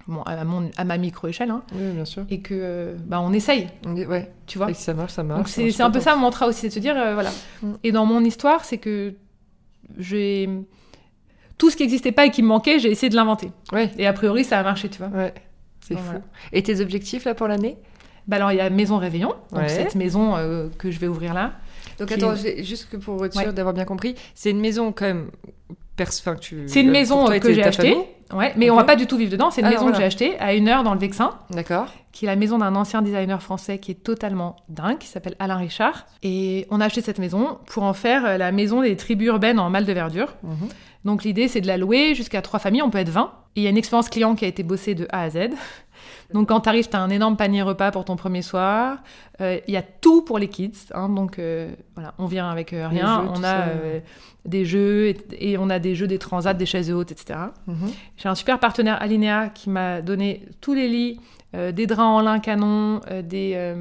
Bon, 0.07 0.23
à, 0.23 0.45
mon- 0.45 0.71
à 0.77 0.85
ma 0.85 0.99
micro-échelle, 0.99 1.51
hein, 1.51 1.63
Oui, 1.75 1.91
bien 1.93 2.05
sûr. 2.05 2.25
et 2.31 2.39
que 2.41 2.55
euh, 2.55 2.97
bah, 3.07 3.21
on 3.21 3.33
essaye, 3.33 3.67
Ouais. 3.85 4.31
tu 4.47 4.57
vois. 4.59 4.71
Et 4.71 4.73
que 4.73 4.79
ça 4.79 4.95
marche, 4.95 5.13
ça 5.15 5.25
marche. 5.25 5.39
Donc 5.39 5.49
c'est 5.49 5.81
un 5.83 5.91
peu 5.91 5.99
ça 5.99 6.15
mon 6.15 6.21
mantra 6.23 6.47
aussi, 6.47 6.61
c'est 6.61 6.69
de 6.69 6.73
se 6.75 6.79
dire, 6.79 6.97
euh, 6.97 7.15
voilà. 7.15 7.31
Mm. 7.63 7.73
Et 7.83 7.91
dans 7.91 8.07
mon 8.07 8.23
histoire, 8.23 8.65
c'est 8.65 8.79
que 8.79 9.15
j'ai... 9.99 10.49
Tout 11.59 11.71
ce 11.71 11.77
qui 11.77 11.85
n'existait 11.85 12.13
pas 12.13 12.27
et 12.27 12.31
qui 12.31 12.43
me 12.43 12.49
manquait, 12.49 12.79
j'ai 12.79 12.91
essayé 12.91 13.09
de 13.09 13.17
l'inventer. 13.17 13.51
Ouais. 13.73 13.91
Et 13.97 14.07
a 14.07 14.13
priori, 14.13 14.45
ça 14.45 14.59
a 14.59 14.63
marché, 14.63 14.89
tu 14.91 14.99
vois. 14.99 15.09
Ouais. 15.09 15.33
C'est 15.81 15.95
fou. 15.95 16.01
voilà. 16.05 16.21
Et 16.53 16.63
tes 16.63 16.81
objectifs 16.81 17.25
là 17.25 17.35
pour 17.35 17.49
l'année? 17.49 17.79
Bah 18.27 18.37
alors, 18.37 18.53
il 18.53 18.57
y 18.57 18.61
a 18.61 18.69
Maison 18.71 18.99
Réveillon, 18.99 19.35
donc 19.53 19.61
Ouais. 19.63 19.69
cette 19.69 19.95
maison 19.95 20.37
euh, 20.37 20.69
que 20.79 20.91
je 20.91 20.99
vais 20.99 21.07
ouvrir 21.07 21.33
là. 21.33 21.53
Donc 21.99 22.11
attends, 22.13 22.35
juste 22.35 22.99
pour 22.99 23.25
être 23.25 23.33
sûr 23.33 23.47
Ouais. 23.47 23.53
d'avoir 23.53 23.73
bien 23.73 23.85
compris, 23.85 24.17
c'est 24.35 24.51
une 24.51 24.59
maison 24.61 24.93
quand 24.93 25.07
même. 25.07 25.31
C'est 26.67 26.81
une 26.83 26.91
maison 26.91 27.25
toi 27.25 27.39
que 27.41 27.53
j'ai 27.53 27.63
achetée. 27.63 27.97
Ouais, 28.35 28.53
mais 28.57 28.71
on 28.71 28.75
Ok. 28.75 28.81
va 28.81 28.85
pas 28.85 28.97
du 28.97 29.07
tout 29.07 29.17
vivre 29.17 29.31
dedans. 29.31 29.51
C'est 29.53 29.61
une 29.61 29.69
Ah, 29.69 29.71
maison 29.71 29.83
voilà. 29.83 29.97
que 29.97 30.01
j'ai 30.03 30.07
achetée 30.07 30.39
à 30.41 30.53
une 30.55 30.69
heure 30.69 30.83
dans 30.83 30.95
le 30.95 30.99
Vexin, 30.99 31.31
D'accord. 31.51 31.87
qui 32.11 32.25
est 32.25 32.29
la 32.29 32.35
maison 32.35 32.59
d'un 32.59 32.75
ancien 32.75 33.01
designer 33.01 33.41
français 33.41 33.79
qui 33.79 33.93
est 33.93 34.03
totalement 34.03 34.57
dingue, 34.69 34.99
qui 34.99 35.07
s'appelle 35.07 35.37
Alain 35.39 35.57
Richard. 35.57 36.07
Et 36.25 36.67
on 36.71 36.81
a 36.81 36.87
acheté 36.87 37.03
cette 37.03 37.21
maison 37.21 37.59
pour 37.67 37.85
en 37.85 37.93
faire 37.93 38.27
euh, 38.27 38.37
la 38.37 38.51
maison 38.51 38.83
des 38.83 38.97
tribus 38.97 39.29
urbaines 39.29 39.61
en 39.61 39.71
mal 39.71 39.85
de 39.85 39.93
verdure. 39.93 40.35
Mhm. 40.43 40.69
Donc 41.05 41.23
l'idée, 41.23 41.47
c'est 41.47 41.61
de 41.61 41.69
la 41.69 41.77
louer 41.77 42.15
jusqu'à 42.17 42.43
trois 42.43 42.59
familles, 42.59 42.83
on 42.83 42.91
peut 42.91 42.99
être 42.99 43.11
20. 43.11 43.31
Et 43.55 43.61
il 43.61 43.63
y 43.63 43.67
a 43.69 43.71
une 43.71 43.77
expérience 43.79 44.09
client 44.11 44.35
qui 44.35 44.45
a 44.45 44.49
été 44.49 44.65
bossée 44.65 44.95
de 44.97 45.07
A 45.11 45.23
à 45.23 45.31
Z. 45.31 45.37
Donc 46.33 46.49
quand 46.49 46.61
tu 46.61 46.69
arrives, 46.69 46.89
tu 46.89 46.97
as 46.97 47.01
un 47.01 47.11
énorme 47.11 47.37
panier 47.37 47.63
repas 47.63 47.91
pour 47.91 48.05
ton 48.05 48.17
premier 48.17 48.43
soir. 48.43 48.99
Euh, 49.41 49.59
Il 49.69 49.75
y 49.75 49.77
a 49.77 49.83
tout 49.83 50.23
pour 50.23 50.39
les 50.39 50.49
kids. 50.49 50.73
hein. 50.95 51.09
donc 51.09 51.39
euh, 51.39 51.71
voilà, 51.95 52.15
on 52.19 52.27
vient 52.27 52.49
avec 52.51 52.73
euh, 52.73 52.89
rien. 52.89 53.23
jeux, 53.23 53.31
on 53.35 53.45
a 53.45 53.65
des 54.45 54.65
jeux 54.65 55.07
et, 55.09 55.17
et 55.53 55.59
on 55.59 55.71
a 55.71 55.79
des 55.79 55.95
jeux, 55.95 56.07
des 56.07 56.19
transats, 56.19 56.55
des 56.55 56.67
chaises 56.67 56.91
hautes, 56.91 57.13
etc. 57.13 57.39
Mhm. 57.67 57.91
J'ai 58.17 58.29
un 58.29 58.35
super 58.35 58.59
partenaire 58.59 59.01
Alinea 59.03 59.49
qui 59.49 59.71
m'a 59.71 60.03
donné 60.03 60.47
tous 60.61 60.75
les 60.75 60.89
lits, 60.89 61.21
des 61.53 61.87
draps 61.87 62.01
en 62.01 62.21
lin 62.21 62.39
canon, 62.39 63.01
des 63.23 63.75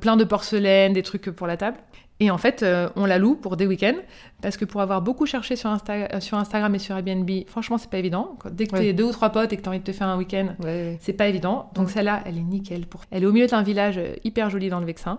plein 0.00 0.16
de 0.16 0.24
porcelaine, 0.24 0.92
des 0.92 1.02
trucs 1.02 1.30
pour 1.30 1.46
la 1.46 1.56
table. 1.56 1.76
Et 2.24 2.30
en 2.30 2.38
fait, 2.38 2.62
euh, 2.62 2.88
on 2.94 3.04
la 3.04 3.18
loue 3.18 3.34
pour 3.34 3.56
des 3.56 3.66
week-ends 3.66 3.96
parce 4.42 4.56
que 4.56 4.64
pour 4.64 4.80
avoir 4.80 5.02
beaucoup 5.02 5.26
cherché 5.26 5.56
sur, 5.56 5.70
Insta- 5.70 6.14
euh, 6.14 6.20
sur 6.20 6.38
Instagram 6.38 6.72
et 6.72 6.78
sur 6.78 6.94
Airbnb, 6.96 7.28
franchement, 7.48 7.78
c'est 7.78 7.90
pas 7.90 7.98
évident. 7.98 8.38
Dès 8.52 8.68
que 8.68 8.76
Ouais. 8.76 8.80
t'es 8.82 8.92
deux 8.92 9.02
ou 9.02 9.10
trois 9.10 9.30
potes 9.30 9.52
et 9.52 9.56
que 9.56 9.62
t'as 9.62 9.70
envie 9.70 9.80
de 9.80 9.84
te 9.84 9.90
faire 9.90 10.06
un 10.06 10.16
week-end, 10.16 10.54
Ouais, 10.62 10.98
c'est 11.00 11.14
pas 11.14 11.26
évident. 11.26 11.68
Donc 11.74 11.86
Ouais. 11.88 11.92
celle-là, 11.94 12.22
elle 12.24 12.38
est 12.38 12.42
nickel. 12.42 12.86
Pour... 12.86 13.00
Elle 13.10 13.24
est 13.24 13.26
au 13.26 13.32
milieu 13.32 13.48
d'un 13.48 13.64
village 13.64 13.98
euh, 13.98 14.14
hyper 14.22 14.50
joli 14.50 14.68
dans 14.68 14.78
le 14.78 14.86
Vexin. 14.86 15.18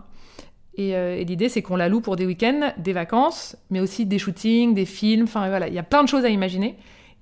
Et, 0.76 0.96
euh, 0.96 1.18
et 1.18 1.26
l'idée, 1.26 1.50
c'est 1.50 1.62
qu'on 1.62 1.76
la 1.76 1.90
loue 1.90 2.00
pour 2.00 2.16
des 2.16 2.26
week-ends, 2.26 2.72
des 2.78 2.94
vacances, 2.94 3.58
mais 3.70 3.82
aussi 3.82 4.06
des 4.06 4.18
shootings, 4.18 4.74
des 4.74 4.86
films. 4.86 5.26
Enfin 5.26 5.50
voilà, 5.50 5.68
il 5.68 5.74
y 5.74 5.80
a 5.80 5.84
plein 5.84 6.04
de 6.04 6.08
choses 6.08 6.24
à 6.24 6.30
imaginer. 6.30 6.78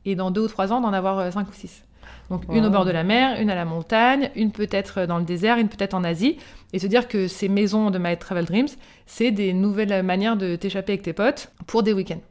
Et 0.06 0.14
dans 0.14 0.30
deux 0.30 0.42
ou 0.42 0.48
trois 0.48 0.72
ans, 0.72 0.80
d'en 0.80 0.94
avoir 0.94 1.34
cinq 1.34 1.50
ou 1.50 1.54
six. 1.54 1.84
Donc 2.32 2.44
une 2.52 2.66
au 2.66 2.70
bord 2.70 2.86
de 2.86 2.92
la 2.92 3.04
mer, 3.04 3.40
une 3.40 3.50
à 3.50 3.56
la 3.56 3.66
montagne, 3.66 4.32
une 4.36 4.52
peut-être 4.52 5.06
dans 5.06 5.18
le 5.20 5.24
désert, 5.26 5.58
une 5.58 5.70
peut-être 5.70 5.94
en 5.94 6.04
Asie. 6.04 6.38
Et 6.74 6.80
se 6.80 6.88
dire 6.88 7.08
que 7.08 7.28
ces 7.28 7.50
maisons 7.50 7.92
de 7.92 8.00
My 8.00 8.18
Travel 8.18 8.46
Dreams, 8.46 8.70
c'est 9.06 9.32
des 9.32 9.54
nouvelles 9.54 10.02
manières 10.02 10.38
de 10.38 10.56
t'échapper 10.56 10.94
avec 10.94 11.04
tes 11.04 11.14
potes 11.14 11.52
pour 11.68 11.84
des 11.84 11.94
week-ends. 11.94 12.22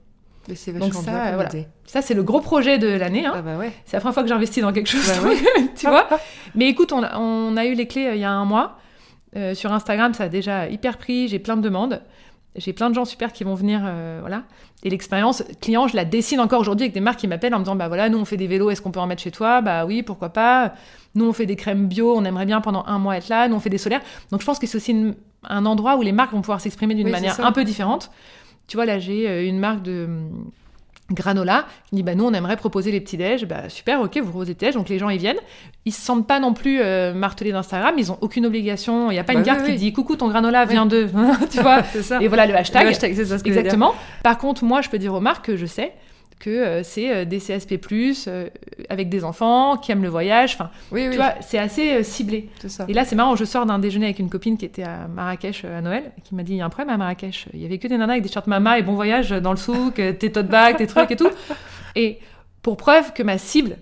C'est 0.55 0.73
Donc 0.73 0.95
ça, 0.95 1.03
bien 1.13 1.35
voilà. 1.35 1.51
Ça, 1.87 2.03
c'est 2.03 2.15
le 2.15 2.23
gros 2.23 2.41
projet 2.41 2.79
de 2.79 2.89
l'année. 2.89 3.27
hein. 3.27 3.35
Ah 3.37 3.43
bah 3.43 3.57
ouais. 3.57 3.71
C'est 3.85 3.97
la 3.97 4.01
première 4.01 4.15
fois 4.15 4.23
que 4.23 4.29
j'investis 4.29 4.63
dans 4.63 4.73
quelque 4.73 4.89
chose, 4.89 5.07
Bah 5.07 5.29
ouais. 5.29 5.37
tu 5.77 5.87
vois. 5.87 6.09
Mais 6.55 6.69
écoute, 6.69 6.93
on 6.93 7.03
a, 7.03 7.19
on 7.19 7.57
a 7.57 7.67
eu 7.67 7.75
les 7.75 7.87
clés 7.87 8.07
euh, 8.07 8.15
il 8.15 8.21
y 8.21 8.25
a 8.25 8.31
un 8.33 8.45
mois. 8.47 8.79
Euh, 9.37 9.55
sur 9.55 9.73
Instagram, 9.73 10.13
ça 10.15 10.25
a 10.25 10.29
déjà 10.29 10.69
hyper 10.69 10.97
pris. 10.97 11.29
J'ai 11.29 11.39
plein 11.39 11.57
de 11.57 11.63
demandes. 11.63 12.03
J'ai 12.57 12.73
plein 12.73 12.91
de 12.91 12.95
gens 12.97 13.05
super 13.05 13.33
qui 13.33 13.45
vont 13.45 13.55
venir, 13.55 13.81
euh, 13.85 14.19
voilà. 14.21 14.43
Et 14.83 14.91
l'expérience 14.91 15.45
client, 15.61 15.87
je 15.87 15.95
la 15.95 16.05
dessine 16.05 16.41
encore 16.41 16.61
aujourd'hui 16.61 16.85
avec 16.85 16.95
des 16.95 17.01
marques 17.01 17.21
qui 17.21 17.29
m'appellent 17.29 17.55
en 17.55 17.59
me 17.61 17.65
disant, 17.65 17.77
bah 17.77 17.87
voilà, 17.87 18.09
nous 18.09 18.19
on 18.19 18.25
fait 18.25 18.37
des 18.37 18.49
vélos, 18.49 18.71
est-ce 18.71 18.83
qu'on 18.83 18.91
peut 18.91 18.99
en 19.01 19.07
mettre 19.07 19.23
chez 19.23 19.31
toi? 19.31 19.61
Bah 19.61 19.87
oui, 19.87 20.03
pourquoi 20.03 20.31
pas. 20.31 20.75
Nous 21.15 21.25
on 21.25 21.33
fait 21.33 21.47
des 21.47 21.55
crèmes 21.57 21.87
bio, 21.87 22.13
on 22.17 22.25
aimerait 22.25 22.47
bien 22.47 22.61
pendant 22.61 22.85
un 22.87 22.99
mois 22.99 23.17
être 23.17 23.29
là. 23.29 23.47
Nous 23.47 23.55
on 23.55 23.61
fait 23.61 23.71
des 23.71 23.79
solaires. 23.79 24.01
Donc 24.33 24.41
je 24.41 24.47
pense 24.47 24.59
que 24.59 24.67
c'est 24.67 24.77
aussi 24.77 24.91
une- 24.91 25.15
un 25.49 25.65
endroit 25.65 25.97
où 25.97 26.03
les 26.03 26.13
marques 26.13 26.33
vont 26.33 26.41
pouvoir 26.41 26.61
s'exprimer 26.61 26.95
d'une 26.95 27.07
Oui, 27.07 27.13
manière 27.13 27.39
un 27.45 27.53
peu 27.53 27.63
différente. 27.65 28.11
Tu 28.67 28.77
vois, 28.77 28.85
là 28.85 28.99
j'ai 28.99 29.29
euh, 29.29 29.47
une 29.47 29.59
marque 29.59 29.83
de 29.83 30.09
granola. 31.11 31.67
Qui 31.89 31.97
dit 31.97 32.03
bah 32.03 32.15
nous 32.15 32.25
on 32.25 32.33
aimerait 32.33 32.57
proposer 32.57 32.91
les 32.93 33.01
petits 33.01 33.17
déj 33.17 33.45
bah 33.47 33.69
super 33.69 34.01
ok 34.01 34.17
vous 34.19 34.31
proposez 34.31 34.51
les 34.51 34.55
petits 34.55 34.67
déj 34.67 34.75
donc 34.75 34.89
les 34.89 34.99
gens 34.99 35.09
ils 35.09 35.19
viennent. 35.19 35.39
Ils 35.85 35.93
se 35.93 36.01
sentent 36.01 36.27
pas 36.27 36.41
non 36.41 36.53
plus 36.55 36.81
euh, 36.81 37.13
martelés 37.15 37.53
d'Instagram. 37.53 37.95
Ils 37.99 38.13
ont 38.13 38.19
aucune 38.21 38.47
obligation. 38.47 39.11
Il 39.11 39.15
y 39.15 39.19
a 39.19 39.25
pas 39.25 39.33
Bah 39.33 39.39
une 39.41 39.45
carte 39.45 39.61
oui, 39.61 39.67
qui 39.67 39.73
oui. 39.73 39.79
dit 39.79 39.93
coucou 39.93 40.17
ton 40.17 40.29
granola 40.29 40.65
vient 40.65 40.87
de 40.87 41.09
tu 41.51 41.61
vois. 41.61 41.83
Ça. 42.03 42.21
et 42.23 42.29
voilà 42.29 42.47
le 42.47 42.55
hashtag, 42.55 42.87
Le 42.89 42.93
ça 42.95 43.07
exactement. 43.09 43.95
Par 44.23 44.39
contre 44.39 44.65
moi 44.65 44.81
je 44.83 44.89
peux 44.89 44.99
dire 44.99 45.15
aux 45.15 45.21
marques 45.21 45.47
que 45.47 45.57
je 45.57 45.67
sais 45.67 45.93
que 46.41 46.51
euh, 46.51 46.83
c'est 46.83 47.15
euh, 47.15 47.25
des 47.25 47.39
CSP+, 47.39 47.79
euh, 48.27 48.49
avec 48.89 49.09
des 49.09 49.23
enfants 49.23 49.77
qui 49.77 49.93
aiment 49.93 50.03
le 50.03 50.09
voyage 50.09 50.55
enfin 50.55 50.71
Oui, 50.91 51.03
oui. 51.05 51.11
tu 51.11 51.17
vois 51.17 51.35
c'est 51.41 51.59
assez 51.59 52.03
ciblé 52.03 52.49
ça. 52.67 52.87
et 52.89 52.93
là, 52.95 53.05
c'est 53.05 53.15
marrant, 53.15 53.37
je 53.37 53.45
sors 53.45 53.67
d'un 53.67 53.79
déjeuner 53.79 54.07
avec 54.07 54.19
une 54.19 54.31
copine 54.31 54.57
qui 54.57 54.65
était 54.65 54.83
à 54.83 55.07
Marrakech 55.07 55.65
à 55.65 55.81
Noël, 55.83 56.11
qui 56.25 56.35
m'a 56.35 56.43
dit 56.43 56.55
il 56.55 56.57
y 56.57 56.61
a 56.63 56.65
un 56.65 56.71
problème 56.71 56.93
à 56.93 56.97
Marrakech. 56.97 57.47
Il 57.55 57.61
y 57.61 57.65
avait 57.67 57.79
que 57.79 57.87
des 57.87 57.97
nanas 57.99 58.15
avec 58.15 58.25
des 58.25 58.31
shirts 58.31 58.47
mama 58.49 58.79
et 58.79 58.83
bon 58.83 58.95
voyage 58.95 59.31
dans 59.31 59.51
le 59.53 59.57
souk, 59.59 59.95
tes 59.97 60.33
tote 60.33 60.49
bags, 60.49 60.77
tes 60.77 60.87
trucs 60.87 61.11
et 61.13 61.17
tout. 61.17 61.31
Et 61.95 62.19
pour 62.63 62.77
preuve 62.77 63.13
que 63.13 63.23
ma 63.23 63.37
cible, 63.39 63.77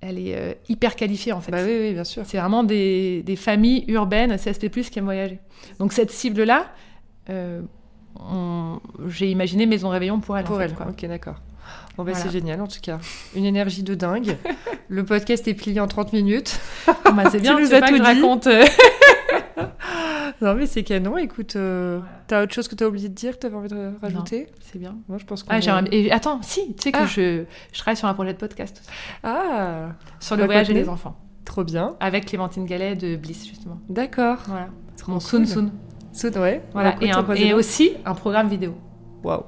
elle 0.00 0.18
est 0.18 0.34
euh, 0.36 0.54
hyper 0.68 0.94
qualifiée 0.96 1.32
en 1.32 1.40
fait. 1.40 1.52
Bah 1.52 1.58
oui, 1.64 1.76
oui, 1.80 1.92
bien 1.92 2.04
sûr. 2.04 2.22
C'est 2.24 2.38
vraiment 2.38 2.62
des, 2.64 3.22
des 3.22 3.36
familles 3.36 3.84
urbaines, 3.88 4.36
CSP+, 4.36 4.70
qui 4.70 4.98
aiment 4.98 5.04
voyager. 5.04 5.38
Donc 5.78 5.92
cette 5.92 6.10
cible-là, 6.10 6.66
euh, 7.28 7.60
on- 8.18 8.78
j'ai 9.08 9.30
imaginé 9.30 9.66
Maison 9.66 9.88
Réveillon 9.90 10.20
pour 10.20 10.38
elle. 10.38 10.44
en 10.44 10.48
Pour 10.48 10.56
fait, 10.58 10.64
elle, 10.64 10.74
quoi. 10.74 10.86
ok, 10.88 11.04
d'accord. 11.06 11.36
Bon, 12.00 12.04
bah, 12.06 12.12
Voilà. 12.12 12.26
c'est 12.26 12.32
génial 12.32 12.60
en 12.62 12.66
tout 12.66 12.80
cas. 12.80 12.98
Une 13.36 13.44
énergie 13.44 13.82
de 13.82 13.94
dingue. 13.94 14.36
Le 14.88 15.04
podcast 15.04 15.46
est 15.46 15.54
plié 15.54 15.80
en 15.80 15.86
30 15.86 16.12
minutes. 16.14 16.58
Bon, 16.86 17.12
bah, 17.12 17.24
c'est 17.30 17.40
bien, 17.40 17.56
Tu 17.56 17.62
nous 17.62 17.74
as 17.74 17.80
pas 17.80 17.88
tout 17.88 17.96
que 17.98 18.02
raconte. 18.02 18.48
Non, 20.42 20.54
mais 20.54 20.64
c'est 20.66 20.82
canon. 20.84 21.18
Écoute, 21.18 21.56
euh, 21.56 22.00
t'as 22.26 22.42
autre 22.44 22.54
chose 22.54 22.66
que 22.66 22.74
t'as 22.74 22.86
oublié 22.86 23.10
de 23.10 23.14
dire 23.14 23.32
que 23.32 23.40
t'avais 23.40 23.56
envie 23.56 23.68
de 23.68 23.92
rajouter? 24.00 24.46
c'est 24.72 24.78
bien. 24.78 24.96
Moi, 25.06 25.18
je 25.18 25.26
pense 25.26 25.42
qu'on 25.42 25.52
Ah, 25.54 25.82
et 25.92 26.10
attends, 26.10 26.40
si, 26.40 26.74
tu 26.74 26.82
sais 26.84 26.92
que 26.92 26.98
Ah. 27.02 27.06
je, 27.06 27.44
je 27.72 27.78
travaille 27.78 27.96
sur 27.96 28.08
un 28.08 28.14
projet 28.14 28.32
de 28.32 28.38
podcast. 28.38 28.82
Ah, 29.22 29.90
Sur 30.18 30.36
le 30.36 30.46
voyage 30.46 30.70
et 30.70 30.74
les 30.74 30.88
enfants. 30.88 31.16
trop 31.44 31.62
bien. 31.64 31.96
Avec 32.00 32.24
Clémentine 32.24 32.64
Gallet 32.64 32.96
de 32.96 33.16
Bliss, 33.16 33.46
justement. 33.46 33.78
D'accord. 33.90 34.38
Voilà. 34.46 34.68
Mon. 35.08 35.20
Soon 35.20 35.44
Soon. 35.44 35.72
Soon, 36.12 36.30
ouais. 36.40 36.62
Voilà. 36.72 36.94
Et, 37.02 37.10
un- 37.10 37.22
croisez-nous. 37.22 37.50
et 37.50 37.52
aussi 37.52 37.92
un 38.06 38.14
programme 38.14 38.48
vidéo. 38.48 38.74
Waouh, 39.22 39.42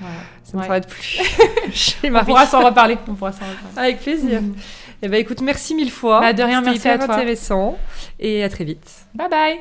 Voilà. 0.00 0.14
Ça 0.50 0.56
ne 0.56 0.62
s'arrête 0.62 0.86
plus. 0.86 1.20
Chez 1.72 2.10
On 2.10 2.24
pourra 2.24 2.46
s'en 2.46 2.64
reparler. 2.64 2.96
On 3.06 3.14
pourra 3.14 3.32
s'en 3.32 3.44
reparler. 3.44 3.76
Avec 3.90 4.00
plaisir. 4.00 4.40
Mhm. 4.42 4.54
Eh 5.02 5.08
ben, 5.08 5.20
écoute, 5.20 5.42
merci 5.42 5.74
mille 5.74 5.90
fois. 5.90 6.20
Bah, 6.20 6.32
de 6.32 6.42
rien, 6.42 6.60
merci 6.60 6.88
à 6.88 6.98
toi. 6.98 7.14
intéressant. 7.14 7.78
Et 8.18 8.42
à 8.42 8.48
très 8.48 8.64
vite. 8.64 9.06
Bye 9.14 9.28
bye. 9.28 9.58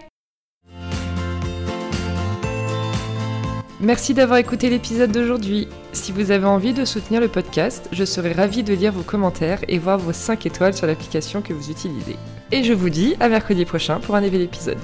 Merci 3.80 4.16
d'avoir 4.16 4.40
écouté 4.40 4.72
l'épisode 4.72 5.12
d'aujourd'hui. 5.12 5.68
Si 5.92 6.12
vous 6.12 6.32
avez 6.32 6.48
envie 6.48 6.74
de 6.74 6.84
soutenir 6.84 7.22
le 7.22 7.28
podcast, 7.28 7.88
je 7.92 8.06
serai 8.06 8.32
ravie 8.32 8.64
de 8.64 8.74
lire 8.74 8.92
vos 8.92 9.04
commentaires 9.04 9.60
et 9.68 9.78
voir 9.78 10.00
vos 10.00 10.14
5 10.14 10.48
étoiles 10.48 10.74
sur 10.74 10.88
l'application 10.88 11.44
que 11.44 11.54
vous 11.54 11.70
utilisez. 11.70 12.16
Et 12.52 12.64
je 12.64 12.74
vous 12.74 12.90
dis 12.90 13.16
à 13.20 13.30
mercredi 13.30 13.66
prochain 13.66 14.00
pour 14.00 14.16
un 14.16 14.22
nouvel 14.22 14.42
épisode. 14.42 14.80